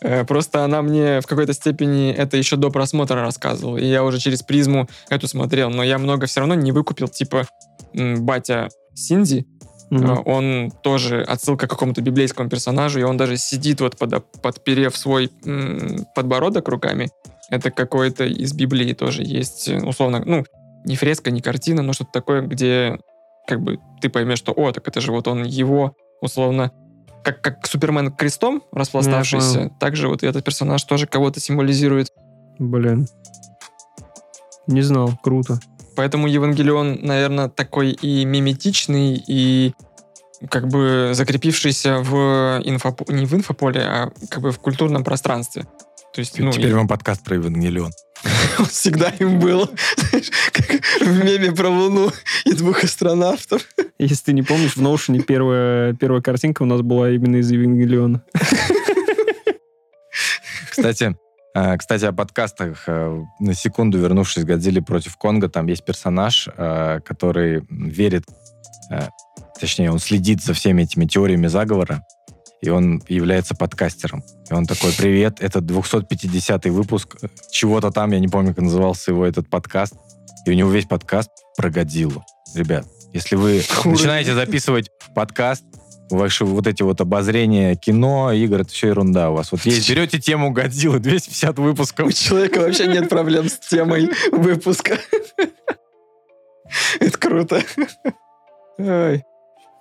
Э, 0.02 0.24
Просто 0.26 0.64
она 0.64 0.82
мне 0.82 1.22
в 1.22 1.28
какой-то 1.28 1.54
степени 1.54 2.12
это 2.12 2.38
еще 2.38 2.56
до 2.56 2.70
просмотра 2.70 3.22
рассказывала. 3.22 3.78
И 3.78 3.86
я 3.86 4.04
уже 4.04 4.20
через 4.20 4.42
призму 4.44 4.88
эту 5.10 5.28
смотрел. 5.28 5.70
Но 5.70 5.84
я 5.84 5.98
много 5.98 6.26
все 6.26 6.42
равно 6.42 6.56
не 6.56 6.72
выкупил. 6.72 7.08
Типа 7.08 7.48
батя 7.94 8.70
Синди, 8.94 9.46
а, 9.92 10.16
Он 10.26 10.72
тоже 10.84 11.22
отсылка 11.22 11.68
к 11.68 11.70
какому-то 11.70 12.02
библейскому 12.02 12.50
персонажу, 12.50 13.00
и 13.00 13.04
он 13.04 13.18
даже 13.18 13.38
сидит 13.38 13.82
вот 13.82 13.98
под, 13.98 14.24
подперев 14.42 14.98
свой 14.98 15.32
м, 15.46 16.06
подбородок 16.16 16.68
руками. 16.68 17.10
Это 17.50 17.72
какой-то 17.72 18.26
из 18.26 18.54
Библии 18.54 18.94
тоже 18.94 19.24
есть, 19.24 19.68
э, 19.68 19.80
условно, 19.84 20.24
ну, 20.26 20.46
не 20.86 20.96
фреска, 20.96 21.32
не 21.32 21.42
картина, 21.42 21.82
но 21.82 21.94
что-то 21.94 22.12
такое, 22.12 22.42
где 22.42 23.00
как 23.48 23.62
бы 23.62 23.80
ты 24.02 24.10
поймешь, 24.10 24.40
что, 24.40 24.52
о, 24.52 24.72
так 24.72 24.88
это 24.88 25.02
же 25.02 25.12
вот 25.12 25.28
он 25.28 25.44
его, 25.44 25.96
условно, 26.22 26.72
как, 27.24 27.42
как 27.42 27.68
Супермен 27.68 28.12
крестом 28.12 28.64
распластавшийся, 28.72 29.72
также 29.80 30.08
вот 30.08 30.24
этот 30.24 30.44
персонаж 30.44 30.84
тоже 30.84 31.08
кого-то 31.08 31.40
символизирует. 31.40 32.12
Блин. 32.60 33.08
Не 34.68 34.82
знал, 34.82 35.12
круто. 35.22 35.60
Поэтому 35.96 36.28
Евангелион, 36.28 37.00
наверное, 37.02 37.50
такой 37.50 37.92
и 37.92 38.26
миметичный, 38.26 39.24
и 39.28 39.74
как 40.50 40.68
бы 40.68 41.12
закрепившийся 41.14 42.00
в 42.00 42.62
инфоп... 42.64 43.10
не 43.10 43.26
в 43.26 43.34
инфополе, 43.34 43.82
а 43.82 44.12
как 44.30 44.42
бы 44.42 44.52
в 44.52 44.60
культурном 44.60 45.04
пространстве. 45.04 45.66
То 46.16 46.20
есть, 46.22 46.40
ну, 46.40 46.50
Теперь 46.50 46.70
и- 46.70 46.74
вам 46.74 46.88
подкаст 46.88 47.26
про 47.26 47.36
Евангелион. 47.36 47.92
он 48.60 48.66
всегда 48.68 49.10
им 49.20 49.38
был. 49.40 49.70
Знаешь, 49.98 50.32
как 50.54 50.70
в 51.02 51.24
меме 51.26 51.52
про 51.52 51.68
Луну 51.68 52.10
и 52.46 52.54
двух 52.54 52.86
астронавтов. 52.86 53.68
Если 54.00 54.24
ты 54.24 54.34
не 54.34 54.42
помнишь, 54.42 54.78
в 54.78 54.82
Notion 54.82 55.22
первая, 55.24 55.94
первая 55.94 56.22
картинка 56.22 56.64
у 56.64 56.66
нас 56.66 56.80
была 56.82 57.12
именно 57.12 57.36
из 57.36 57.52
Евангелиона. 57.52 58.24
Кстати, 60.70 61.18
э, 61.54 61.78
кстати, 61.78 62.06
о 62.06 62.14
подкастах. 62.14 62.84
э, 62.88 63.22
На 63.42 63.54
секунду 63.54 63.98
вернувшись 64.00 64.44
к 64.44 64.48
Годзилле 64.48 64.82
против 64.82 65.18
Конга, 65.18 65.50
там 65.50 65.68
есть 65.68 65.84
персонаж, 65.84 66.48
э, 66.56 67.00
который 67.06 67.62
верит, 67.70 68.24
точнее, 69.60 69.92
он 69.92 70.00
следит 70.00 70.42
за 70.44 70.54
всеми 70.54 70.84
этими 70.84 71.06
теориями 71.06 71.48
заговора, 71.48 72.04
и 72.66 72.70
он 72.70 73.02
является 73.08 73.54
подкастером. 73.56 74.24
И 74.50 74.54
он 74.54 74.66
такой, 74.66 74.92
привет, 74.92 75.38
это 75.40 75.62
250 75.62 76.66
выпуск 76.66 77.16
э, 77.22 77.28
чего-то 77.52 77.92
там, 77.92 78.12
я 78.12 78.20
не 78.20 78.28
помню, 78.28 78.56
как 78.56 78.64
назывался 78.64 79.12
его 79.12 79.26
этот 79.26 79.48
подкаст. 79.50 79.94
И 80.46 80.50
у 80.50 80.54
него 80.54 80.72
весь 80.72 80.86
подкаст 80.86 81.30
про 81.56 81.70
Годзиллу. 81.70 82.24
Ребят, 82.56 82.88
если 83.14 83.36
вы 83.36 83.62
начинаете 83.86 84.34
записывать 84.34 84.90
подкаст, 85.14 85.64
ваши 86.10 86.44
вот 86.46 86.66
эти 86.68 86.82
вот 86.82 87.02
обозрения 87.02 87.76
кино, 87.76 88.32
игр, 88.32 88.62
это 88.62 88.70
все 88.70 88.88
ерунда 88.88 89.30
у 89.30 89.36
вас. 89.36 89.52
Вот 89.52 89.62
есть, 89.62 89.88
берете 89.88 90.20
тему 90.20 90.52
Годзиллы, 90.52 91.00
250 91.00 91.60
выпусков. 91.60 92.08
У 92.08 92.12
человека 92.12 92.60
вообще 92.60 92.88
нет 92.88 93.10
проблем 93.10 93.48
с 93.48 93.60
темой 93.60 94.10
выпуска. 94.32 94.98
Это 97.00 97.18
круто. 97.18 97.62
Ой. 98.80 99.24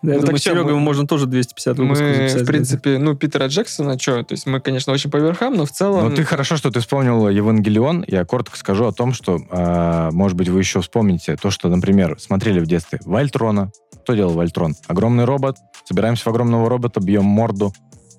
Да, 0.04 0.12
я 0.12 0.16
Ну, 0.16 0.20
так 0.20 0.26
думаю, 0.26 0.38
Серега 0.38 0.74
мы- 0.74 0.80
можно 0.80 1.06
тоже 1.06 1.26
250 1.26 1.78
выпусков 1.78 2.06
Мы, 2.06 2.14
записать. 2.14 2.42
в 2.42 2.46
принципе, 2.46 2.98
ну, 2.98 3.14
Питера 3.16 3.46
Джексона, 3.46 3.98
что, 3.98 4.22
то 4.22 4.32
есть 4.34 4.46
мы, 4.46 4.60
конечно, 4.60 4.92
очень 4.92 5.10
по 5.10 5.16
верхам, 5.16 5.54
но 5.56 5.64
в 5.64 5.70
целом... 5.70 6.10
Но 6.10 6.14
ты 6.14 6.24
хорошо, 6.24 6.56
что 6.56 6.70
ты 6.70 6.80
вспомнил 6.80 7.26
Евангелион. 7.28 8.04
Я 8.06 8.24
коротко 8.26 8.58
скажу 8.58 8.84
о 8.84 8.92
том, 8.92 9.14
что, 9.14 9.38
а, 9.50 10.10
может 10.10 10.36
быть, 10.36 10.48
вы 10.48 10.58
еще 10.58 10.82
вспомните 10.82 11.36
то, 11.36 11.50
что, 11.50 11.68
например, 11.68 12.16
смотрели 12.20 12.60
в 12.60 12.66
детстве 12.66 13.00
Вальтрона. 13.06 13.70
Что 14.02 14.12
делал 14.14 14.34
Вальтрон? 14.34 14.74
Огромный 14.88 15.24
робот. 15.24 15.56
Собираемся 15.86 16.24
в 16.24 16.26
огромного 16.28 16.68
робота, 16.68 17.00
бьем 17.00 17.24
морду 17.24 17.72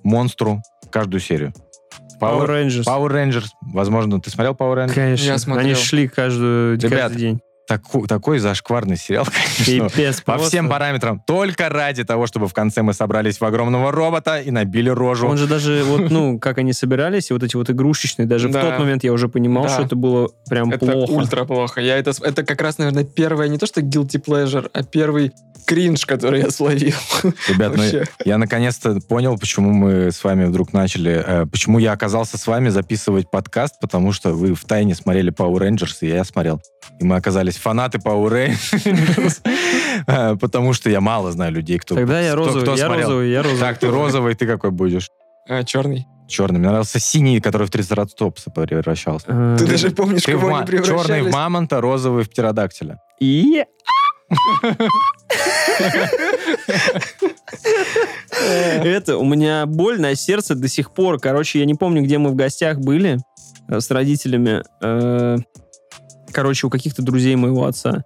монстру 0.04 0.64
каждую 0.90 1.22
серию. 1.22 1.54
Power 2.20 2.48
Power, 2.48 2.48
Rangers. 2.48 2.84
Power 2.86 3.12
Rangers. 3.12 3.46
Возможно, 3.62 4.20
ты 4.22 4.30
смотрел 4.30 4.54
Power 4.54 4.76
Rangers? 4.86 4.94
Конечно. 4.94 5.26
Я 5.26 5.38
смотрел. 5.38 5.66
Они 5.66 5.76
шли 5.76 6.08
каждую, 6.08 6.80
Ребят, 6.80 7.00
каждый 7.00 7.18
день. 7.20 7.40
Таку- 7.68 8.08
такой 8.08 8.40
зашкварный 8.40 8.98
сериал, 8.98 9.26
конечно. 9.66 9.90
Пипец 9.90 10.22
По 10.22 10.38
всем 10.38 10.70
параметрам. 10.70 11.20
Только 11.26 11.70
ради 11.70 12.04
того, 12.04 12.28
чтобы 12.28 12.48
в 12.48 12.54
конце 12.54 12.82
мы 12.82 12.94
собрались 12.94 13.40
в 13.40 13.46
огромного 13.46 13.92
робота 13.92 14.40
и 14.40 14.52
набили 14.52 14.90
рожу. 14.90 15.28
Он 15.28 15.38
же 15.38 15.48
даже, 15.48 15.84
вот, 15.84 16.10
ну, 16.10 16.40
как 16.40 16.58
они 16.58 16.74
собирались, 16.74 17.30
и 17.30 17.34
вот 17.34 17.44
эти 17.44 17.56
вот 17.56 17.70
игрушечные, 17.70 18.26
даже 18.28 18.50
Да. 18.50 18.62
в 18.62 18.64
тот 18.70 18.80
момент 18.80 19.04
я 19.04 19.14
уже 19.14 19.28
понимал, 19.30 19.64
Да. 19.64 19.70
что 19.70 19.84
это 19.84 19.96
было 19.96 20.30
прям 20.50 20.72
Это 20.72 20.86
плохо. 20.86 21.12
ультра 21.12 21.46
плохо. 21.46 21.82
Я 21.82 21.98
это, 21.98 22.12
это 22.22 22.44
как 22.44 22.62
раз, 22.62 22.78
наверное, 22.78 23.04
первое, 23.04 23.48
не 23.48 23.58
то 23.58 23.66
что 23.66 23.82
guilty 23.82 24.24
pleasure, 24.24 24.70
а 24.74 24.84
первый 24.84 25.32
кринж, 25.66 26.06
который 26.06 26.42
я 26.42 26.52
словил. 26.52 26.94
Ребят, 27.50 27.76
ну, 27.76 27.82
Вообще. 27.82 28.04
я 28.24 28.38
наконец-то 28.38 29.00
понял, 29.02 29.36
почему 29.40 29.72
мы 29.72 30.12
с 30.12 30.24
вами 30.24 30.46
вдруг 30.46 30.74
начали, 30.74 31.24
э, 31.26 31.46
почему 31.48 31.80
я 31.80 31.94
оказался 31.94 32.38
с 32.38 32.46
вами 32.46 32.70
записывать 32.70 33.32
подкаст, 33.32 33.80
потому 33.82 34.12
что 34.12 34.34
вы 34.34 34.54
в 34.54 34.64
тайне 34.66 34.94
смотрели 34.94 35.34
Power 35.34 35.58
Rangers, 35.68 35.98
и 36.02 36.08
я 36.10 36.24
смотрел. 36.24 36.62
И 37.00 37.04
мы 37.04 37.16
оказались 37.16 37.58
фанаты 37.58 37.98
Power 37.98 38.30
Rangers, 38.32 39.42
Э, 40.08 40.36
потому 40.36 40.74
что 40.74 40.90
я 40.90 41.02
мало 41.02 41.32
знаю 41.32 41.52
людей, 41.54 41.78
кто 41.80 41.96
Тогда 41.96 42.22
я 42.22 42.36
розовый, 42.36 42.78
я 42.78 42.88
розовый, 42.88 43.32
я 43.32 43.42
розовый. 43.44 43.60
Так, 43.60 43.80
ты 43.80 43.90
розовый, 43.90 44.36
ты 44.36 44.46
какой 44.46 44.72
будешь? 44.72 45.10
А, 45.48 45.64
черный. 45.64 46.06
Черный. 46.28 46.60
Мне 46.60 46.68
нравился 46.70 47.00
синий, 47.00 47.40
который 47.40 47.68
в 47.68 47.70
трицератопса 47.70 48.50
превращался. 48.52 49.28
Э, 49.30 49.56
Ты 49.60 49.68
даже 49.68 49.92
помнишь, 49.92 50.24
кого 50.24 50.56
они 50.56 50.66
превращались? 50.66 51.06
черный 51.06 51.22
в 51.22 51.32
мамонта, 51.34 51.82
розовый 51.82 52.24
в 52.24 52.30
птеродактиля. 52.30 53.00
И... 53.20 53.64
Это, 58.84 59.18
у 59.18 59.26
меня 59.26 59.66
боль 59.66 60.00
на 60.00 60.16
сердце 60.16 60.56
до 60.56 60.68
сих 60.68 60.92
пор. 60.94 61.20
Короче, 61.20 61.60
я 61.60 61.66
не 61.66 61.76
помню, 61.76 62.02
где 62.04 62.18
мы 62.18 62.32
в 62.32 62.36
гостях 62.36 62.80
были 62.80 63.20
э, 63.70 63.80
с 63.80 63.90
родителями. 63.92 64.64
Короче, 66.36 66.68
у 66.68 66.70
каких-то 66.70 67.02
друзей 67.02 67.38
моего 67.38 67.66
отца. 67.66 68.04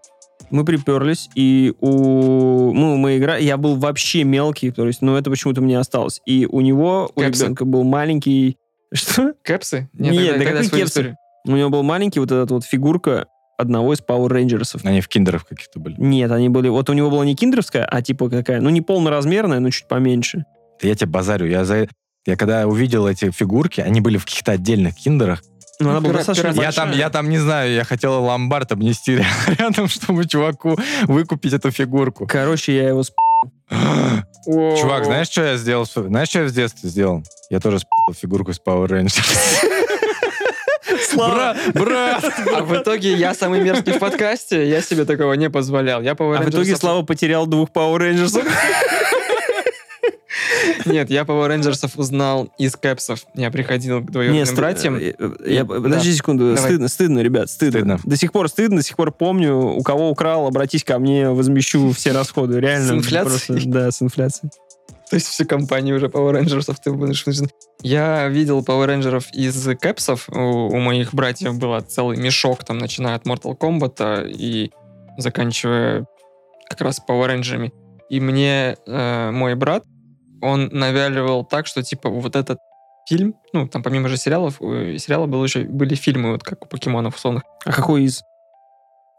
Мы 0.52 0.64
приперлись, 0.64 1.30
и 1.34 1.74
у... 1.80 2.72
Ну, 2.74 2.96
мы 2.96 3.18
играли... 3.18 3.44
Я 3.44 3.58
был 3.58 3.76
вообще 3.76 4.24
мелкий, 4.24 4.70
то 4.70 4.86
есть, 4.86 5.02
ну, 5.02 5.16
это 5.16 5.32
почему-то 5.32 5.62
мне 5.62 5.80
осталось. 5.80 6.22
И 6.28 6.46
у 6.46 6.62
него, 6.62 7.10
у 7.16 7.20
Кэпсы. 7.20 7.44
ребенка 7.44 7.66
был 7.66 7.84
маленький... 7.84 8.58
Что? 8.94 9.34
Кэпсы? 9.44 9.90
Нет, 9.94 10.16
тогда- 10.16 10.38
да 10.38 10.46
тогда 10.46 10.64
свою 10.64 10.84
кепсы? 10.84 10.92
историю. 10.92 11.18
У 11.48 11.56
него 11.56 11.72
был 11.72 11.82
маленький 11.82 12.20
вот 12.20 12.32
этот 12.32 12.52
вот 12.52 12.66
фигурка 12.66 13.26
одного 13.58 13.94
из 13.94 14.00
Power 14.00 14.30
Rangers. 14.30 14.80
Они 14.84 15.02
в 15.02 15.08
киндерах 15.08 15.48
каких-то 15.48 15.80
были. 15.80 15.96
Нет, 15.98 16.32
они 16.32 16.50
были... 16.50 16.70
Вот 16.70 16.88
у 16.92 16.94
него 16.94 17.10
была 17.10 17.26
не 17.26 17.36
киндеровская, 17.36 17.84
а 17.84 18.04
типа 18.04 18.30
какая, 18.30 18.62
ну, 18.62 18.70
не 18.70 18.82
полноразмерная, 18.82 19.60
но 19.60 19.72
чуть 19.72 19.88
поменьше. 19.88 20.46
Да 20.80 20.88
я 20.88 20.94
тебе 20.94 21.10
базарю. 21.10 21.48
Я, 21.48 21.66
за... 21.66 21.88
я 22.28 22.36
когда 22.36 22.68
увидел 22.68 23.08
эти 23.08 23.32
фигурки, 23.32 23.82
они 23.82 24.02
были 24.02 24.18
в 24.18 24.26
каких-то 24.26 24.52
отдельных 24.52 24.98
киндерах. 24.98 25.42
Ну, 25.82 25.90
она 25.92 26.02
была 26.02 26.14
пира- 26.14 26.18
достаточно 26.26 26.62
Я 26.62 26.72
там, 26.72 26.92
я 26.92 27.10
там 27.10 27.30
не 27.30 27.38
знаю, 27.38 27.72
я 27.74 27.84
хотел 27.86 28.22
ломбард 28.24 28.72
обнести 28.74 29.20
рядом, 29.58 29.88
чтобы 29.88 30.26
чуваку 30.28 30.78
выкупить 31.04 31.54
эту 31.54 31.72
фигурку. 31.72 32.28
Короче, 32.28 32.76
я 32.76 32.90
его... 32.90 33.02
сп- 33.04 33.16
Чувак, 34.46 35.06
знаешь, 35.06 35.28
что 35.30 35.44
я 35.44 35.58
сделал? 35.58 35.86
Знаешь, 35.86 36.30
что 36.30 36.40
я 36.40 36.46
в 36.46 36.52
детстве 36.52 36.90
сделал? 36.90 37.24
Я 37.50 37.60
тоже 37.60 37.80
спал 37.80 38.14
фигурку 38.20 38.52
с 38.54 38.60
Power 38.60 38.88
Rangers. 38.88 39.20
Слава! 41.10 41.56
Брат, 41.74 41.74
брат! 41.74 42.34
А 42.56 42.62
в 42.64 42.76
итоге 42.76 43.14
я 43.14 43.34
самый 43.34 43.62
мерзкий 43.62 43.94
в 43.94 44.00
подкасте, 44.00 44.68
я 44.68 44.82
себе 44.82 45.06
такого 45.06 45.34
не 45.34 45.50
позволял. 45.50 46.02
Я 46.02 46.12
Power 46.14 46.38
А 46.38 46.42
в 46.42 46.50
итоге 46.50 46.76
Слава 46.76 47.04
потерял 47.04 47.46
двух 47.48 47.70
Power 47.70 47.98
Rangers. 48.00 48.44
Нет, 50.86 51.10
я 51.10 51.22
Power 51.24 51.50
Rangers 51.50 51.92
узнал 51.98 52.52
из 52.58 52.76
кэпсов. 52.76 53.26
Я 53.36 53.52
приходил 53.52 54.02
к 54.02 54.12
двоюродным 54.12 54.46
ст- 54.46 54.56
братьям. 54.56 54.96
э, 54.98 55.14
э, 55.18 55.32
я- 55.46 55.64
Да. 55.64 55.76
Подожди 55.76 56.14
секунду. 56.14 56.54
Давай. 56.56 56.58
Стыдно, 56.72 56.88
стыдно, 56.88 57.20
ребят, 57.20 57.50
стыдно. 57.50 57.80
Стыдно. 57.98 58.00
До 58.04 58.16
сих 58.18 58.32
пор 58.32 58.50
стыдно, 58.50 58.78
до 58.78 58.84
сих 58.84 58.96
пор 58.96 59.12
помню. 59.12 59.56
У 59.58 59.82
кого 59.84 60.10
украл, 60.10 60.48
обратись 60.48 60.84
ко 60.84 61.00
мне, 61.00 61.30
возмещу 61.30 61.92
все 61.92 62.12
расходы. 62.12 62.60
Реально. 62.60 62.88
С 62.88 62.92
инфляцией? 62.92 63.48
просто, 63.48 63.70
Да, 63.70 63.92
с 63.92 64.02
инфляцией. 64.02 64.52
То 65.10 65.16
есть 65.16 65.28
всю 65.28 65.46
компанию 65.46 65.96
уже 65.96 66.06
Power 66.06 66.40
Rangers 66.40 66.72
ты 66.84 66.92
будешь... 66.92 67.26
Я 67.82 68.28
видел 68.28 68.62
Power 68.62 68.88
Rangers 68.88 69.26
из 69.34 69.68
кэпсов. 69.80 70.30
У, 70.30 70.38
у 70.40 70.80
моих 70.80 71.14
братьев 71.16 71.58
был 71.58 71.80
целый 71.82 72.18
мешок, 72.18 72.64
там, 72.64 72.78
начиная 72.78 73.16
от 73.16 73.26
Mortal 73.26 73.58
Kombat 73.58 74.30
и 74.30 74.72
заканчивая 75.18 76.06
как 76.70 76.82
раз 76.82 77.02
Power 77.08 77.28
Rangers. 77.36 77.72
И 78.10 78.20
мне 78.20 78.76
э, 78.88 79.32
мой 79.32 79.56
брат, 79.56 79.84
он 80.42 80.70
навяливал 80.72 81.46
так, 81.46 81.68
что, 81.68 81.84
типа, 81.84 82.10
вот 82.10 82.36
этот 82.36 82.60
фильм, 83.08 83.36
ну, 83.54 83.68
там 83.68 83.84
помимо 83.84 84.08
же 84.08 84.18
сериалов, 84.18 84.62
у 84.62 84.98
сериала 84.98 85.26
было 85.26 85.44
еще, 85.44 85.64
были 85.64 85.96
фильмы, 85.96 86.32
вот 86.32 86.44
как 86.44 86.66
у 86.66 86.68
покемонов 86.68 87.16
условных. 87.16 87.44
А 87.66 87.72
какой 87.72 88.04
из? 88.04 88.24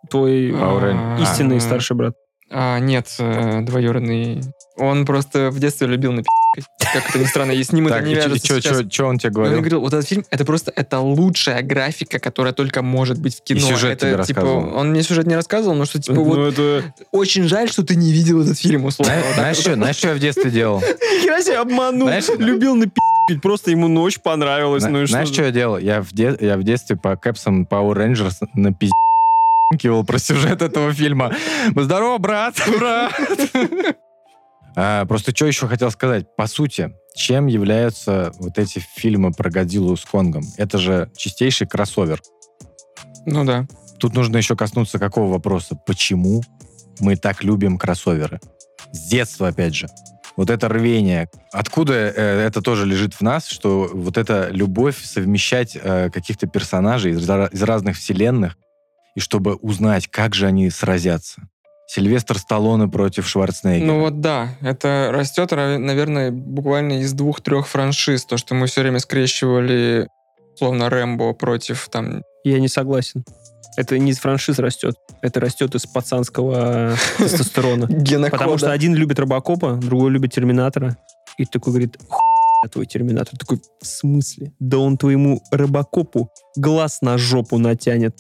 Твой 0.09 0.51
э, 0.51 0.53
Rangers. 0.53 1.23
истинный 1.23 1.57
А, 1.57 1.61
старший 1.61 1.97
брат. 1.97 2.14
А, 2.53 2.79
нет, 2.81 3.07
э, 3.19 3.61
двоюродный. 3.63 4.43
Он 4.77 5.07
просто 5.07 5.51
в 5.51 5.59
детстве 5.61 5.87
любил 5.87 6.13
напи***кать. 6.13 6.65
Как 6.93 7.09
это 7.11 7.19
ни 7.21 7.25
странно, 7.25 7.53
и 7.53 7.63
с 7.63 7.71
ним 7.71 7.87
это 7.87 8.01
не 8.01 8.15
вяжется 8.15 8.61
что 8.91 9.05
он 9.07 9.19
тебе 9.19 9.29
И 9.29 9.31
Он 9.31 9.35
говорил? 9.35 9.59
говорил, 9.61 9.81
вот 9.83 9.93
этот 9.95 10.09
фильм, 10.09 10.25
это 10.31 10.45
просто, 10.45 10.73
это 10.75 10.99
лучшая 10.99 11.63
графика, 11.63 12.19
которая 12.19 12.53
только 12.53 12.83
может 12.83 13.21
быть 13.21 13.37
в 13.39 13.43
кино. 13.45 13.61
сюжет 13.61 13.93
это, 13.93 14.01
тебе 14.01 14.25
типа, 14.25 14.41
рассказывал? 14.41 14.77
Он 14.77 14.91
мне 14.91 15.03
сюжет 15.05 15.27
не 15.27 15.37
рассказывал, 15.37 15.77
но 15.77 15.85
что, 15.85 16.01
типа, 16.01 16.17
Ну, 16.17 16.25
вот, 16.25 16.53
это... 16.59 16.93
очень 17.13 17.45
жаль, 17.45 17.71
что 17.71 17.85
ты 17.85 17.95
не 17.95 18.11
видел 18.11 18.43
этот 18.43 18.59
фильм, 18.59 18.85
условно. 18.87 19.15
Знаешь, 19.35 19.59
что, 19.59 19.75
знаешь, 19.75 19.97
что 19.97 20.09
я 20.09 20.15
в 20.15 20.19
детстве 20.19 20.51
делал? 20.51 20.81
Хера 21.23 21.41
себе 21.43 21.59
обманул. 21.59 22.09
Знаешь- 22.09 22.29
Любил 22.39 22.75
напи***ть, 22.75 23.41
просто 23.41 23.71
ему 23.71 23.87
ночь 23.87 24.19
понравилась. 24.19 24.83
Ну 24.85 25.03
и 25.03 25.07
Знаешь, 25.07 25.29
что? 25.29 25.45
я 25.45 25.53
делал? 25.53 25.79
Я 25.79 26.03
в, 26.03 26.13
детстве 26.65 26.97
по 26.97 27.15
кэпсам 27.17 27.63
Power 27.71 27.95
Rangers 27.95 28.35
на 29.71 30.03
про 30.03 30.18
сюжет 30.18 30.62
этого 30.62 30.93
фильма. 30.93 31.33
Здорово, 31.77 32.18
брат, 32.18 32.55
брат. 32.79 33.12
А, 34.77 35.05
Просто 35.07 35.35
что 35.35 35.47
еще 35.47 35.68
хотел 35.68 35.91
сказать? 35.91 36.27
По 36.37 36.47
сути, 36.47 36.93
чем 37.14 37.47
являются 37.47 38.33
вот 38.39 38.59
эти 38.59 38.79
фильмы 38.79 39.33
про 39.33 39.51
Годзиллу 39.51 39.97
с 39.97 40.05
Конгом? 40.05 40.43
Это 40.57 40.79
же 40.79 41.11
чистейший 41.16 41.66
кроссовер. 41.66 42.21
Ну 43.27 43.45
да. 43.45 43.66
Тут 43.99 44.14
нужно 44.14 44.39
еще 44.39 44.57
коснуться 44.57 44.99
какого 44.99 45.31
вопроса? 45.31 45.77
Почему 45.87 46.43
мы 47.01 47.16
так 47.16 47.45
любим 47.45 47.79
кроссоверы? 47.79 48.41
С 48.93 49.09
детства, 49.09 49.49
опять 49.49 49.75
же. 49.75 49.89
Вот 50.37 50.51
это 50.51 50.68
рвение. 50.68 51.29
Откуда 51.53 51.95
э, 51.95 52.47
это 52.47 52.62
тоже 52.62 52.87
лежит 52.87 53.14
в 53.14 53.21
нас, 53.21 53.47
что 53.47 53.91
вот 53.93 54.16
эта 54.16 54.49
любовь 54.51 55.05
совмещать 55.05 55.77
э, 55.81 56.11
каких-то 56.11 56.47
персонажей 56.47 57.12
из, 57.12 57.29
из 57.29 57.62
разных 57.62 57.97
вселенных, 57.97 58.57
и 59.15 59.21
чтобы 59.21 59.55
узнать, 59.57 60.09
как 60.09 60.35
же 60.35 60.47
они 60.47 60.71
сразятся. 60.71 61.43
Сильвестр 61.87 62.39
Сталлоне 62.39 62.87
против 62.87 63.27
Шварценеггера. 63.27 63.87
Ну 63.87 64.01
вот 64.01 64.21
да, 64.21 64.51
это 64.61 65.11
растет, 65.13 65.51
ра- 65.53 65.77
наверное, 65.79 66.31
буквально 66.31 67.01
из 67.01 67.13
двух-трех 67.15 67.67
франшиз. 67.67 68.25
То, 68.27 68.37
что 68.37 68.55
мы 68.55 68.69
все 68.69 68.83
время 68.83 69.01
скрещивали, 69.01 70.09
словно 70.57 70.89
Рэмбо 70.89 71.33
против 71.33 71.89
там... 71.91 72.23
Я 72.45 72.61
не 72.61 72.69
согласен. 72.69 73.25
Это 73.77 73.99
не 73.99 74.13
из 74.13 74.19
франшиз 74.19 74.61
растет. 74.61 74.95
Это 75.21 75.41
растет 75.41 75.75
из 75.75 75.85
пацанского 75.87 76.95
тестостерона. 77.19 77.87
Генокода. 77.91 78.39
Потому 78.39 78.59
что 78.59 78.71
один 78.71 78.95
любит 78.95 79.19
Робокопа, 79.19 79.75
другой 79.75 80.13
любит 80.13 80.33
Терминатора. 80.33 80.97
И 81.39 81.45
такой 81.45 81.73
говорит, 81.73 81.99
хуя 82.09 82.71
твой 82.71 82.87
Терминатор. 82.87 83.37
Такой, 83.37 83.61
в 83.81 83.87
смысле? 83.87 84.53
Да 84.61 84.79
он 84.79 84.97
твоему 84.97 85.43
Робокопу 85.51 86.31
глаз 86.57 86.99
на 87.01 87.19
жопу 87.19 87.59
натянет. 87.59 88.17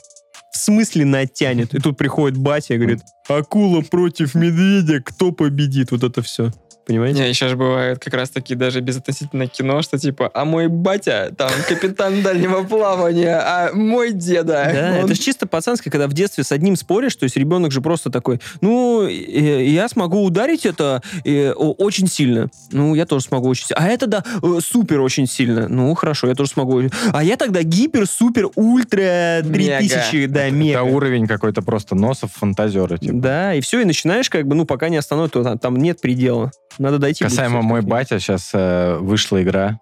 В 0.50 0.56
смысле 0.56 1.04
натянет? 1.04 1.74
И 1.74 1.78
тут 1.78 1.96
приходит 1.96 2.36
батя 2.36 2.74
и 2.74 2.78
говорит, 2.78 3.00
акула 3.28 3.82
против 3.82 4.34
медведя, 4.34 5.00
кто 5.00 5.32
победит? 5.32 5.92
Вот 5.92 6.02
это 6.02 6.22
все. 6.22 6.52
Понимаете? 6.90 7.20
Не, 7.20 7.32
сейчас 7.32 7.50
же 7.50 7.56
бывает 7.56 8.00
как 8.00 8.14
раз 8.14 8.30
таки 8.30 8.56
даже 8.56 8.80
безотносительно 8.80 9.46
кино, 9.46 9.80
что 9.80 9.96
типа, 9.96 10.28
а 10.34 10.44
мой 10.44 10.66
батя 10.66 11.32
там 11.38 11.48
капитан 11.68 12.20
дальнего 12.22 12.64
плавания, 12.64 13.36
а 13.36 13.70
мой 13.72 14.12
деда. 14.12 14.68
Да, 14.74 14.98
он 14.98 15.04
это 15.04 15.14
же 15.14 15.20
чисто 15.20 15.46
пацанское, 15.46 15.92
когда 15.92 16.08
в 16.08 16.14
детстве 16.14 16.42
с 16.42 16.50
одним 16.50 16.74
споришь, 16.74 17.14
то 17.14 17.22
есть 17.22 17.36
ребенок 17.36 17.70
же 17.70 17.80
просто 17.80 18.10
такой, 18.10 18.40
ну, 18.60 19.06
я 19.06 19.88
смогу 19.88 20.24
ударить 20.24 20.66
это 20.66 21.00
очень 21.24 22.08
сильно. 22.08 22.48
Ну, 22.72 22.96
я 22.96 23.06
тоже 23.06 23.24
смогу 23.26 23.48
очень 23.48 23.66
сильно. 23.66 23.84
А 23.84 23.86
это, 23.86 24.08
да, 24.08 24.24
э, 24.42 24.58
супер 24.60 25.00
очень 25.00 25.28
сильно. 25.28 25.68
Ну, 25.68 25.94
хорошо, 25.94 26.26
я 26.26 26.34
тоже 26.34 26.50
смогу. 26.50 26.82
А 27.12 27.22
я 27.22 27.36
тогда 27.36 27.62
гипер, 27.62 28.08
супер, 28.08 28.48
ультра, 28.56 29.42
3000, 29.44 30.26
да, 30.26 30.46
Это 30.46 30.54
мега. 30.56 30.82
уровень 30.82 31.28
какой-то 31.28 31.62
просто 31.62 31.94
носов 31.94 32.32
фантазера. 32.32 32.98
Типа. 32.98 33.12
Да, 33.14 33.54
и 33.54 33.60
все, 33.60 33.80
и 33.80 33.84
начинаешь 33.84 34.28
как 34.28 34.48
бы, 34.48 34.56
ну, 34.56 34.64
пока 34.64 34.88
не 34.88 35.00
то 35.00 35.28
там, 35.28 35.58
там 35.58 35.76
нет 35.76 36.00
предела. 36.00 36.50
Надо 36.78 36.98
дойти. 36.98 37.24
Касаемо 37.24 37.62
мой 37.62 37.82
батя, 37.82 38.18
сейчас 38.20 38.50
вышла 38.52 39.42
игра 39.42 39.78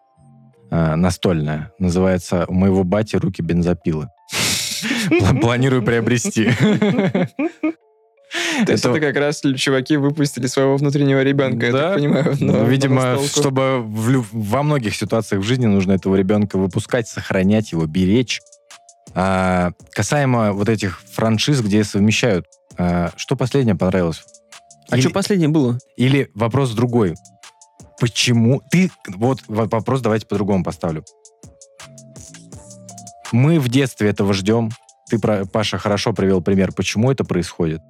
э, 0.71 0.95
настольная. 0.97 1.73
Называется 1.79 2.45
«У 2.49 2.53
моего 2.55 2.85
бати 2.85 3.17
руки 3.17 3.43
бензопилы». 3.43 4.09
Пла- 5.11 5.41
Планирую 5.41 5.83
приобрести. 5.83 6.51
То 8.67 8.73
есть 8.73 8.85
Это- 8.85 9.01
как 9.01 9.17
раз 9.17 9.41
чуваки 9.57 9.97
выпустили 9.97 10.47
своего 10.47 10.77
внутреннего 10.77 11.23
ребенка, 11.23 11.67
я 11.67 11.73
Да. 11.73 11.79
так 11.89 11.95
понимаю. 11.97 12.37
Ну, 12.41 12.65
видимо, 12.67 13.17
чтобы 13.27 13.81
в 13.81 14.27
во 14.33 14.63
многих 14.63 14.95
ситуациях 14.95 15.43
в 15.43 15.47
жизни 15.47 15.67
нужно 15.67 15.93
этого 15.93 16.15
ребенка 16.17 16.59
выпускать, 16.59 17.09
сохранять 17.09 17.73
его, 17.73 17.87
беречь. 17.87 18.41
А, 19.15 19.73
касаемо 19.93 20.53
вот 20.53 20.69
этих 20.69 21.01
франшиз, 21.13 21.63
где 21.63 21.83
совмещают, 21.85 22.45
а, 22.77 23.11
что 23.17 23.35
последнее 23.37 23.75
понравилось? 23.77 24.23
А 24.91 24.95
Или- 24.97 25.03
что 25.03 25.11
последнее 25.11 25.49
было? 25.49 25.79
Или 25.97 26.31
вопрос 26.35 26.71
другой. 26.73 27.15
Почему? 28.01 28.63
Ты... 28.71 28.91
Вот 29.09 29.41
во- 29.49 29.67
вопрос 29.67 30.01
давайте 30.01 30.27
по-другому 30.27 30.65
поставлю. 30.65 31.05
Мы 33.33 33.61
в 33.61 33.69
детстве 33.69 34.09
этого 34.09 34.33
ждем. 34.33 34.71
Ты, 35.11 35.19
Паша, 35.19 35.79
хорошо 35.79 36.13
привел 36.13 36.41
пример, 36.41 36.73
почему 36.73 37.11
это 37.11 37.25
происходит. 37.25 37.81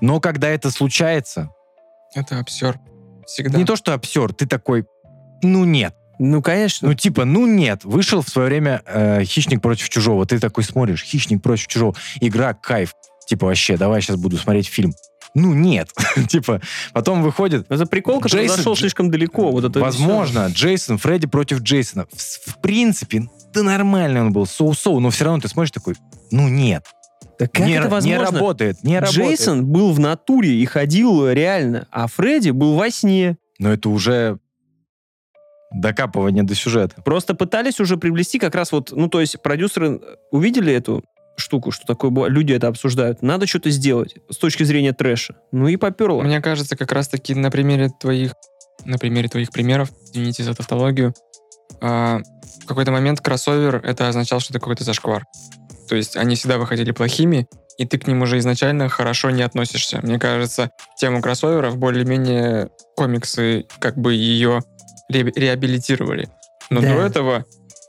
Но 0.00 0.20
когда 0.20 0.48
это 0.48 0.70
случается, 0.70 1.50
Это 2.14 2.38
обсер. 2.38 2.78
Всегда. 3.26 3.58
не 3.58 3.64
то 3.64 3.76
что 3.76 3.92
обсер, 3.94 4.32
ты 4.32 4.46
такой, 4.46 4.86
ну 5.42 5.64
нет. 5.64 5.94
Ну, 6.18 6.42
конечно. 6.42 6.88
Ну 6.88 6.94
типа, 6.94 7.24
ну 7.24 7.46
нет. 7.46 7.84
Вышел 7.84 8.22
в 8.22 8.28
свое 8.28 8.48
время 8.48 8.82
э, 8.86 9.22
«Хищник 9.24 9.62
против 9.62 9.88
чужого». 9.88 10.26
Ты 10.26 10.40
такой 10.40 10.64
смотришь, 10.64 11.04
«Хищник 11.04 11.42
против 11.42 11.68
чужого». 11.68 11.94
Игра, 12.20 12.54
кайф. 12.54 12.94
Типа 13.28 13.46
вообще, 13.46 13.76
давай 13.76 14.00
сейчас 14.02 14.16
буду 14.16 14.36
смотреть 14.36 14.66
фильм. 14.66 14.92
Ну 15.38 15.54
нет. 15.54 15.90
типа, 16.28 16.60
потом 16.92 17.22
выходит 17.22 17.66
Это 17.68 17.86
прикол, 17.86 18.20
который 18.20 18.46
Джейсон- 18.46 18.56
зашел 18.56 18.76
слишком 18.76 19.10
далеко. 19.10 19.50
Вот 19.50 19.64
это 19.64 19.78
Возможно, 19.78 20.48
Джейсон, 20.48 20.98
Фредди 20.98 21.26
против 21.26 21.60
Джейсона. 21.60 22.06
В, 22.12 22.50
в 22.50 22.60
принципе, 22.60 23.28
да 23.54 23.62
нормальный 23.62 24.20
он 24.20 24.32
был, 24.32 24.46
соу-соу, 24.46 25.00
но 25.00 25.10
все 25.10 25.24
равно 25.24 25.40
ты 25.40 25.48
смотришь 25.48 25.70
такой, 25.70 25.94
ну 26.30 26.48
нет. 26.48 26.84
Да 27.38 27.46
как 27.46 27.66
не, 27.66 27.74
это 27.74 27.88
возможно? 27.88 28.08
не 28.08 28.24
работает, 28.24 28.82
не 28.82 28.98
работает. 28.98 29.28
Джейсон 29.28 29.64
был 29.64 29.92
в 29.92 30.00
натуре 30.00 30.54
и 30.54 30.64
ходил 30.66 31.28
реально, 31.28 31.86
а 31.92 32.08
Фредди 32.08 32.50
был 32.50 32.74
во 32.74 32.90
сне. 32.90 33.38
Но 33.60 33.72
это 33.72 33.88
уже 33.88 34.38
докапывание 35.72 36.42
до 36.42 36.54
сюжета. 36.54 37.00
Просто 37.02 37.34
пытались 37.34 37.78
уже 37.78 37.96
приблизить 37.96 38.40
как 38.40 38.54
раз 38.54 38.72
вот, 38.72 38.90
ну, 38.90 39.08
то 39.08 39.20
есть 39.20 39.40
продюсеры 39.40 40.00
увидели 40.32 40.72
эту 40.72 41.04
штуку, 41.38 41.70
что 41.70 41.86
такое 41.86 42.10
было, 42.10 42.26
люди 42.26 42.52
это 42.52 42.68
обсуждают. 42.68 43.22
Надо 43.22 43.46
что-то 43.46 43.70
сделать 43.70 44.14
с 44.30 44.36
точки 44.36 44.62
зрения 44.64 44.92
трэша. 44.92 45.36
Ну 45.52 45.68
и 45.68 45.76
поперло. 45.76 46.22
Мне 46.22 46.40
кажется, 46.40 46.76
как 46.76 46.92
раз-таки 46.92 47.34
на 47.34 47.50
примере 47.50 47.90
твоих, 48.00 48.32
на 48.84 48.98
примере 48.98 49.28
твоих 49.28 49.50
примеров, 49.50 49.90
извините 50.12 50.42
за 50.42 50.54
тавтологию, 50.54 51.14
а, 51.80 52.20
в 52.62 52.66
какой-то 52.66 52.90
момент 52.92 53.20
кроссовер 53.20 53.76
это 53.84 54.08
означал, 54.08 54.40
что 54.40 54.52
это 54.52 54.60
какой-то 54.60 54.84
зашквар. 54.84 55.24
То 55.88 55.96
есть 55.96 56.16
они 56.16 56.34
всегда 56.36 56.58
выходили 56.58 56.90
плохими, 56.90 57.46
и 57.78 57.86
ты 57.86 57.98
к 57.98 58.06
ним 58.06 58.22
уже 58.22 58.38
изначально 58.38 58.88
хорошо 58.88 59.30
не 59.30 59.42
относишься. 59.42 60.00
Мне 60.02 60.18
кажется, 60.18 60.70
тему 60.98 61.22
кроссоверов 61.22 61.78
более-менее 61.78 62.70
комиксы 62.96 63.66
как 63.78 63.96
бы 63.96 64.14
ее 64.14 64.60
ре- 65.08 65.32
реабилитировали. 65.34 66.28
Но 66.70 66.80
Да. 66.82 66.94
до 66.96 67.02
этого 67.02 67.46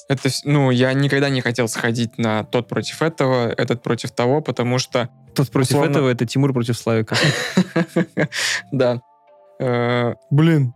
это, 0.10 0.30
ну, 0.43 0.72
я 0.72 0.91
никогда 0.93 1.30
не 1.30 1.39
хотел 1.41 1.68
сходить 1.68 2.18
на 2.18 2.43
тот 2.43 2.68
против 2.68 3.01
этого, 3.01 3.53
этот 3.55 3.82
против 3.84 4.12
того, 4.12 4.41
потому 4.41 4.80
что 4.80 5.10
Тот 5.36 5.49
против 5.51 5.70
условно- 5.72 5.91
этого, 5.91 6.10
это 6.10 6.26
Тимур 6.26 6.51
против 6.51 6.78
Славика. 6.78 7.16
Да. 8.72 9.01
Э, 9.62 10.14
Блин, 10.32 10.74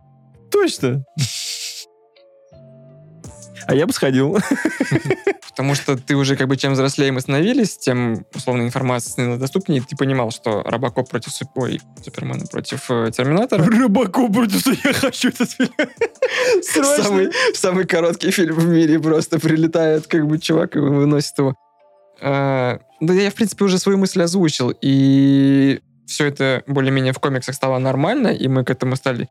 точно. 0.50 1.04
А 3.66 3.74
я 3.74 3.86
бы 3.86 3.92
сходил. 3.92 4.38
Потому 5.50 5.74
что 5.76 5.96
ты 5.96 6.16
уже 6.16 6.36
как 6.36 6.48
бы 6.48 6.56
чем 6.56 6.72
взрослее 6.72 7.12
мы 7.12 7.20
становились, 7.20 7.78
тем 7.78 8.26
условно 8.34 8.62
информация 8.62 9.12
становилась 9.12 9.40
доступнее, 9.40 9.80
и 9.80 9.84
ты 9.84 9.96
понимал, 9.96 10.32
что 10.32 10.62
Робокоп 10.64 11.08
против 11.08 11.32
ой, 11.54 11.80
Супермена 12.02 12.44
против 12.46 12.90
э, 12.90 13.12
Терминатора. 13.16 13.64
Рыбаку 13.64 14.28
против 14.32 14.66
я 14.84 14.92
хочу 14.92 15.28
этот 15.28 15.50
фильм. 15.50 15.70
Самый, 16.62 17.30
самый 17.54 17.86
короткий 17.86 18.32
фильм 18.32 18.56
в 18.56 18.66
мире 18.66 18.98
просто 18.98 19.38
прилетает 19.38 20.08
как 20.08 20.26
бы 20.26 20.38
чувак 20.38 20.74
и 20.74 20.80
выносит 20.80 21.38
его. 21.38 21.54
А, 22.20 22.80
Да 23.00 23.14
я, 23.14 23.30
в 23.30 23.34
принципе, 23.34 23.64
уже 23.64 23.78
свою 23.78 23.98
мысль 23.98 24.22
озвучил, 24.22 24.72
и 24.80 25.80
все 26.06 26.26
это 26.26 26.62
более-менее 26.66 27.12
в 27.12 27.18
комиксах 27.20 27.54
стало 27.54 27.78
нормально, 27.78 28.28
и 28.28 28.48
мы 28.48 28.64
к 28.64 28.70
этому 28.70 28.96
стали 28.96 29.28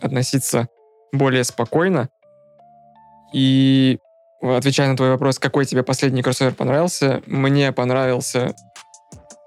относиться 0.00 0.68
более 1.12 1.44
спокойно. 1.44 2.08
И 3.32 3.98
отвечая 4.42 4.88
на 4.88 4.96
твой 4.96 5.10
вопрос, 5.10 5.38
какой 5.38 5.64
тебе 5.66 5.82
последний 5.82 6.22
кроссовер 6.22 6.54
понравился, 6.54 7.22
мне 7.26 7.72
понравился 7.72 8.54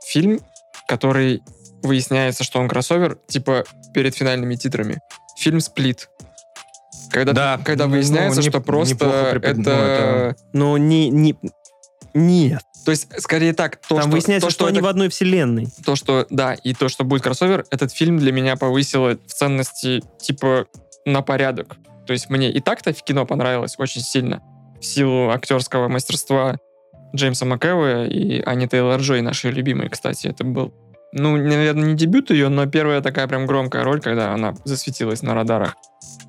фильм, 0.07 0.39
который 0.87 1.41
выясняется, 1.83 2.43
что 2.43 2.59
он 2.59 2.67
кроссовер, 2.67 3.17
типа 3.27 3.63
перед 3.93 4.15
финальными 4.15 4.55
титрами. 4.55 4.99
Фильм 5.37 5.59
«Сплит». 5.59 6.09
Когда, 7.11 7.33
Да, 7.33 7.59
когда 7.63 7.85
ну, 7.85 7.91
выясняется, 7.91 8.41
не- 8.41 8.49
что 8.49 8.61
просто 8.61 8.95
препод- 9.31 9.59
это... 9.59 9.61
ну, 9.61 9.71
это- 9.71 10.35
Но 10.53 10.77
не, 10.77 11.09
не... 11.09 11.35
Нет. 12.13 12.61
То 12.85 12.91
есть, 12.91 13.07
скорее 13.21 13.53
так, 13.53 13.77
то, 13.77 13.95
Там 13.95 14.03
что, 14.03 14.09
выясняется, 14.11 14.47
то, 14.47 14.53
что, 14.53 14.65
они 14.67 14.77
это- 14.77 14.85
в 14.85 14.89
одной 14.89 15.09
вселенной. 15.09 15.67
то, 15.85 15.95
что, 15.95 16.25
да, 16.29 16.53
и 16.53 16.73
то, 16.73 16.87
что 16.89 17.03
будет 17.03 17.21
кроссовер, 17.23 17.65
этот 17.69 17.91
фильм 17.91 18.17
для 18.17 18.31
меня 18.31 18.55
повысило 18.55 19.17
в 19.25 19.33
ценности, 19.33 20.03
типа, 20.21 20.65
на 21.05 21.21
порядок. 21.21 21.77
То 22.05 22.13
есть 22.13 22.29
мне 22.29 22.51
и 22.51 22.59
так-то 22.59 22.93
в 22.93 23.03
кино 23.03 23.25
понравилось 23.25 23.75
очень 23.77 24.01
сильно. 24.01 24.41
В 24.79 24.85
силу 24.85 25.29
актерского 25.29 25.87
мастерства 25.87 26.57
Джеймса 27.15 27.45
МcЭвоя 27.45 28.05
и 28.05 28.41
Ани 28.41 28.67
Тейлор-Джой, 28.67 29.21
нашей 29.21 29.51
любимой, 29.51 29.89
кстати, 29.89 30.27
это 30.27 30.43
был, 30.43 30.73
ну, 31.13 31.37
наверное, 31.37 31.89
не 31.89 31.95
дебют 31.95 32.29
ее, 32.29 32.49
но 32.49 32.65
первая 32.65 33.01
такая 33.01 33.27
прям 33.27 33.45
громкая 33.45 33.83
роль, 33.83 34.01
когда 34.01 34.33
она 34.33 34.53
засветилась 34.65 35.21
на 35.21 35.33
радарах. 35.33 35.75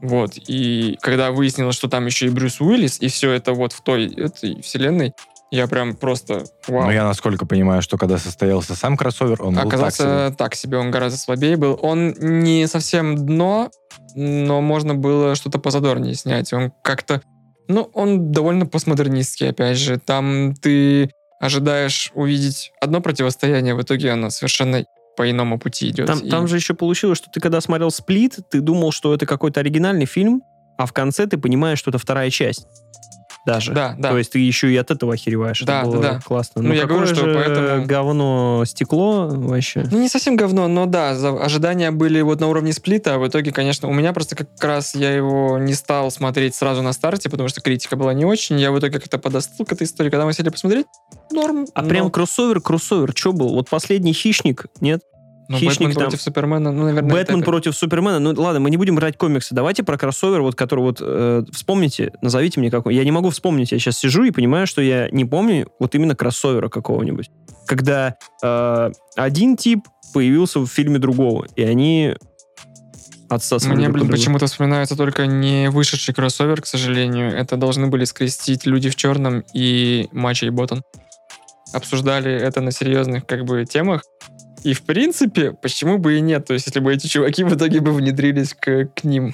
Вот, 0.01 0.33
и 0.37 0.97
когда 1.01 1.31
выяснилось, 1.31 1.75
что 1.75 1.89
там 1.89 2.07
еще 2.07 2.27
и 2.27 2.31
Брюс 2.31 2.61
Уиллис, 2.61 3.01
и 3.01 3.09
все 3.09 3.33
это 3.33 3.53
вот 3.53 3.73
в 3.73 3.83
той 3.83 4.07
этой 4.07 4.61
вселенной, 4.63 5.15
я 5.51 5.67
прям 5.69 5.95
просто, 5.95 6.45
вау. 6.67 6.85
Но 6.85 6.93
я, 6.93 7.05
насколько 7.05 7.47
понимаю, 7.47 7.83
что 7.83 7.99
когда 7.99 8.19
состоялся 8.19 8.75
сам 8.75 8.97
кроссовер, 8.97 9.43
он 9.43 9.55
был 9.55 9.63
так 9.63 9.67
Оказался 9.67 10.03
себе. 10.29 10.37
так 10.37 10.55
себе. 10.55 10.79
он 10.79 10.91
гораздо 10.91 11.19
слабее 11.19 11.57
был. 11.57 11.79
Он 11.83 12.15
не 12.19 12.67
совсем 12.67 13.17
дно, 13.27 13.71
но 14.15 14.61
можно 14.61 14.95
было 14.95 15.35
что-то 15.35 15.59
позадорнее 15.59 16.15
снять. 16.15 16.53
Он 16.53 16.73
как-то... 16.83 17.23
Ну, 17.69 17.91
он 17.95 18.33
довольно 18.33 18.67
постмодернистский, 18.67 19.51
опять 19.51 19.79
же. 19.79 19.99
Там 19.99 20.55
ты 20.55 21.11
ожидаешь 21.41 22.11
увидеть 22.15 22.73
одно 22.81 23.01
противостояние, 23.01 23.75
в 23.75 23.83
итоге 23.83 24.13
оно 24.13 24.31
совершенно 24.31 24.85
по 25.17 25.31
иному 25.31 25.59
пути 25.59 25.91
идет. 25.91 26.07
Там, 26.07 26.19
И- 26.21 26.31
там 26.31 26.47
же 26.49 26.57
еще 26.57 26.75
получилось, 26.75 27.19
что 27.19 27.31
ты 27.31 27.41
когда 27.41 27.61
смотрел 27.61 27.91
«Сплит», 27.91 28.39
ты 28.51 28.61
думал, 28.61 28.93
что 28.93 29.15
это 29.15 29.27
какой-то 29.27 29.61
оригинальный 29.61 30.07
фильм, 30.07 30.43
а 30.79 30.87
в 30.87 30.93
конце 30.93 31.27
ты 31.27 31.39
понимаешь, 31.39 31.79
что 31.79 31.91
это 31.91 31.99
вторая 31.99 32.31
часть. 32.31 32.67
Даже. 33.47 33.73
Да, 33.73 33.95
да. 33.97 34.11
То 34.11 34.19
есть 34.19 34.33
ты 34.33 34.41
еще 34.41 34.73
и 34.73 34.77
от 34.77 34.91
этого 34.91 35.15
охереваешь. 35.15 35.63
Да, 35.63 35.79
это 35.83 35.87
было 35.89 36.03
да, 36.03 36.13
да. 36.15 36.21
классно. 36.21 36.63
Ну, 36.63 36.75
я 36.75 36.83
какое 36.83 36.97
говорю, 36.99 37.15
что 37.15 37.25
поэтому- 37.33 37.87
говно 37.87 38.65
стекло 38.67 39.29
вообще. 39.29 39.85
Ну, 39.91 40.01
не 40.01 40.09
совсем 40.09 40.37
говно, 40.37 40.67
но 40.67 40.87
да, 40.87 41.11
ожидания 41.11 41.93
были 41.93 42.21
вот 42.23 42.41
на 42.41 42.49
уровне 42.49 42.73
сплита, 42.73 43.15
а 43.15 43.19
в 43.19 43.29
итоге, 43.29 43.53
конечно, 43.53 43.89
у 43.89 43.93
меня 43.93 44.13
просто 44.13 44.35
как 44.35 44.49
раз 44.61 44.97
я 44.97 45.13
его 45.13 45.59
не 45.59 45.75
стал 45.75 46.11
смотреть 46.11 46.57
сразу 46.57 46.83
на 46.83 46.93
старте, 46.93 47.31
потому 47.31 47.49
что 47.49 47.61
критика 47.61 47.95
была 47.95 48.13
не 48.15 48.25
очень. 48.25 48.59
Я 48.59 48.73
в 48.73 48.79
итоге 48.81 48.99
как-то 48.99 49.19
подостыл 49.19 49.65
к 49.65 49.73
этой 49.73 49.85
истории. 49.85 50.11
Когда 50.11 50.27
мы 50.27 50.33
сели 50.33 50.49
посмотреть, 50.49 50.87
норм. 51.31 51.67
А 51.73 51.83
но- 51.83 51.89
прям 51.89 52.11
кроссовер, 52.11 52.61
кроссовер, 52.61 53.13
что 53.15 53.33
был? 53.33 53.55
Вот 53.55 53.71
последний 53.71 54.13
«Хищник», 54.13 54.67
нет? 54.81 55.03
Но 55.49 55.59
Хищник 55.59 55.89
Бэтмен 55.89 55.93
там- 55.93 56.03
против 56.05 56.23
Супермена, 56.23 56.73
ну, 56.73 56.85
наверное, 56.85 57.11
Бэтмен 57.11 57.39
это- 57.39 57.45
против 57.45 57.77
Супермена. 57.77 58.19
Ну 58.19 58.35
ладно, 58.41 58.61
мы 58.61 58.71
не 58.71 58.77
будем 58.77 58.97
брать 58.97 59.17
комиксы. 59.17 59.55
Давайте 59.55 59.83
про 59.85 59.97
кроссовер, 59.97 60.43
вот 60.43 60.55
который 60.55 60.81
вот 60.81 60.99
э, 61.01 61.45
вспомните, 61.53 62.13
назовите 62.23 62.61
мне 62.61 62.71
какой. 62.71 62.95
Я 62.95 63.05
не 63.05 63.13
могу 63.13 63.31
вспомнить. 63.31 63.73
Я 63.73 63.79
сейчас 63.79 63.99
сижу 63.99 64.25
и 64.25 64.31
понимаю, 64.31 64.67
что 64.67 64.83
я 64.83 65.09
не 65.11 65.25
помню 65.25 65.69
вот 65.79 65.95
именно 65.95 66.17
кроссовера 66.17 66.69
какого-нибудь. 66.69 67.31
Когда 67.67 68.17
э, 68.43 68.91
один 69.17 69.57
тип 69.57 69.81
появился 70.13 70.61
в 70.61 70.67
фильме 70.67 70.99
другого, 70.99 71.47
и 71.57 71.63
они 71.63 72.15
отсасывали 73.29 73.77
Мне, 73.77 73.89
блин, 73.89 74.09
почему-то 74.09 74.47
вспоминается 74.47 74.97
только 74.97 75.27
не 75.27 75.69
вышедший 75.71 76.15
кроссовер, 76.15 76.63
к 76.63 76.67
сожалению. 76.67 77.37
Это 77.37 77.57
должны 77.57 77.89
были 77.89 78.05
скрестить 78.05 78.67
«Люди 78.67 78.89
в 78.89 78.97
черном» 78.97 79.45
и 79.53 80.09
«Мачо 80.13 80.47
и 80.47 80.51
Боттон». 80.51 80.83
Обсуждали 81.73 82.33
это 82.33 82.61
на 82.61 82.71
серьезных 82.71 83.27
как 83.27 83.45
бы 83.45 83.65
темах. 83.65 84.03
И, 84.67 84.73
в 84.73 84.83
принципе, 84.83 85.53
почему 85.53 85.99
бы 85.99 86.19
и 86.19 86.21
нет? 86.21 86.45
То 86.45 86.55
есть, 86.55 86.67
если 86.67 86.81
бы 86.81 86.93
эти 86.93 87.07
чуваки 87.07 87.45
в 87.45 87.55
итоге 87.55 87.79
бы 87.79 87.93
внедрились 87.93 88.53
к, 88.53 88.87
к 88.97 89.05
ним. 89.05 89.33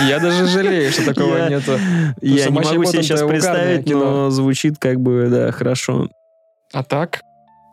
И 0.00 0.02
я 0.02 0.18
даже 0.18 0.48
жалею, 0.48 0.90
что 0.90 1.04
такого 1.04 1.36
Я- 1.36 1.48
нету. 1.50 1.78
Я 2.20 2.46
не 2.46 2.50
«Мачо 2.50 2.74
и 2.74 2.78
могу 2.78 2.90
себе 2.90 2.98
Боттон» 2.98 3.02
сейчас 3.04 3.22
представить, 3.22 3.86
но 3.88 4.30
звучит 4.30 4.78
как 4.80 5.00
бы, 5.00 5.28
да, 5.30 5.52
хорошо. 5.52 6.08
А 6.72 6.82
так, 6.82 7.20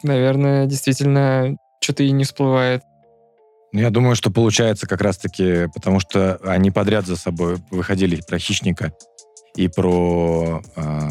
наверное, 0.03 0.67
действительно, 0.67 1.57
что-то 1.81 2.03
и 2.03 2.11
не 2.11 2.25
всплывает. 2.25 2.83
Ну, 3.73 3.79
Я 3.79 3.89
думаю, 3.89 4.15
что 4.15 4.29
получается 4.29 4.85
как 4.85 5.01
раз-таки, 5.01 5.65
потому 5.73 5.99
что 5.99 6.35
они 6.43 6.69
подряд 6.69 7.07
за 7.07 7.15
собой 7.15 7.57
выходили 7.71 8.21
про 8.21 8.37
Хищника 8.37 8.93
и 9.55 9.67
про 9.67 10.61
а, 10.75 11.09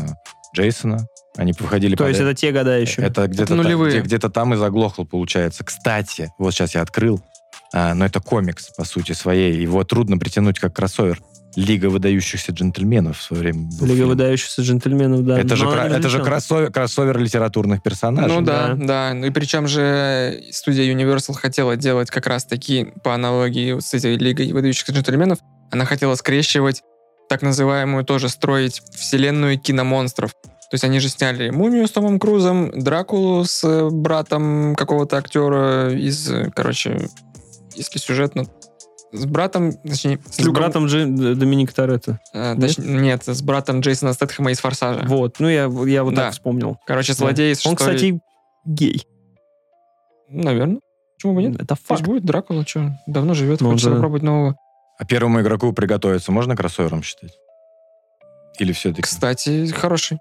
Джейсона. 0.55 1.09
Они 1.39 1.55
выходили 1.59 1.95
То 1.97 2.07
есть 2.09 2.18
подряд. 2.18 2.32
это 2.32 2.41
те 2.41 2.53
года 2.53 2.76
еще. 2.78 3.01
Это 3.01 3.26
где-то, 3.28 3.47
та- 3.49 3.55
нулевые. 3.55 3.93
где- 3.93 4.01
где-то 4.01 4.28
там 4.28 4.53
и 4.55 4.57
заглохло, 4.57 5.05
получается. 5.05 5.64
Кстати, 5.64 6.30
вот 6.39 6.53
сейчас 6.53 6.74
я 6.74 6.82
открыл, 6.82 7.22
а, 7.72 7.95
но 7.95 8.05
это 8.05 8.20
комикс, 8.20 8.70
по 8.76 8.84
сути, 8.84 9.12
своей. 9.12 9.55
Его 9.59 9.84
трудно 9.84 10.18
притянуть 10.18 10.59
как 10.59 10.74
кроссовер. 10.74 11.20
Лига 11.57 11.86
выдающихся 11.86 12.53
джентльменов 12.53 13.18
в 13.18 13.22
свое 13.22 13.41
время. 13.43 13.68
был 13.78 13.86
Лига 13.86 13.97
фильм. 13.97 14.09
выдающихся 14.11 14.62
джентльменов, 14.62 15.24
да. 15.24 15.41
Это 15.41 15.57
же, 15.57 15.64
Но 15.64 15.70
кра- 15.72 15.80
она 15.82 15.91
не 15.95 15.97
это 16.01 16.09
же 16.09 16.22
кроссовер, 16.22 16.70
кроссовер 16.70 17.18
литературных 17.18 17.82
персонажей. 17.82 18.36
Ну 18.36 18.43
да, 18.45 18.74
да. 18.74 18.74
да. 18.74 19.14
Ну 19.14 19.26
и 19.26 19.30
причем 19.30 19.66
же 19.66 20.43
студия 20.51 20.93
Universal 20.95 21.34
хотела 21.34 21.76
делать 21.76 22.11
как 22.11 22.26
раз 22.26 22.45
таки 22.45 22.89
по 23.03 23.14
аналогии 23.14 23.78
с 23.80 23.95
этой 23.95 24.16
Лигой 24.16 24.53
выдающихся 24.53 24.93
джентльменов. 24.93 25.39
Она 25.70 25.84
хотела 25.84 26.14
скрещивать 26.16 26.82
так 27.28 27.43
называемую 27.43 28.05
тоже 28.05 28.28
строить 28.28 28.82
вселенную 28.95 29.59
киномонстров. 29.59 30.32
То 30.70 30.74
есть 30.74 30.84
они 30.84 31.00
же 31.00 31.08
сняли 31.08 31.48
«Мумию» 31.50 31.86
с 31.86 31.90
Томом 31.92 32.18
Крузом, 32.18 32.70
«Дракулу» 32.78 33.44
с 33.44 33.64
э, 33.64 33.88
братом 33.90 34.74
какого-то 34.74 35.16
актера 35.16 35.90
из, 35.94 36.30
э, 36.30 36.50
короче, 36.54 37.08
если 37.74 37.98
сюжетно, 37.98 38.44
с 39.12 39.24
братом, 39.24 39.72
точнее, 39.72 40.18
с, 40.28 40.34
С 40.36 40.38
Люком- 40.40 40.52
братом 40.52 40.84
Джи- 40.86 41.34
Доминика 41.34 41.74
Торетто. 41.74 42.20
э, 42.34 42.54
точ- 42.56 42.78
нет? 42.84 43.22
с 43.26 43.40
братом 43.40 43.80
Джейсона 43.80 44.12
Стэтхэма 44.12 44.50
из 44.50 44.60
«Форсажа». 44.60 45.04
Вот, 45.06 45.36
ну 45.40 45.48
я, 45.48 45.70
я 45.86 46.04
вот 46.04 46.14
Да. 46.14 46.24
так 46.24 46.32
вспомнил. 46.34 46.76
Короче, 46.86 47.14
злодей 47.14 47.52
из 47.52 47.64
Он, 47.64 47.72
шестой- 47.72 47.94
кстати, 47.94 48.20
гей. 48.66 49.06
Наверное. 50.28 50.80
Почему 51.16 51.34
бы 51.34 51.42
нет? 51.42 51.54
Это 51.60 51.74
Пусть 51.74 51.86
факт. 51.86 52.02
будет 52.02 52.24
Дракула, 52.26 52.66
что, 52.66 52.92
давно 53.06 53.32
живет, 53.32 53.60
Ну, 53.62 53.70
хочется 53.70 53.88
да. 53.88 53.94
попробовать 53.96 54.22
нового. 54.22 54.56
А 54.98 55.04
первому 55.06 55.40
игроку 55.40 55.72
приготовиться 55.72 56.30
можно 56.30 56.54
кроссовером 56.54 57.02
считать? 57.02 57.32
Или 58.58 58.72
все-таки? 58.72 59.02
Кстати, 59.02 59.66
хороший. 59.68 60.18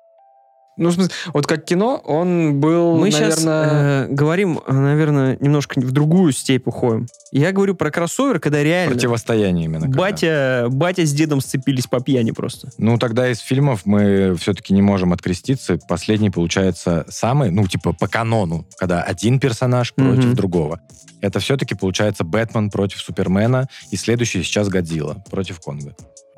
Ну, 0.77 0.89
в 0.89 0.93
смысле, 0.93 1.11
вот 1.33 1.47
как 1.47 1.65
кино, 1.65 2.01
он 2.05 2.59
был, 2.59 2.97
Мы 2.97 3.09
сейчас 3.11 3.43
наверное... 3.43 4.07
говорим, 4.09 4.59
э, 4.65 4.71
наверное, 4.73 5.37
немножко 5.39 5.79
в 5.79 5.91
другую 5.91 6.31
степь 6.33 6.67
уходим. 6.67 7.07
Я 7.31 7.51
говорю 7.51 7.75
про 7.75 7.89
кроссовер, 7.91 8.39
когда 8.39 8.61
реально 8.63 8.93
Противостояние 8.93 9.65
именно. 9.65 9.81
когда. 9.85 9.97
батя, 9.99 10.67
батя 10.69 11.05
с 11.05 11.11
дедом 11.13 11.41
сцепились 11.41 11.87
по 11.87 11.99
пьяни 11.99 12.31
просто. 12.31 12.69
Ну, 12.77 12.97
тогда 12.97 13.29
из 13.29 13.39
фильмов 13.39 13.81
мы 13.85 14.35
все-таки 14.39 14.73
не 14.73 14.81
можем 14.81 15.13
откреститься. 15.13 15.79
Последний, 15.89 16.29
получается, 16.29 17.05
самый, 17.09 17.49
ну, 17.49 17.67
типа, 17.67 17.93
по 17.93 18.07
канону, 18.07 18.67
когда 18.77 19.01
один 19.01 19.39
персонаж 19.39 19.93
против 19.93 20.25
Мгм. 20.25 20.35
другого. 20.35 20.79
Это 21.21 21.39
все-таки, 21.39 21.73
получается, 21.73 22.23
Бэтмен 22.23 22.69
против 22.69 22.99
Супермена, 22.99 23.67
и 23.89 23.95
следующий 23.97 24.43
сейчас 24.43 24.69
Годзилла 24.69 25.23
против 25.31 25.59
Конга. 25.59 25.95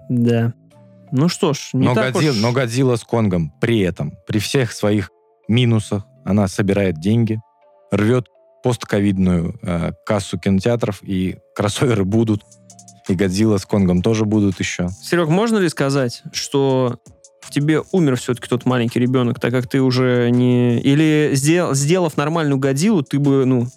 Да. 0.09 0.53
Ну 1.11 1.29
что 1.29 1.53
ж, 1.53 1.69
не 1.73 1.87
но, 1.87 1.95
так 1.95 2.13
Годзилла, 2.13 2.33
уж... 2.33 2.41
но 2.41 2.51
Годзилла 2.51 2.95
с 2.95 3.03
Конгом 3.03 3.51
при 3.59 3.79
этом, 3.79 4.13
при 4.27 4.39
всех 4.39 4.71
своих 4.71 5.09
минусах, 5.47 6.05
она 6.25 6.47
собирает 6.47 6.99
деньги, 6.99 7.39
рвет 7.91 8.27
постковидную 8.63 9.57
э, 9.61 9.91
кассу 10.05 10.37
кинотеатров, 10.37 10.99
и 11.01 11.37
кроссоверы 11.55 12.03
будут, 12.03 12.43
и 13.07 13.15
Годзилла 13.15 13.57
с 13.57 13.65
Конгом 13.65 14.01
тоже 14.01 14.25
будут 14.25 14.59
еще. 14.59 14.89
Серег, 15.01 15.29
можно 15.29 15.57
ли 15.57 15.69
сказать, 15.69 16.23
что 16.31 16.99
в 17.41 17.51
тебе 17.51 17.81
умер 17.91 18.17
все-таки 18.17 18.47
тот 18.47 18.65
маленький 18.65 18.99
ребенок, 18.99 19.39
так 19.39 19.51
как 19.51 19.67
ты 19.67 19.81
уже 19.81 20.29
не... 20.29 20.79
Или 20.79 21.31
сдел- 21.33 21.73
сделав 21.73 22.17
нормальную 22.17 22.59
годилу, 22.59 23.01
ты 23.01 23.17
бы, 23.17 23.45
ну, 23.45 23.67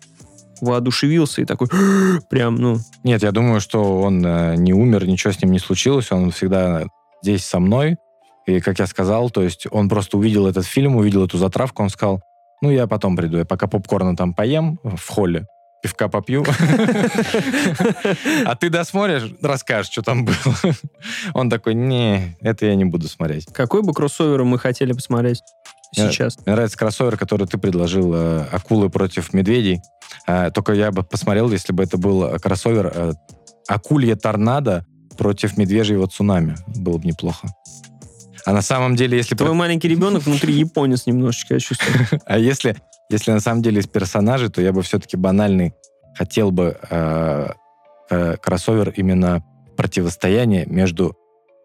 воодушевился 0.61 1.43
и 1.43 1.45
такой, 1.45 1.68
прям, 2.30 2.57
ну, 2.57 2.78
Нет, 3.05 3.22
я 3.22 3.33
думаю, 3.33 3.61
что 3.61 4.01
он 4.01 4.24
э, 4.24 4.57
не 4.57 4.72
умер, 4.72 5.07
ничего 5.07 5.33
с 5.33 5.43
ним 5.43 5.53
не 5.53 5.59
случилось, 5.59 6.12
он 6.12 6.30
всегда 6.33 6.85
здесь 7.23 7.45
со 7.45 7.61
мной. 7.61 7.97
И, 8.47 8.61
как 8.61 8.79
я 8.79 8.87
сказал, 8.87 9.31
то 9.31 9.43
есть 9.43 9.66
он 9.70 9.89
просто 9.89 10.18
увидел 10.18 10.47
этот 10.47 10.66
фильм, 10.66 10.97
увидел 10.97 11.25
эту 11.25 11.39
затравку, 11.39 11.83
он 11.83 11.91
сказал, 11.91 12.20
ну, 12.61 12.70
я 12.70 12.87
потом 12.87 13.16
приду, 13.16 13.39
я 13.39 13.45
пока 13.45 13.66
попкорна 13.66 14.16
там 14.16 14.35
поем 14.35 14.79
в 14.83 15.09
холле, 15.09 15.47
пивка 15.83 16.09
попью. 16.09 16.45
А 18.45 18.57
ты 18.57 18.70
досмотришь, 18.70 19.33
расскажешь, 19.43 19.93
что 19.93 20.03
там 20.03 20.25
было. 20.25 20.37
Он 21.35 21.49
такой, 21.51 21.75
не, 21.75 22.37
это 22.41 22.66
я 22.66 22.75
не 22.75 22.85
буду 22.85 23.09
смотреть. 23.09 23.47
какой 23.53 23.83
бы 23.83 23.93
кроссовер 23.93 24.45
мы 24.45 24.59
хотели 24.59 24.93
посмотреть 24.93 25.43
сейчас? 25.95 26.37
Мне 26.45 26.55
нравится 26.55 26.77
кроссовер, 26.77 27.16
который 27.16 27.47
ты 27.47 27.59
предложил, 27.59 28.12
э, 28.14 28.45
акулы 28.53 28.91
против 28.91 29.33
медведей. 29.33 29.81
Э, 30.27 30.51
Только 30.53 30.73
я 30.73 30.91
бы 30.91 31.03
посмотрел, 31.05 31.51
если 31.51 31.73
бы 31.73 31.83
это 31.83 31.97
был 31.97 32.39
кроссовер 32.41 32.93
э, 32.95 33.12
акулье 33.68 34.16
торнадо 34.16 34.85
против 35.17 35.57
медвежьего 35.57 36.07
цунами. 36.07 36.57
Было 36.67 36.99
бы 36.99 37.07
неплохо. 37.07 37.49
А 38.45 38.53
на 38.53 38.63
самом 38.63 38.97
деле, 38.97 39.17
если... 39.17 39.35
Твой 39.35 39.55
маленький 39.55 39.89
ребенок 39.89 40.25
внутри 40.25 40.55
японец 40.55 41.07
немножечко, 41.07 41.55
я 41.55 41.61
чувствую. 41.61 42.07
А 42.27 42.39
если, 42.39 42.77
если 43.11 43.31
на 43.31 43.41
самом 43.41 43.63
деле 43.63 43.81
из 43.81 43.87
персонажей, 43.87 44.49
то 44.49 44.61
я 44.61 44.73
бы 44.73 44.83
все-таки 44.83 45.17
банальный 45.17 45.75
хотел 46.15 46.51
бы 46.51 46.77
э, 46.91 47.49
э, 48.11 48.37
кроссовер 48.39 48.91
именно 48.91 49.45
противостояние 49.77 50.67
между 50.67 51.17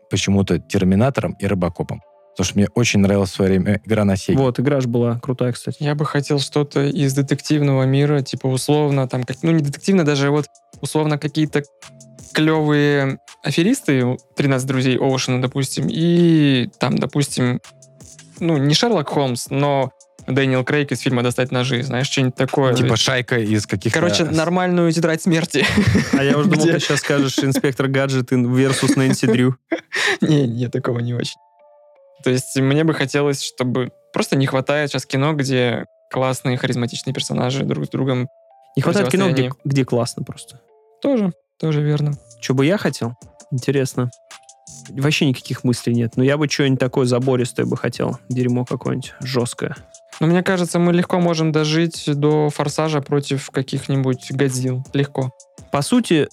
почему-то 0.10 0.60
Терминатором 0.60 1.34
и 1.34 1.48
Робокопом. 1.48 2.02
Потому 2.32 2.46
что 2.46 2.60
мне 2.60 2.68
очень 2.76 3.00
нравилась 3.00 3.32
в 3.32 3.34
свое 3.34 3.52
время 3.52 3.82
игра 3.84 4.06
на 4.06 4.16
Сеге. 4.16 4.38
Вот, 4.38 4.60
игра 4.60 4.80
ж 4.80 4.86
была 4.86 5.20
крутая, 5.20 5.54
кстати. 5.54 5.78
Я 5.80 5.96
бы 5.96 6.06
хотел 6.06 6.40
что-то 6.40 6.86
из 6.86 7.14
детективного 7.16 7.84
мира, 7.84 8.22
типа 8.22 8.46
условно, 8.46 9.08
там, 9.08 9.24
как, 9.24 9.38
ну 9.42 9.52
не 9.52 9.64
детективно, 9.64 10.06
даже 10.06 10.30
вот 10.30 10.46
условно 10.82 11.18
какие-то 11.18 11.64
клевые 12.34 13.20
аферисты, 13.44 14.18
13 14.36 14.68
друзей 14.68 14.98
Оушена, 14.98 15.42
допустим, 15.42 15.88
и 15.90 16.70
там, 16.80 16.98
допустим, 16.98 17.62
ну, 18.40 18.58
не 18.58 18.74
Шерлок 18.74 19.10
Холмс, 19.10 19.50
но 19.50 19.92
Дэниел 20.28 20.64
Крейг 20.66 20.92
из 20.92 21.00
фильма 21.00 21.24
«Достать 21.24 21.52
ножи», 21.52 21.82
знаешь, 21.84 22.10
что-нибудь 22.10 22.36
такое. 22.36 22.74
Типа 22.74 22.98
шайка 22.98 23.40
из 23.40 23.66
каких-то... 23.66 23.98
Короче, 23.98 24.26
нормальную 24.26 24.92
тетрадь 24.92 25.22
смерти. 25.22 25.66
А 26.12 26.24
я 26.24 26.38
уже 26.38 26.50
думал, 26.50 26.66
ты 26.66 26.80
сейчас 26.80 27.00
скажешь 27.00 27.40
инспектор 27.40 27.88
гаджет 27.88 28.32
versus 28.32 28.98
Нэнси 28.98 29.28
Дрю. 29.28 29.56
Не, 30.22 30.48
не, 30.48 30.68
такого 30.68 31.00
не 31.00 31.14
очень. 31.14 31.38
То 32.24 32.30
есть 32.30 32.58
мне 32.58 32.84
бы 32.84 32.94
хотелось, 32.94 33.42
чтобы... 33.42 33.92
Просто 34.12 34.36
не 34.36 34.48
хватает 34.48 34.90
сейчас 34.90 35.06
кино, 35.06 35.34
где 35.34 35.86
классные, 36.12 36.58
харизматичные 36.58 37.14
персонажи 37.14 37.64
друг 37.64 37.86
с 37.86 37.90
другом. 37.90 38.28
Не 38.76 38.82
хватает 38.82 39.10
кино, 39.10 39.32
где, 39.32 39.52
где 39.64 39.86
классно 39.86 40.24
просто. 40.24 40.60
Тоже, 41.02 41.32
тоже 41.60 41.82
верно. 41.82 42.14
Что 42.42 42.54
бы 42.54 42.66
я 42.66 42.78
хотел? 42.78 43.14
Интересно. 43.52 44.12
Вообще 44.90 45.26
никаких 45.26 45.64
мыслей 45.64 45.94
нет. 45.94 46.14
Но 46.16 46.24
я 46.24 46.38
бы 46.38 46.48
что-нибудь 46.48 46.80
такое 46.80 47.06
забористое 47.06 47.66
бы 47.66 47.78
хотел. 47.78 48.20
Дерьмо 48.30 48.66
какое-нибудь 48.66 49.14
жесткое. 49.22 49.76
Но 50.20 50.28
мне 50.28 50.42
кажется, 50.44 50.80
мы 50.80 50.94
легко 50.94 51.20
можем 51.20 51.52
дожить 51.52 52.04
до 52.08 52.50
форсажа 52.50 53.02
против 53.02 53.50
каких-нибудь 53.52 54.32
Годзилл. 54.32 54.84
Легко. 54.94 55.32
По 55.72 55.82
сути, 55.82 56.28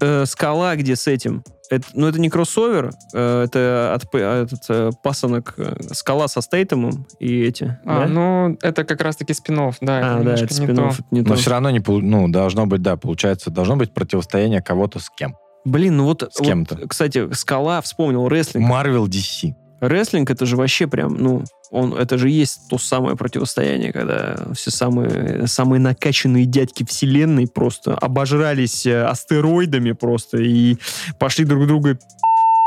э, 0.00 0.24
скала, 0.26 0.74
где 0.76 0.96
с 0.96 1.06
этим. 1.06 1.44
Это, 1.70 1.86
ну, 1.94 2.06
это 2.06 2.20
не 2.20 2.28
кроссовер, 2.28 2.92
э, 3.14 3.42
это 3.44 3.94
от, 3.94 4.10
п- 4.10 4.18
этот 4.18 4.60
э, 4.68 4.90
пасынок 5.02 5.54
э, 5.56 5.76
скала 5.92 6.28
со 6.28 6.42
Стейтемом 6.42 7.06
и 7.20 7.42
эти. 7.42 7.78
А, 7.86 8.00
да? 8.00 8.06
ну, 8.06 8.58
это 8.60 8.84
как 8.84 9.00
раз-таки 9.00 9.32
спин 9.32 9.56
да, 9.80 10.16
А, 10.16 10.16
это 10.20 10.24
да, 10.24 10.34
это 10.34 10.42
не 10.42 10.66
спин 10.66 10.76
то. 10.76 10.90
не 11.10 11.20
Но 11.22 11.28
то. 11.28 11.34
все 11.36 11.50
равно 11.50 11.70
не... 11.70 11.82
Ну, 11.86 12.28
должно 12.28 12.66
быть, 12.66 12.82
да, 12.82 12.96
получается, 12.96 13.50
должно 13.50 13.76
быть 13.76 13.92
противостояние 13.94 14.60
кого-то 14.60 14.98
с 14.98 15.08
кем. 15.08 15.36
Блин, 15.64 15.96
ну 15.96 16.04
вот, 16.04 16.22
С 16.30 16.42
кем-то. 16.42 16.74
вот, 16.76 16.90
кстати, 16.90 17.32
скала, 17.32 17.80
вспомнил, 17.80 18.28
рестлинг. 18.28 18.70
Marvel 18.70 19.06
DC. 19.06 19.54
Рестлинг 19.88 20.30
это 20.30 20.46
же 20.46 20.56
вообще 20.56 20.86
прям, 20.86 21.14
ну, 21.16 21.44
он, 21.70 21.94
это 21.94 22.18
же 22.18 22.30
есть 22.30 22.68
то 22.68 22.78
самое 22.78 23.16
противостояние, 23.16 23.92
когда 23.92 24.36
все 24.54 24.70
самые, 24.70 25.46
самые 25.46 25.80
накачанные 25.80 26.44
дядьки 26.44 26.84
вселенной 26.84 27.46
просто 27.46 27.94
обожрались 27.94 28.86
э, 28.86 29.04
астероидами 29.04 29.92
просто 29.92 30.38
и 30.38 30.76
пошли 31.18 31.44
друг 31.44 31.66
друга 31.66 31.98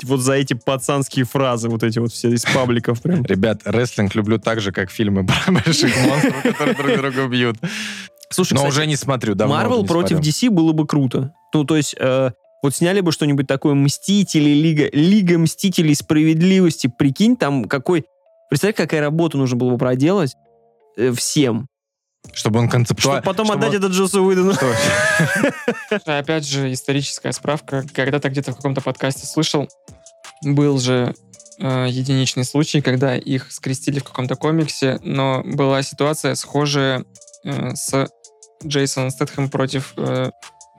вот 0.05 0.20
за 0.20 0.34
эти 0.34 0.53
пацанские 0.53 1.26
фразы, 1.26 1.70
вот 1.70 1.84
эти 1.84 1.99
вот 1.99 2.11
все 2.11 2.30
из 2.30 2.43
пабликов 2.43 3.01
прям. 3.01 3.24
Ребят, 3.26 3.61
рестлинг 3.65 4.13
люблю 4.15 4.39
так 4.39 4.61
же, 4.61 4.72
как 4.72 4.91
фильмы 4.91 5.26
про 5.45 5.51
больших 5.51 5.95
монстров, 6.05 6.43
которые 6.43 6.97
друг 6.97 7.13
друга 7.13 7.28
бьют. 7.28 7.57
Слушай, 8.30 8.53
Но 8.53 8.57
кстати, 8.59 8.74
уже 8.74 8.88
не 8.88 8.95
смотрю, 8.95 9.36
уже 9.36 9.47
Марвел 9.47 9.86
против. 9.86 10.20
DC 10.20 10.49
было 10.49 10.74
бы 10.74 10.86
круто. 10.86 11.34
Ну, 11.53 11.63
то 11.63 11.78
есть, 11.78 11.95
э, 11.97 12.32
вот 12.63 12.75
сняли 12.75 13.01
бы 13.01 13.11
что-нибудь 13.11 13.47
такое 13.47 13.73
Мстители, 13.73 14.49
Лига, 14.49 14.89
Лига 14.91 15.37
Мстителей 15.37 15.95
Справедливости. 15.95 16.87
Прикинь, 16.87 17.37
там 17.37 17.65
какой... 17.65 18.05
Представь, 18.49 18.75
какая 18.75 19.01
работа 19.01 19.37
нужно 19.37 19.57
было 19.57 19.71
бы 19.71 19.77
проделать 19.77 20.35
э, 20.97 21.11
всем. 21.11 21.67
Чтобы 22.33 22.59
он 22.59 22.69
концептуально... 22.69 23.21
Чтобы 23.21 23.35
потом 23.35 23.51
отдать 23.51 23.73
это 23.73 23.87
Джосу 23.87 24.23
Уидону. 24.23 24.53
Опять 26.05 26.47
же, 26.47 26.73
историческая 26.73 27.31
справка. 27.31 27.85
Когда-то 27.93 28.29
где-то 28.29 28.51
в 28.51 28.55
каком-то 28.55 28.81
подкасте 28.81 29.25
слышал, 29.25 29.69
был 30.41 30.79
же 30.79 31.13
э, 31.59 31.87
единичный 31.89 32.43
случай, 32.43 32.81
когда 32.81 33.15
их 33.15 33.51
скрестили 33.51 33.99
в 33.99 34.03
каком-то 34.03 34.35
комиксе, 34.35 34.99
но 35.03 35.41
была 35.43 35.81
ситуация 35.83 36.35
схожая 36.35 37.05
э, 37.43 37.75
с 37.75 38.07
Джейсоном 38.65 39.11
Стэтхэм 39.11 39.49
против 39.49 39.93
э, 39.97 40.31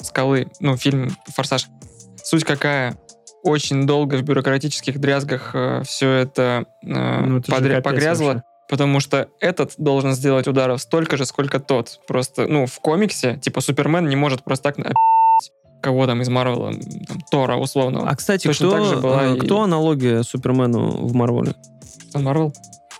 Скалы, 0.02 0.48
ну, 0.60 0.76
фильм 0.76 1.10
«Форсаж». 1.34 1.66
Суть 2.22 2.44
какая? 2.44 2.96
Очень 3.42 3.86
долго 3.86 4.16
в 4.16 4.22
бюрократических 4.22 4.98
дрязгах 4.98 5.54
все 5.84 6.10
это, 6.10 6.64
э, 6.82 7.20
Ну, 7.20 7.38
это 7.38 7.50
подря- 7.52 7.80
погрязло. 7.80 8.26
вообще. 8.26 8.42
Потому 8.68 9.00
что 9.00 9.28
этот 9.40 9.72
должен 9.78 10.12
сделать 10.12 10.46
ударов 10.46 10.80
столько 10.82 11.16
же, 11.16 11.24
сколько 11.24 11.58
тот. 11.58 12.00
Просто, 12.06 12.46
ну, 12.46 12.66
в 12.66 12.80
комиксе, 12.80 13.36
типа, 13.38 13.60
Супермен 13.62 14.08
не 14.08 14.16
может 14.16 14.42
просто 14.44 14.64
так 14.64 14.76
на- 14.78 14.92
кого 15.82 16.06
там 16.06 16.20
из 16.20 16.28
Марвела, 16.28 16.72
там, 16.72 17.20
Тора 17.30 17.56
условно. 17.56 18.04
А, 18.10 18.14
кстати, 18.16 18.46
Точно 18.46 18.68
кто, 18.68 19.00
была 19.00 19.26
э, 19.28 19.36
и- 19.36 19.40
кто 19.40 19.62
аналогия 19.62 20.22
Супермену 20.22 21.06
в 21.06 21.14
Марвеле? 21.14 21.54
Капитан 22.00 22.24
Марвел? 22.24 22.52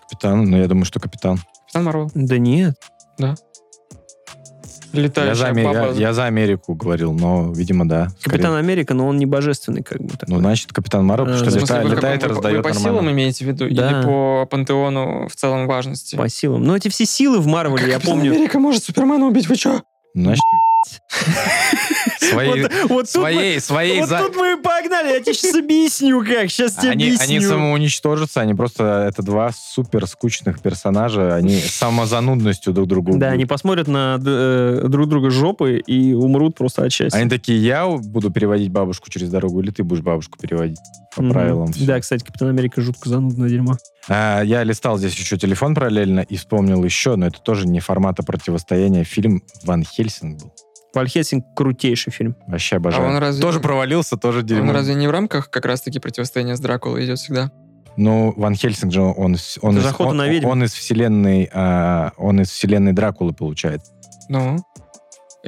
Капитан, 0.08 0.44
ну 0.50 0.56
я 0.56 0.66
думаю, 0.68 0.84
что 0.86 1.00
капитан. 1.00 1.38
Капитан 1.66 1.84
Марвел. 1.84 2.10
Да 2.14 2.38
нет. 2.38 2.74
Я 3.18 3.36
Летающая 4.92 5.34
за, 5.34 5.48
Аме- 5.48 5.64
баба. 5.64 5.78
я- 5.92 6.08
я 6.08 6.12
за 6.12 6.24
Америку 6.26 6.74
говорил, 6.74 7.12
но, 7.12 7.52
видимо, 7.52 7.86
да. 7.88 8.08
скорее. 8.20 8.38
Капитан 8.38 8.54
Америка, 8.56 8.94
но 8.94 9.06
он 9.06 9.18
не 9.18 9.26
божественный, 9.26 9.82
как 9.82 10.00
бы. 10.00 10.10
такой. 10.16 10.34
Ну, 10.34 10.38
значит, 10.40 10.72
Капитан 10.72 11.04
Марвел, 11.04 11.26
потому 11.26 11.36
в 11.44 11.50
что 11.50 11.50
В 11.50 11.58
смысле, 11.60 11.66
летает, 11.76 11.88
вы, 11.90 11.96
летает 11.96 12.22
и 12.22 12.22
вы- 12.22 12.28
вы 12.28 12.34
раздает 12.34 12.62
по 12.62 12.68
нормально. 12.70 12.88
силам 13.00 13.10
имеете 13.12 13.44
в 13.44 13.48
виду? 13.48 13.68
Да. 13.74 13.90
Или 13.90 14.02
по 14.04 14.46
пантеону 14.50 15.28
в 15.28 15.34
целом 15.36 15.66
важности? 15.66 16.16
По 16.16 16.28
силам. 16.28 16.62
Но 16.64 16.76
эти 16.76 16.88
все 16.88 17.04
силы 17.04 17.38
в 17.40 17.46
Марвеле, 17.46 17.86
я 17.88 17.94
Капитан 17.94 18.14
помню. 18.16 18.32
Америка 18.32 18.58
может 18.58 18.82
Супермена 18.84 19.26
убить, 19.26 19.48
вы 19.48 19.56
чё? 19.56 19.82
Значит, 20.14 20.40
своей, 22.18 22.62
Вот, 22.62 22.72
вот 22.88 22.88
тут 22.88 22.90
мы- 22.98 23.06
своей, 23.06 23.60
своей 23.60 24.00
вот 24.00 24.08
за- 24.08 24.18
тут 24.18 24.36
мы 24.36 24.52
и 24.52 24.56
погнали, 24.56 25.08
я 25.12 25.20
тебе 25.20 25.34
сейчас 25.34 25.54
объясню, 25.56 26.20
как. 26.24 26.50
Сейчас 26.50 26.74
тебе 26.74 26.90
Они, 26.90 27.04
объясню. 27.06 27.24
они 27.36 27.40
самоуничтожатся, 27.40 28.40
они 28.40 28.54
просто, 28.54 29.06
это 29.08 29.22
два 29.22 29.50
супер 29.52 30.06
скучных 30.06 30.60
персонажа, 30.60 31.34
они 31.34 31.58
самозанудностью 31.58 32.72
друг 32.72 32.88
другу 32.88 33.16
Да, 33.18 33.28
они 33.30 33.46
посмотрят 33.46 33.88
на 33.88 34.18
э, 34.24 34.84
друг 34.88 35.08
друга 35.08 35.30
жопы 35.30 35.78
и 35.78 36.12
умрут 36.12 36.56
просто 36.56 36.84
от 36.84 36.92
счастья. 36.92 37.18
Они 37.18 37.28
такие, 37.30 37.58
я 37.62 37.86
буду 37.86 38.30
переводить 38.30 38.70
бабушку 38.70 39.10
через 39.10 39.30
дорогу, 39.30 39.60
или 39.60 39.70
ты 39.70 39.82
будешь 39.82 40.02
бабушку 40.02 40.38
переводить 40.38 40.78
по 41.14 41.22
Мгм. 41.22 41.32
правилам. 41.32 41.72
всё. 41.72 41.84
Да, 41.86 42.00
кстати, 42.00 42.24
Капитан 42.24 42.48
Америка 42.48 42.80
жутко 42.80 43.08
занудное 43.08 43.48
дерьмо. 43.48 43.76
А, 44.08 44.42
я 44.42 44.62
листал 44.64 44.98
здесь 44.98 45.14
еще 45.14 45.36
телефон 45.36 45.74
параллельно 45.74 46.20
и 46.20 46.36
вспомнил 46.36 46.82
еще, 46.84 47.16
но 47.16 47.26
это 47.26 47.40
тоже 47.40 47.66
не 47.66 47.80
формата 47.80 48.22
противостояния, 48.22 49.04
фильм 49.04 49.42
«Ван 49.64 49.82
Хельсинг» 49.84 50.40
был. 50.40 50.52
Ван 50.94 51.06
Хельсинг 51.06 51.44
крутейший 51.54 52.12
фильм. 52.12 52.34
Вообще 52.46 52.76
обожаю. 52.76 53.04
А 53.06 53.08
он 53.10 53.18
разве- 53.18 53.42
Тоже 53.42 53.60
провалился, 53.60 54.16
тоже 54.16 54.40
Он 54.40 54.46
дерьмо. 54.46 54.72
разве 54.72 54.94
не 54.94 55.06
в 55.06 55.10
рамках 55.10 55.50
как 55.50 55.66
раз-таки 55.66 55.98
противостояния 55.98 56.56
с 56.56 56.60
Дракулой 56.60 57.04
идет 57.04 57.18
всегда? 57.18 57.50
Ну, 57.96 58.32
Ван 58.36 58.54
Хельсинг 58.54 58.92
же, 58.92 59.02
он, 59.02 59.14
он, 59.16 59.34
из, 59.34 59.58
же 59.82 59.88
«Охота 59.88 60.10
он, 60.10 60.16
на 60.16 60.28
ведьм». 60.28 60.46
он 60.46 60.64
из 60.64 60.72
вселенной, 60.72 61.50
а, 61.52 62.12
он 62.16 62.40
из 62.40 62.48
вселенной 62.50 62.92
Дракулы, 62.92 63.32
получается. 63.32 63.92
Ну, 64.28 64.58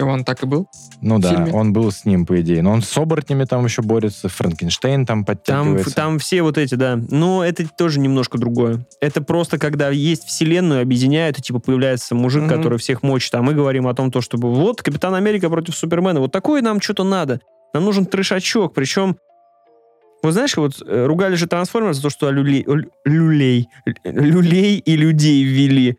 и 0.01 0.03
он 0.03 0.25
так 0.25 0.43
и 0.43 0.47
был? 0.47 0.67
Ну 1.01 1.19
да, 1.19 1.31
фильме? 1.31 1.53
он 1.53 1.73
был 1.73 1.91
с 1.93 2.05
ним, 2.05 2.27
по 2.27 2.41
идее. 2.41 2.63
Но 2.63 2.73
он 2.73 2.83
с 2.83 2.97
оборотнями 2.99 3.45
там 3.45 3.65
еще 3.65 3.83
борется, 3.83 4.29
Франкенштейн 4.29 5.07
там 5.07 5.25
Там, 5.25 5.37
подтягивается. 5.37 5.95
там 5.95 6.19
все 6.19 6.43
вот 6.43 6.59
эти, 6.59 6.75
да. 6.75 6.99
Но 7.11 7.45
это 7.45 7.67
тоже 7.69 8.01
немножко 8.01 8.39
другое. 8.39 8.85
Это 9.01 9.23
просто, 9.23 9.59
когда 9.59 9.91
есть 9.91 10.25
вселенную, 10.25 10.83
объединяют, 10.83 11.39
и 11.39 11.43
типа 11.43 11.59
появляется 11.61 12.15
мужик, 12.15 12.43
Мгм. 12.45 12.51
который 12.57 12.79
всех 12.79 13.03
мочит, 13.03 13.35
а 13.35 13.43
мы 13.43 13.55
говорим 13.55 13.87
о 13.87 13.95
том, 13.95 14.11
то, 14.11 14.21
чтобы 14.21 14.53
вот 14.53 14.83
Капитан 14.83 15.15
Америка 15.15 15.49
против 15.49 15.77
Супермена. 15.77 16.21
Вот 16.21 16.33
такое 16.33 16.63
нам 16.63 16.81
что-то 16.81 17.05
надо. 17.05 17.41
Нам 17.73 17.85
нужен 17.85 18.05
трешачок. 18.07 18.75
Причем, 18.75 19.17
вот 20.23 20.33
знаешь, 20.33 20.57
вот 20.57 20.83
э, 20.87 21.07
ругали 21.07 21.35
же 21.37 21.47
трансформеров 21.47 21.95
за 21.97 22.03
то, 22.03 22.11
что 22.11 22.31
люлей, 22.31 22.65
лю- 22.67 22.91
люлей, 23.05 23.69
люлей 24.05 24.79
и 24.79 24.97
людей 24.97 25.45
ввели. 25.45 25.97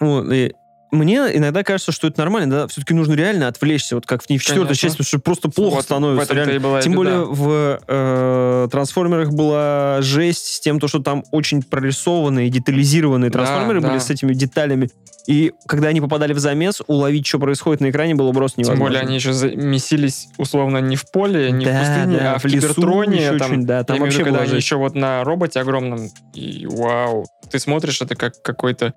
Вот, 0.00 0.30
и 0.32 0.52
мне 0.90 1.16
иногда 1.34 1.62
кажется, 1.62 1.92
что 1.92 2.06
это 2.06 2.18
нормально, 2.20 2.50
да, 2.50 2.66
все-таки 2.68 2.94
нужно 2.94 3.14
реально 3.14 3.48
отвлечься, 3.48 3.94
вот 3.94 4.06
как 4.06 4.22
в 4.22 4.26
в 4.26 4.42
четвертой 4.42 4.76
части, 4.76 4.96
потому 4.96 5.06
что 5.06 5.18
просто 5.18 5.48
плохо 5.50 5.76
Вот 5.76 5.84
становится. 5.84 6.34
Реально. 6.34 6.60
была 6.60 6.80
Тем 6.82 6.92
беда. 6.92 6.98
более 7.02 7.24
в 7.24 7.80
э, 7.86 8.68
трансформерах 8.70 9.30
была 9.32 9.98
жесть 10.02 10.46
с 10.54 10.60
тем, 10.60 10.80
то, 10.80 10.88
что 10.88 11.00
там 11.00 11.24
очень 11.32 11.62
прорисованные, 11.62 12.48
детализированные 12.50 13.30
Да, 13.30 13.38
трансформеры 13.40 13.80
да. 13.80 13.88
были 13.88 13.98
с 13.98 14.10
этими 14.10 14.32
деталями. 14.34 14.90
И 15.26 15.52
когда 15.66 15.88
они 15.88 16.00
попадали 16.00 16.32
в 16.32 16.38
замес, 16.38 16.80
уловить, 16.86 17.26
что 17.26 17.38
происходит 17.38 17.80
на 17.82 17.90
экране, 17.90 18.14
было 18.14 18.32
просто 18.32 18.62
Тем 18.62 18.64
невозможно. 18.64 18.84
более 18.98 19.06
они 19.06 19.16
еще 19.16 19.30
месились 19.56 20.28
условно 20.38 20.78
не 20.78 20.96
в 20.96 21.10
поле, 21.10 21.50
не 21.52 21.66
Да, 21.66 21.72
в 21.74 21.78
пустыне, 21.80 22.18
да, 22.18 22.34
а 22.34 22.38
в, 22.38 22.42
в 22.42 22.46
лесу 22.46 22.68
кибертроне. 22.68 23.32
там, 23.38 23.50
очень, 23.52 23.66
да, 23.66 23.84
там 23.84 23.98
имею 23.98 24.10
в 24.10 24.14
виду, 24.14 24.20
вообще 24.20 24.24
когда 24.24 24.50
они 24.50 24.56
еще 24.56 24.76
вот 24.76 24.94
на 24.94 25.22
роботе 25.24 25.60
огромном, 25.60 26.08
и 26.34 26.66
вау, 26.66 27.26
ты 27.50 27.58
смотришь, 27.58 28.00
это 28.00 28.14
как 28.16 28.40
какой-то... 28.42 28.94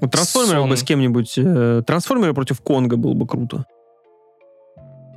Вот 0.00 0.10
трансформеры 0.10 0.66
бы 0.66 0.76
с 0.76 0.82
кем-нибудь... 0.82 1.34
э, 1.36 1.82
трансформеры 1.86 2.34
против 2.34 2.60
Конга 2.60 2.96
было 2.96 3.14
бы 3.14 3.26
круто. 3.26 3.66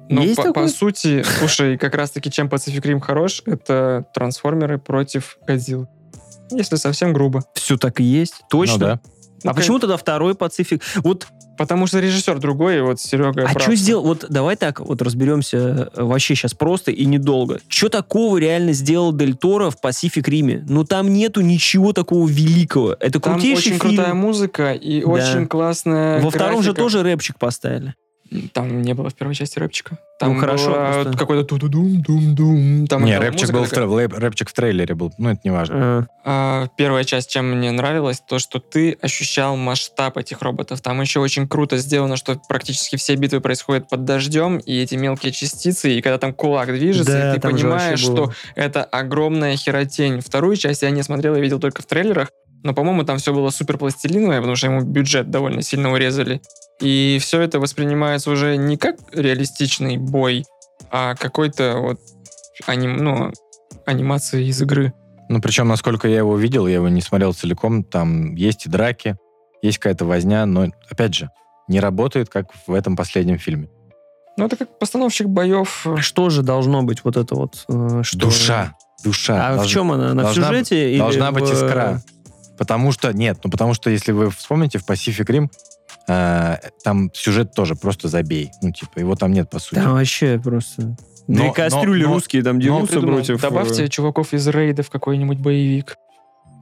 Ну, 0.10 0.22
Есть 0.22 0.36
по, 0.36 0.44
такое? 0.44 0.66
по 0.66 0.70
сути, 0.70 1.24
слушай, 1.24 1.78
как 1.78 1.96
раз-таки 1.96 2.30
чем 2.30 2.48
Pacific 2.48 2.82
Rim 2.82 3.00
хорош, 3.00 3.42
это 3.46 4.06
трансформеры 4.14 4.78
против 4.78 5.38
Годзиллы. 5.48 5.88
Если 6.52 6.76
совсем 6.76 7.14
грубо. 7.14 7.44
Все 7.54 7.78
так 7.78 8.00
и 8.00 8.04
есть. 8.04 8.44
Точно. 8.50 8.74
Ну 8.74 8.80
да. 8.80 9.00
Ну, 9.44 9.52
А 9.52 9.54
почему 9.54 9.80
тогда 9.80 9.98
второй 9.98 10.36
Пацифик? 10.36 10.84
Вот 10.98 11.28
Потому 11.58 11.86
что 11.88 12.00
режиссер 12.00 12.40
другой, 12.40 12.78
и 12.78 12.82
вот 12.82 13.00
Серега 13.00 13.48
А 13.48 13.60
что 13.60 13.76
сделал? 13.76 14.04
Вот 14.04 14.26
давай 14.30 14.56
так 14.56 14.80
вот 14.80 15.02
разберемся 15.02 15.90
э, 15.94 16.04
вообще 16.04 16.34
сейчас 16.36 16.54
просто 16.54 16.92
и 16.92 17.06
недолго. 17.06 17.60
Что 17.68 17.90
такого 17.90 18.38
реально 18.38 18.74
сделал 18.74 19.14
Дель 19.14 19.36
Торо 19.36 19.70
в 19.70 19.80
Пасифик 19.80 20.28
Риме? 20.28 20.66
Ну 20.68 20.84
там 20.84 21.14
нету 21.14 21.42
ничего 21.42 21.94
такого 21.94 22.28
великого. 22.28 22.94
Это 23.00 23.20
Там 23.20 23.34
крутейший 23.34 23.74
очень 23.74 23.80
фильм. 23.82 23.96
крутая 23.98 24.14
музыка 24.14 24.74
и 24.74 25.02
Да. 25.02 25.08
очень 25.08 25.48
классная 25.48 26.22
Во 26.22 26.30
втором 26.32 26.64
же 26.64 26.72
графика. 26.72 26.82
тоже 26.82 27.04
рэпчик 27.04 27.38
поставили. 27.38 27.94
Там 28.54 28.82
не 28.82 28.94
было 28.94 29.10
в 29.10 29.16
первой 29.16 29.36
части 29.36 29.60
рэпчика. 29.60 29.98
Там 30.20 30.34
Ну, 30.36 30.40
хорошо, 30.40 30.74
просто. 30.74 31.18
какой-то 31.18 31.44
ту-ду-дум-дум-дум. 31.44 32.88
Там 32.88 33.04
не, 33.06 33.18
рэпчик 33.18 33.52
был, 33.52 33.64
в, 33.66 33.70
такая. 33.70 33.88
тре- 33.88 33.96
лэп- 34.06 34.18
рэпчик 34.20 34.50
в 34.50 34.54
трейлере 34.54 34.96
был, 34.96 35.12
ну 35.18 35.30
это 35.32 35.42
не 35.44 35.52
важно. 35.52 35.76
А, 35.78 36.04
А, 36.26 36.68
первая 36.78 37.04
часть, 37.04 37.30
чем 37.32 37.52
мне 37.58 37.72
нравилась, 37.72 38.22
то, 38.26 38.40
что 38.40 38.60
ты 38.60 38.98
ощущал 39.02 39.58
масштаб 39.58 40.18
этих 40.18 40.42
роботов. 40.42 40.80
Там 40.82 41.02
еще 41.02 41.20
очень 41.20 41.48
круто 41.48 41.78
сделано, 41.78 42.16
что 42.16 42.40
практически 42.48 42.96
все 42.96 43.16
битвы 43.16 43.42
происходят 43.42 43.90
под 43.90 44.06
дождем, 44.06 44.58
и 44.58 44.74
эти 44.82 44.96
мелкие 44.96 45.32
частицы, 45.34 45.94
и 45.98 46.02
когда 46.02 46.18
там 46.18 46.34
кулак 46.34 46.70
движется, 46.74 47.12
Да, 47.12 47.32
и 47.32 47.34
ты 47.36 47.42
понимаешь, 47.42 48.00
что 48.00 48.32
это 48.56 48.84
огромная 48.84 49.58
херотень. 49.58 50.22
Вторую 50.22 50.56
часть 50.56 50.82
я 50.82 50.92
не 50.92 51.04
смотрел, 51.04 51.36
я 51.36 51.42
видел 51.42 51.60
только 51.60 51.82
в 51.82 51.86
трейлерах, 51.86 52.30
но, 52.64 52.74
по-моему, 52.74 53.04
там 53.04 53.18
все 53.18 53.34
было 53.34 53.50
супер 53.50 53.78
пластилиновое, 53.78 54.40
потому 54.40 54.56
что 54.56 54.68
ему 54.68 54.82
бюджет 54.82 55.30
довольно 55.30 55.62
сильно 55.62 55.92
урезали. 55.92 56.42
И 56.82 57.18
все 57.22 57.42
это 57.42 57.60
воспринимается 57.60 58.32
уже 58.32 58.56
не 58.58 58.78
как 58.78 58.96
реалистичный 59.14 59.98
бой, 59.98 60.46
а 60.92 61.16
какой-то 61.16 61.78
вот 61.80 62.00
аним, 62.66 62.98
ну, 62.98 63.32
анимация 63.86 64.42
из 64.42 64.62
игры. 64.62 64.94
Ну, 65.30 65.42
причем, 65.42 65.68
насколько 65.68 66.08
я 66.08 66.18
его 66.18 66.38
видел, 66.38 66.68
я 66.68 66.76
его 66.76 66.90
не 66.90 67.02
смотрел 67.02 67.34
целиком, 67.34 67.84
там 67.84 68.36
есть 68.36 68.66
и 68.66 68.70
драки, 68.70 69.18
есть 69.62 69.78
какая-то 69.78 70.06
возня, 70.06 70.46
но, 70.46 70.68
опять 70.90 71.14
же, 71.16 71.30
не 71.68 71.80
работает, 71.80 72.30
как 72.30 72.48
в 72.68 72.74
этом 72.74 72.96
последнем 72.96 73.38
фильме. 73.40 73.70
Ну, 74.38 74.46
это 74.46 74.58
как 74.58 74.80
постановщик 74.80 75.28
боев. 75.28 75.86
Что 76.00 76.30
же 76.30 76.42
должно 76.42 76.84
быть 76.84 77.04
вот 77.04 77.18
это 77.18 77.36
вот? 77.36 77.66
э, 77.70 78.02
что- 78.04 78.18
Душа, 78.20 78.74
душа. 79.04 79.36
А 79.50 79.54
в 79.54 79.56
Должна- 79.58 79.74
чем 79.74 79.92
она? 79.92 80.12
В 80.12 80.16
должна 80.16 80.48
сюжете? 80.48 80.92
или 80.92 81.00
Должна 81.00 81.32
быть 81.32 81.46
в- 81.46 81.54
искра. 81.54 82.02
Потому 82.58 82.92
что, 82.92 83.12
нет, 83.14 83.40
ну 83.44 83.50
потому 83.50 83.74
что 83.74 83.90
если 83.90 84.12
вы 84.12 84.30
вспомните 84.30 84.78
в 84.80 84.88
Pacific 84.88 85.26
Rim, 85.26 85.48
э, 86.08 86.58
там 86.84 87.12
сюжет 87.14 87.54
тоже 87.54 87.76
просто 87.76 88.08
забей. 88.08 88.52
Ну, 88.62 88.72
типа, 88.72 89.00
его 89.00 89.16
там 89.16 89.32
нет, 89.34 89.50
по 89.50 89.60
сути. 89.60 89.76
Там 89.80 89.94
вообще 89.94 90.40
просто... 90.44 90.96
Но- 91.28 91.42
Две 91.44 91.54
кастрюли 91.54 92.04
но- 92.04 92.10
но- 92.10 92.16
русские 92.16 92.44
там 92.44 92.60
дерутся 92.60 93.00
против... 93.00 93.38
э, 93.38 93.42
Добавьте 93.42 93.88
чуваков 93.88 94.34
из 94.34 94.48
рейда 94.48 94.84
в 94.84 94.90
какой-нибудь 94.90 95.40
боевик. 95.40 95.96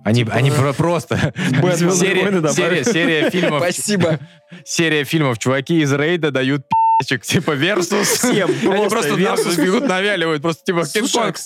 Они, 0.03 0.19
типа- 0.23 0.33
они 0.33 0.51
про- 0.57 0.73
просто... 0.73 1.33
Серия, 1.95 2.53
серия, 2.53 2.83
серия 2.83 3.29
фильмов... 3.29 3.61
Спасибо. 3.63 4.19
Серия 4.65 5.03
фильмов. 5.03 5.39
Чуваки 5.39 5.81
из 5.81 5.91
рейда 5.91 6.31
дают 6.31 6.61
пи***чек, 6.67 7.23
типа, 7.23 7.51
versus. 7.51 8.03
Всем 8.03 8.49
Они 8.71 8.87
просто 8.87 9.15
бегут, 9.15 9.87
навяливают. 9.87 10.41
Просто 10.41 10.63
типа, 10.63 10.83
Кинг-Конг. 10.85 11.37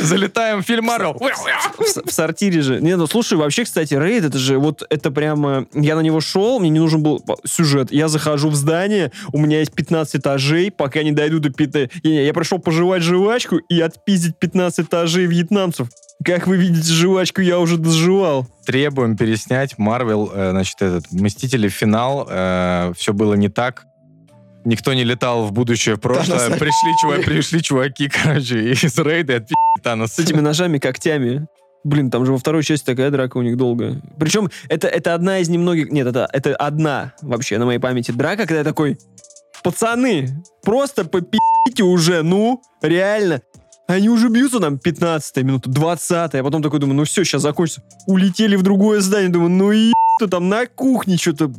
Залетаем 0.00 0.62
в 0.62 0.66
фильм 0.66 0.86
Марвел. 0.86 1.14
в, 1.14 2.12
сортире 2.12 2.62
же. 2.62 2.80
Не, 2.80 2.96
ну 2.96 3.06
слушай, 3.06 3.36
вообще, 3.36 3.64
кстати, 3.64 3.94
рейд, 3.94 4.24
это 4.24 4.38
же 4.38 4.58
вот 4.58 4.82
это 4.88 5.10
прямо... 5.10 5.66
Я 5.74 5.96
на 5.96 6.00
него 6.00 6.20
шел, 6.20 6.58
мне 6.60 6.70
не 6.70 6.78
нужен 6.78 7.02
был 7.02 7.24
сюжет. 7.44 7.92
Я 7.92 8.08
захожу 8.08 8.48
в 8.48 8.54
здание, 8.54 9.12
у 9.32 9.38
меня 9.38 9.60
есть 9.60 9.72
15 9.72 10.16
этажей, 10.16 10.70
пока 10.70 11.02
не 11.02 11.12
дойду 11.12 11.38
до 11.38 11.50
5... 11.50 11.90
Я, 12.02 12.32
пришел 12.32 12.58
пожевать 12.58 13.02
жвачку 13.02 13.56
и 13.56 13.80
отпиздить 13.80 14.38
15 14.38 14.86
этажей 14.86 15.26
вьетнамцев. 15.26 15.88
Как 16.24 16.46
вы 16.46 16.56
видите, 16.56 16.92
жвачку 16.92 17.40
я 17.40 17.58
уже 17.60 17.76
доживал. 17.76 18.46
Требуем 18.66 19.16
переснять 19.16 19.78
Марвел, 19.78 20.30
э, 20.34 20.50
значит, 20.50 20.82
этот, 20.82 21.12
Мстители 21.12 21.68
финал. 21.68 22.26
все 22.94 23.12
было 23.12 23.34
не 23.34 23.48
так. 23.48 23.87
Никто 24.64 24.92
не 24.92 25.04
летал 25.04 25.46
в 25.46 25.52
будущее, 25.52 25.96
в 25.96 26.00
прошлое. 26.00 26.38
Танос. 26.38 26.58
Пришли, 26.58 26.92
чува- 27.02 27.22
пришли 27.24 27.62
чуваки, 27.62 28.08
короче, 28.08 28.72
из 28.72 28.98
рейда 28.98 29.34
и 29.34 29.36
отпи***ли 29.36 29.82
Танос. 29.82 30.12
С 30.12 30.18
этими 30.18 30.40
ножами, 30.40 30.78
когтями. 30.78 31.46
Блин, 31.84 32.10
там 32.10 32.26
же 32.26 32.32
во 32.32 32.38
второй 32.38 32.64
части 32.64 32.84
такая 32.84 33.10
драка 33.10 33.38
у 33.38 33.42
них 33.42 33.56
долгая. 33.56 34.02
Причем 34.18 34.50
это, 34.68 34.88
это 34.88 35.14
одна 35.14 35.38
из 35.38 35.48
немногих... 35.48 35.90
Нет, 35.90 36.06
это, 36.06 36.28
это 36.32 36.54
одна 36.56 37.14
вообще 37.22 37.56
на 37.58 37.66
моей 37.66 37.78
памяти 37.78 38.10
драка, 38.10 38.46
когда 38.46 38.58
я 38.58 38.64
такой... 38.64 38.98
Пацаны, 39.62 40.42
просто 40.62 41.04
попи***те 41.04 41.82
уже, 41.82 42.22
ну, 42.22 42.62
реально. 42.82 43.42
Они 43.88 44.10
уже 44.10 44.28
бьются 44.28 44.60
там 44.60 44.78
15 44.78 45.38
минута, 45.38 45.70
20 45.70 46.34
Я 46.34 46.44
потом 46.44 46.62
такой 46.62 46.78
думаю, 46.78 46.96
ну 46.98 47.04
все, 47.04 47.24
сейчас 47.24 47.40
закончится. 47.40 47.82
Улетели 48.06 48.54
в 48.54 48.62
другое 48.62 49.00
здание. 49.00 49.30
Думаю, 49.30 49.48
ну 49.48 49.72
и 49.72 49.92
ты 50.20 50.28
там 50.28 50.50
на 50.50 50.66
кухне 50.66 51.16
что-то. 51.16 51.50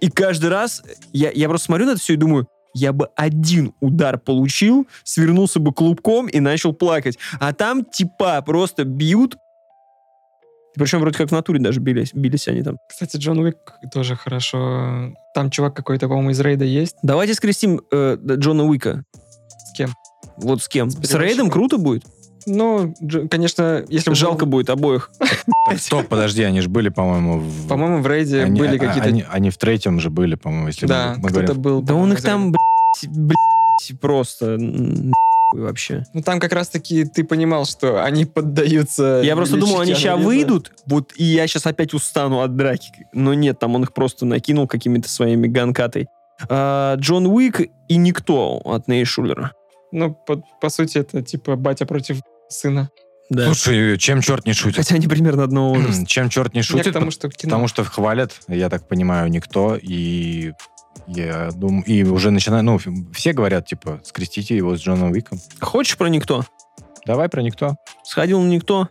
И 0.00 0.10
каждый 0.10 0.50
раз 0.50 0.82
я, 1.14 1.30
я 1.30 1.48
просто 1.48 1.66
смотрю 1.66 1.86
на 1.86 1.92
это 1.92 2.00
все 2.00 2.12
и 2.12 2.16
думаю, 2.16 2.46
я 2.74 2.92
бы 2.92 3.08
один 3.16 3.72
удар 3.80 4.18
получил, 4.18 4.86
свернулся 5.02 5.60
бы 5.60 5.72
клубком 5.72 6.26
и 6.26 6.40
начал 6.40 6.74
плакать. 6.74 7.18
А 7.40 7.54
там 7.54 7.86
типа 7.86 8.42
просто 8.42 8.84
бьют. 8.84 9.36
Причем 10.74 11.00
вроде 11.00 11.16
как 11.16 11.28
в 11.28 11.32
натуре 11.32 11.58
даже 11.58 11.80
бились, 11.80 12.12
бились 12.12 12.48
они 12.48 12.62
там. 12.62 12.76
Кстати, 12.88 13.16
Джон 13.16 13.38
Уик 13.38 13.56
тоже 13.92 14.14
хорошо. 14.16 15.14
Там 15.34 15.50
чувак 15.50 15.74
какой-то, 15.74 16.08
по-моему, 16.08 16.30
из 16.30 16.40
Рейда 16.40 16.64
есть. 16.64 16.96
Давайте 17.02 17.34
скрестим 17.34 17.80
э, 17.90 18.18
Джона 18.22 18.64
Уика. 18.64 19.04
С? 20.42 20.44
Вот 20.44 20.62
с 20.62 20.68
кем? 20.68 20.90
С, 20.90 20.94
переводчиком. 20.94 21.20
Рейдом 21.22 21.50
круто 21.50 21.78
будет. 21.78 22.04
Ну, 22.46 22.94
конечно, 23.30 23.84
если 23.88 24.12
Жалко 24.14 24.46
будет 24.46 24.68
обоих. 24.70 25.10
Так, 25.68 25.78
стоп, 25.78 26.08
подожди, 26.08 26.42
они 26.42 26.60
же 26.60 26.68
были, 26.68 26.88
по-моему, 26.88 27.38
в... 27.38 27.68
По-моему, 27.68 28.02
в 28.02 28.06
Рейде 28.06 28.42
они, 28.42 28.58
были 28.58 28.76
а- 28.76 28.80
какие-то... 28.80 29.08
Они, 29.08 29.24
они 29.30 29.50
в 29.50 29.58
третьем 29.58 30.00
же 30.00 30.10
были, 30.10 30.34
по-моему, 30.34 30.66
если 30.66 30.86
да, 30.86 31.14
мы, 31.16 31.22
мы 31.22 31.28
кто-то 31.28 31.46
говорим. 31.46 31.62
был. 31.62 31.82
Да 31.82 31.94
он 31.94 32.12
их 32.12 32.22
там, 32.22 32.52
блядь, 32.52 33.14
блядь, 33.14 34.00
просто 34.00 34.58
вообще. 35.54 36.04
Ну, 36.14 36.22
там 36.22 36.40
как 36.40 36.52
раз-таки 36.52 37.04
ты 37.04 37.24
понимал, 37.24 37.64
что 37.64 38.02
они 38.02 38.24
поддаются... 38.24 39.20
Я 39.24 39.36
просто 39.36 39.56
думал, 39.56 39.80
они 39.80 39.94
сейчас 39.94 40.20
выйдут, 40.20 40.72
вот 40.86 41.12
и 41.16 41.24
я 41.24 41.46
сейчас 41.46 41.66
опять 41.66 41.94
устану 41.94 42.40
от 42.40 42.56
драки. 42.56 43.06
Но 43.12 43.34
нет, 43.34 43.58
там 43.58 43.74
он 43.74 43.84
их 43.84 43.92
просто 43.92 44.26
накинул 44.26 44.66
какими-то 44.66 45.08
своими 45.08 45.46
ганкатой. 45.46 46.08
А, 46.48 46.96
Джон 46.96 47.26
Уик 47.26 47.60
и 47.88 47.96
никто 47.96 48.60
от 48.64 48.88
Ней 48.88 49.04
Шулера. 49.04 49.52
Ну, 49.92 50.14
по, 50.14 50.42
по 50.60 50.68
сути, 50.70 50.98
это 50.98 51.22
типа 51.22 51.56
батя 51.56 51.86
против 51.86 52.20
сына. 52.48 52.90
Да. 53.30 53.46
Слушай, 53.46 53.96
чем 53.98 54.20
черт 54.20 54.44
не 54.46 54.52
шутит? 54.52 54.76
Хотя 54.76 54.96
они 54.96 55.06
примерно 55.06 55.44
одного 55.44 55.74
возраста. 55.74 56.06
Чем 56.06 56.28
черт 56.28 56.54
не 56.54 56.62
шутит? 56.62 56.88
к 56.90 56.92
тому, 56.92 57.10
что 57.10 57.28
кино. 57.28 57.50
Потому 57.50 57.68
что 57.68 57.84
хвалят, 57.84 58.40
я 58.48 58.68
так 58.68 58.88
понимаю, 58.88 59.30
никто, 59.30 59.76
и 59.80 60.52
я 61.06 61.50
думаю, 61.52 61.84
и 61.84 62.02
уже 62.04 62.30
начинаю, 62.30 62.62
ну, 62.64 62.78
все 63.14 63.32
говорят, 63.32 63.66
типа, 63.66 64.00
скрестите 64.04 64.56
его 64.56 64.76
с 64.76 64.80
Джоном 64.80 65.12
Уиком. 65.12 65.40
Хочешь 65.60 65.96
про 65.96 66.08
никто? 66.08 66.44
Давай 67.06 67.28
про 67.28 67.42
никто. 67.42 67.76
Сходил 68.04 68.40
на 68.40 68.48
никто. 68.48 68.88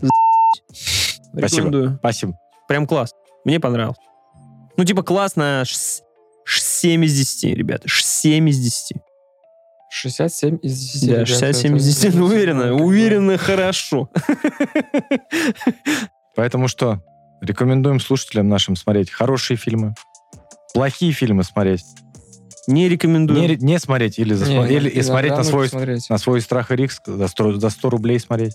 Спасибо. 0.72 1.40
Рекомендую. 1.46 1.96
Спасибо. 1.98 2.38
Прям 2.68 2.86
класс. 2.86 3.14
Мне 3.44 3.60
понравилось. 3.60 3.98
Ну, 4.76 4.84
типа, 4.84 5.02
класс 5.02 5.36
на 5.36 5.64
ш- 5.64 6.02
ш- 6.44 6.60
7 6.60 7.04
из 7.04 7.14
10, 7.16 7.54
ребята. 7.56 7.88
Ш- 7.88 8.02
7 8.04 8.48
из 8.48 8.58
10. 8.58 8.96
67 10.00 10.58
из 10.62 10.78
10. 10.78 11.06
Да, 11.08 11.14
ребят, 11.14 11.28
67 11.28 11.72
это- 11.74 11.76
из 11.82 11.84
10. 11.86 12.14
Ну, 12.14 12.24
уверенно, 12.26 12.74
уверенно 12.74 13.36
хорошо. 13.38 14.08
Поэтому 16.36 16.68
что? 16.68 17.02
Рекомендуем 17.40 18.00
слушателям 18.00 18.48
нашим 18.48 18.76
смотреть 18.76 19.10
хорошие 19.10 19.56
фильмы, 19.56 19.94
плохие 20.74 21.12
фильмы 21.12 21.44
смотреть. 21.44 21.84
Не 22.66 22.88
рекомендую. 22.88 23.40
Не, 23.40 23.56
не 23.56 23.78
смотреть 23.78 24.18
или, 24.18 24.34
засма- 24.36 24.68
Не, 24.68 24.74
или 24.76 24.88
и 24.88 25.02
смотреть 25.02 25.32
на 25.32 25.44
свой, 25.44 25.68
смотреть. 25.68 26.08
на 26.10 26.18
свой 26.18 26.40
страх 26.42 26.70
и 26.70 26.76
риск 26.76 27.02
за 27.06 27.26
100, 27.28 27.58
за 27.58 27.70
100 27.70 27.90
рублей 27.90 28.20
смотреть. 28.20 28.54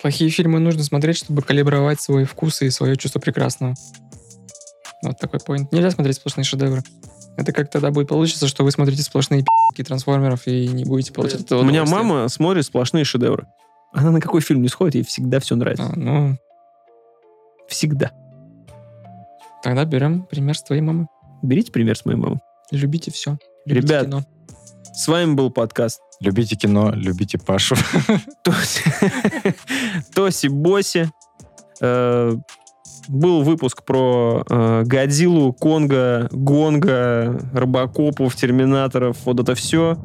Плохие 0.00 0.30
фильмы 0.30 0.60
нужно 0.60 0.84
смотреть, 0.84 1.16
чтобы 1.18 1.42
калибровать 1.42 2.00
свой 2.00 2.24
вкус 2.24 2.62
и 2.62 2.70
свое 2.70 2.96
чувство 2.96 3.18
прекрасного. 3.20 3.74
Вот 5.02 5.18
такой 5.18 5.40
поинт. 5.40 5.72
Нельзя 5.72 5.90
смотреть 5.90 6.16
сплошные 6.16 6.44
шедевры. 6.44 6.82
Это 7.36 7.52
как 7.52 7.70
тогда 7.70 7.90
будет 7.90 8.08
получиться, 8.08 8.46
что 8.46 8.64
вы 8.64 8.70
смотрите 8.70 9.02
сплошные 9.02 9.42
пи***ки 9.42 9.82
трансформеров 9.82 10.46
и 10.46 10.68
не 10.68 10.84
будете 10.84 11.12
получать 11.12 11.42
этого 11.42 11.60
У 11.60 11.64
меня 11.64 11.84
мама 11.84 12.28
смотрит 12.28 12.64
сплошные 12.64 13.04
шедевры. 13.04 13.46
Она 13.92 14.10
на 14.10 14.20
какой 14.20 14.40
фильм 14.40 14.62
не 14.62 14.68
сходит, 14.68 14.94
ей 14.94 15.04
всегда 15.04 15.40
все 15.40 15.56
нравится. 15.56 15.86
А, 15.86 15.96
ну, 15.96 16.36
Всегда. 17.68 18.12
тогда 19.62 19.84
берем 19.84 20.24
пример 20.24 20.56
с 20.56 20.62
твоей 20.62 20.82
мамы. 20.82 21.06
Берите 21.42 21.72
пример 21.72 21.96
с 21.96 22.04
моей 22.04 22.18
мамы. 22.18 22.40
Любите 22.70 23.10
все. 23.10 23.38
Любите 23.66 23.86
Ребят, 23.86 24.06
кино. 24.06 24.24
С 24.94 25.08
вами 25.08 25.34
был 25.34 25.50
подкаст 25.50 26.00
Любите 26.20 26.56
кино, 26.56 26.92
любите 26.94 27.38
Пашу. 27.38 27.76
Тоси, 28.44 28.82
Тоси 30.14 30.46
Боси. 30.48 31.10
Э, 33.08 33.12
Был 33.12 33.42
выпуск 33.42 33.84
про 33.84 34.44
э, 34.48 34.82
Годзиллу, 34.84 35.52
Конга, 35.52 36.28
Гонга, 36.32 37.38
Робокопов, 37.52 38.34
Терминаторов, 38.36 39.16
вот 39.24 39.40
это 39.40 39.54
все. 39.54 39.96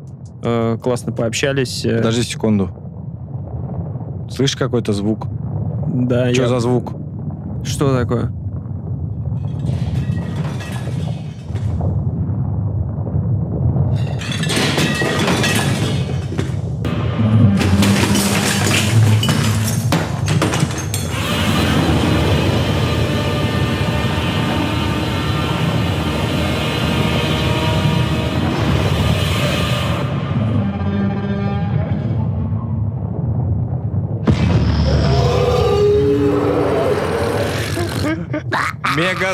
Классно 0.41 1.11
пообщались. 1.11 1.83
Э, 1.85 1.97
Подожди 1.97 2.21
секунду. 2.23 2.69
Слышишь 4.29 4.55
какой-то 4.55 4.93
звук? 4.93 5.27
Да, 5.93 6.31
Что 6.33 6.43
я- 6.43 6.47
за 6.47 6.59
звук? 6.59 6.93
Что 7.65 7.93
такое? 7.97 8.31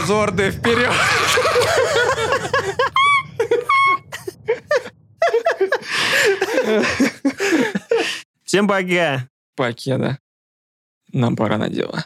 Мегазорды 0.05 0.51
вперед! 0.51 0.91
Всем 8.43 8.67
пока! 8.67 9.27
Покеда. 9.55 10.19
Нам 11.11 11.35
пора 11.35 11.57
на 11.57 11.69
дело. 11.69 12.05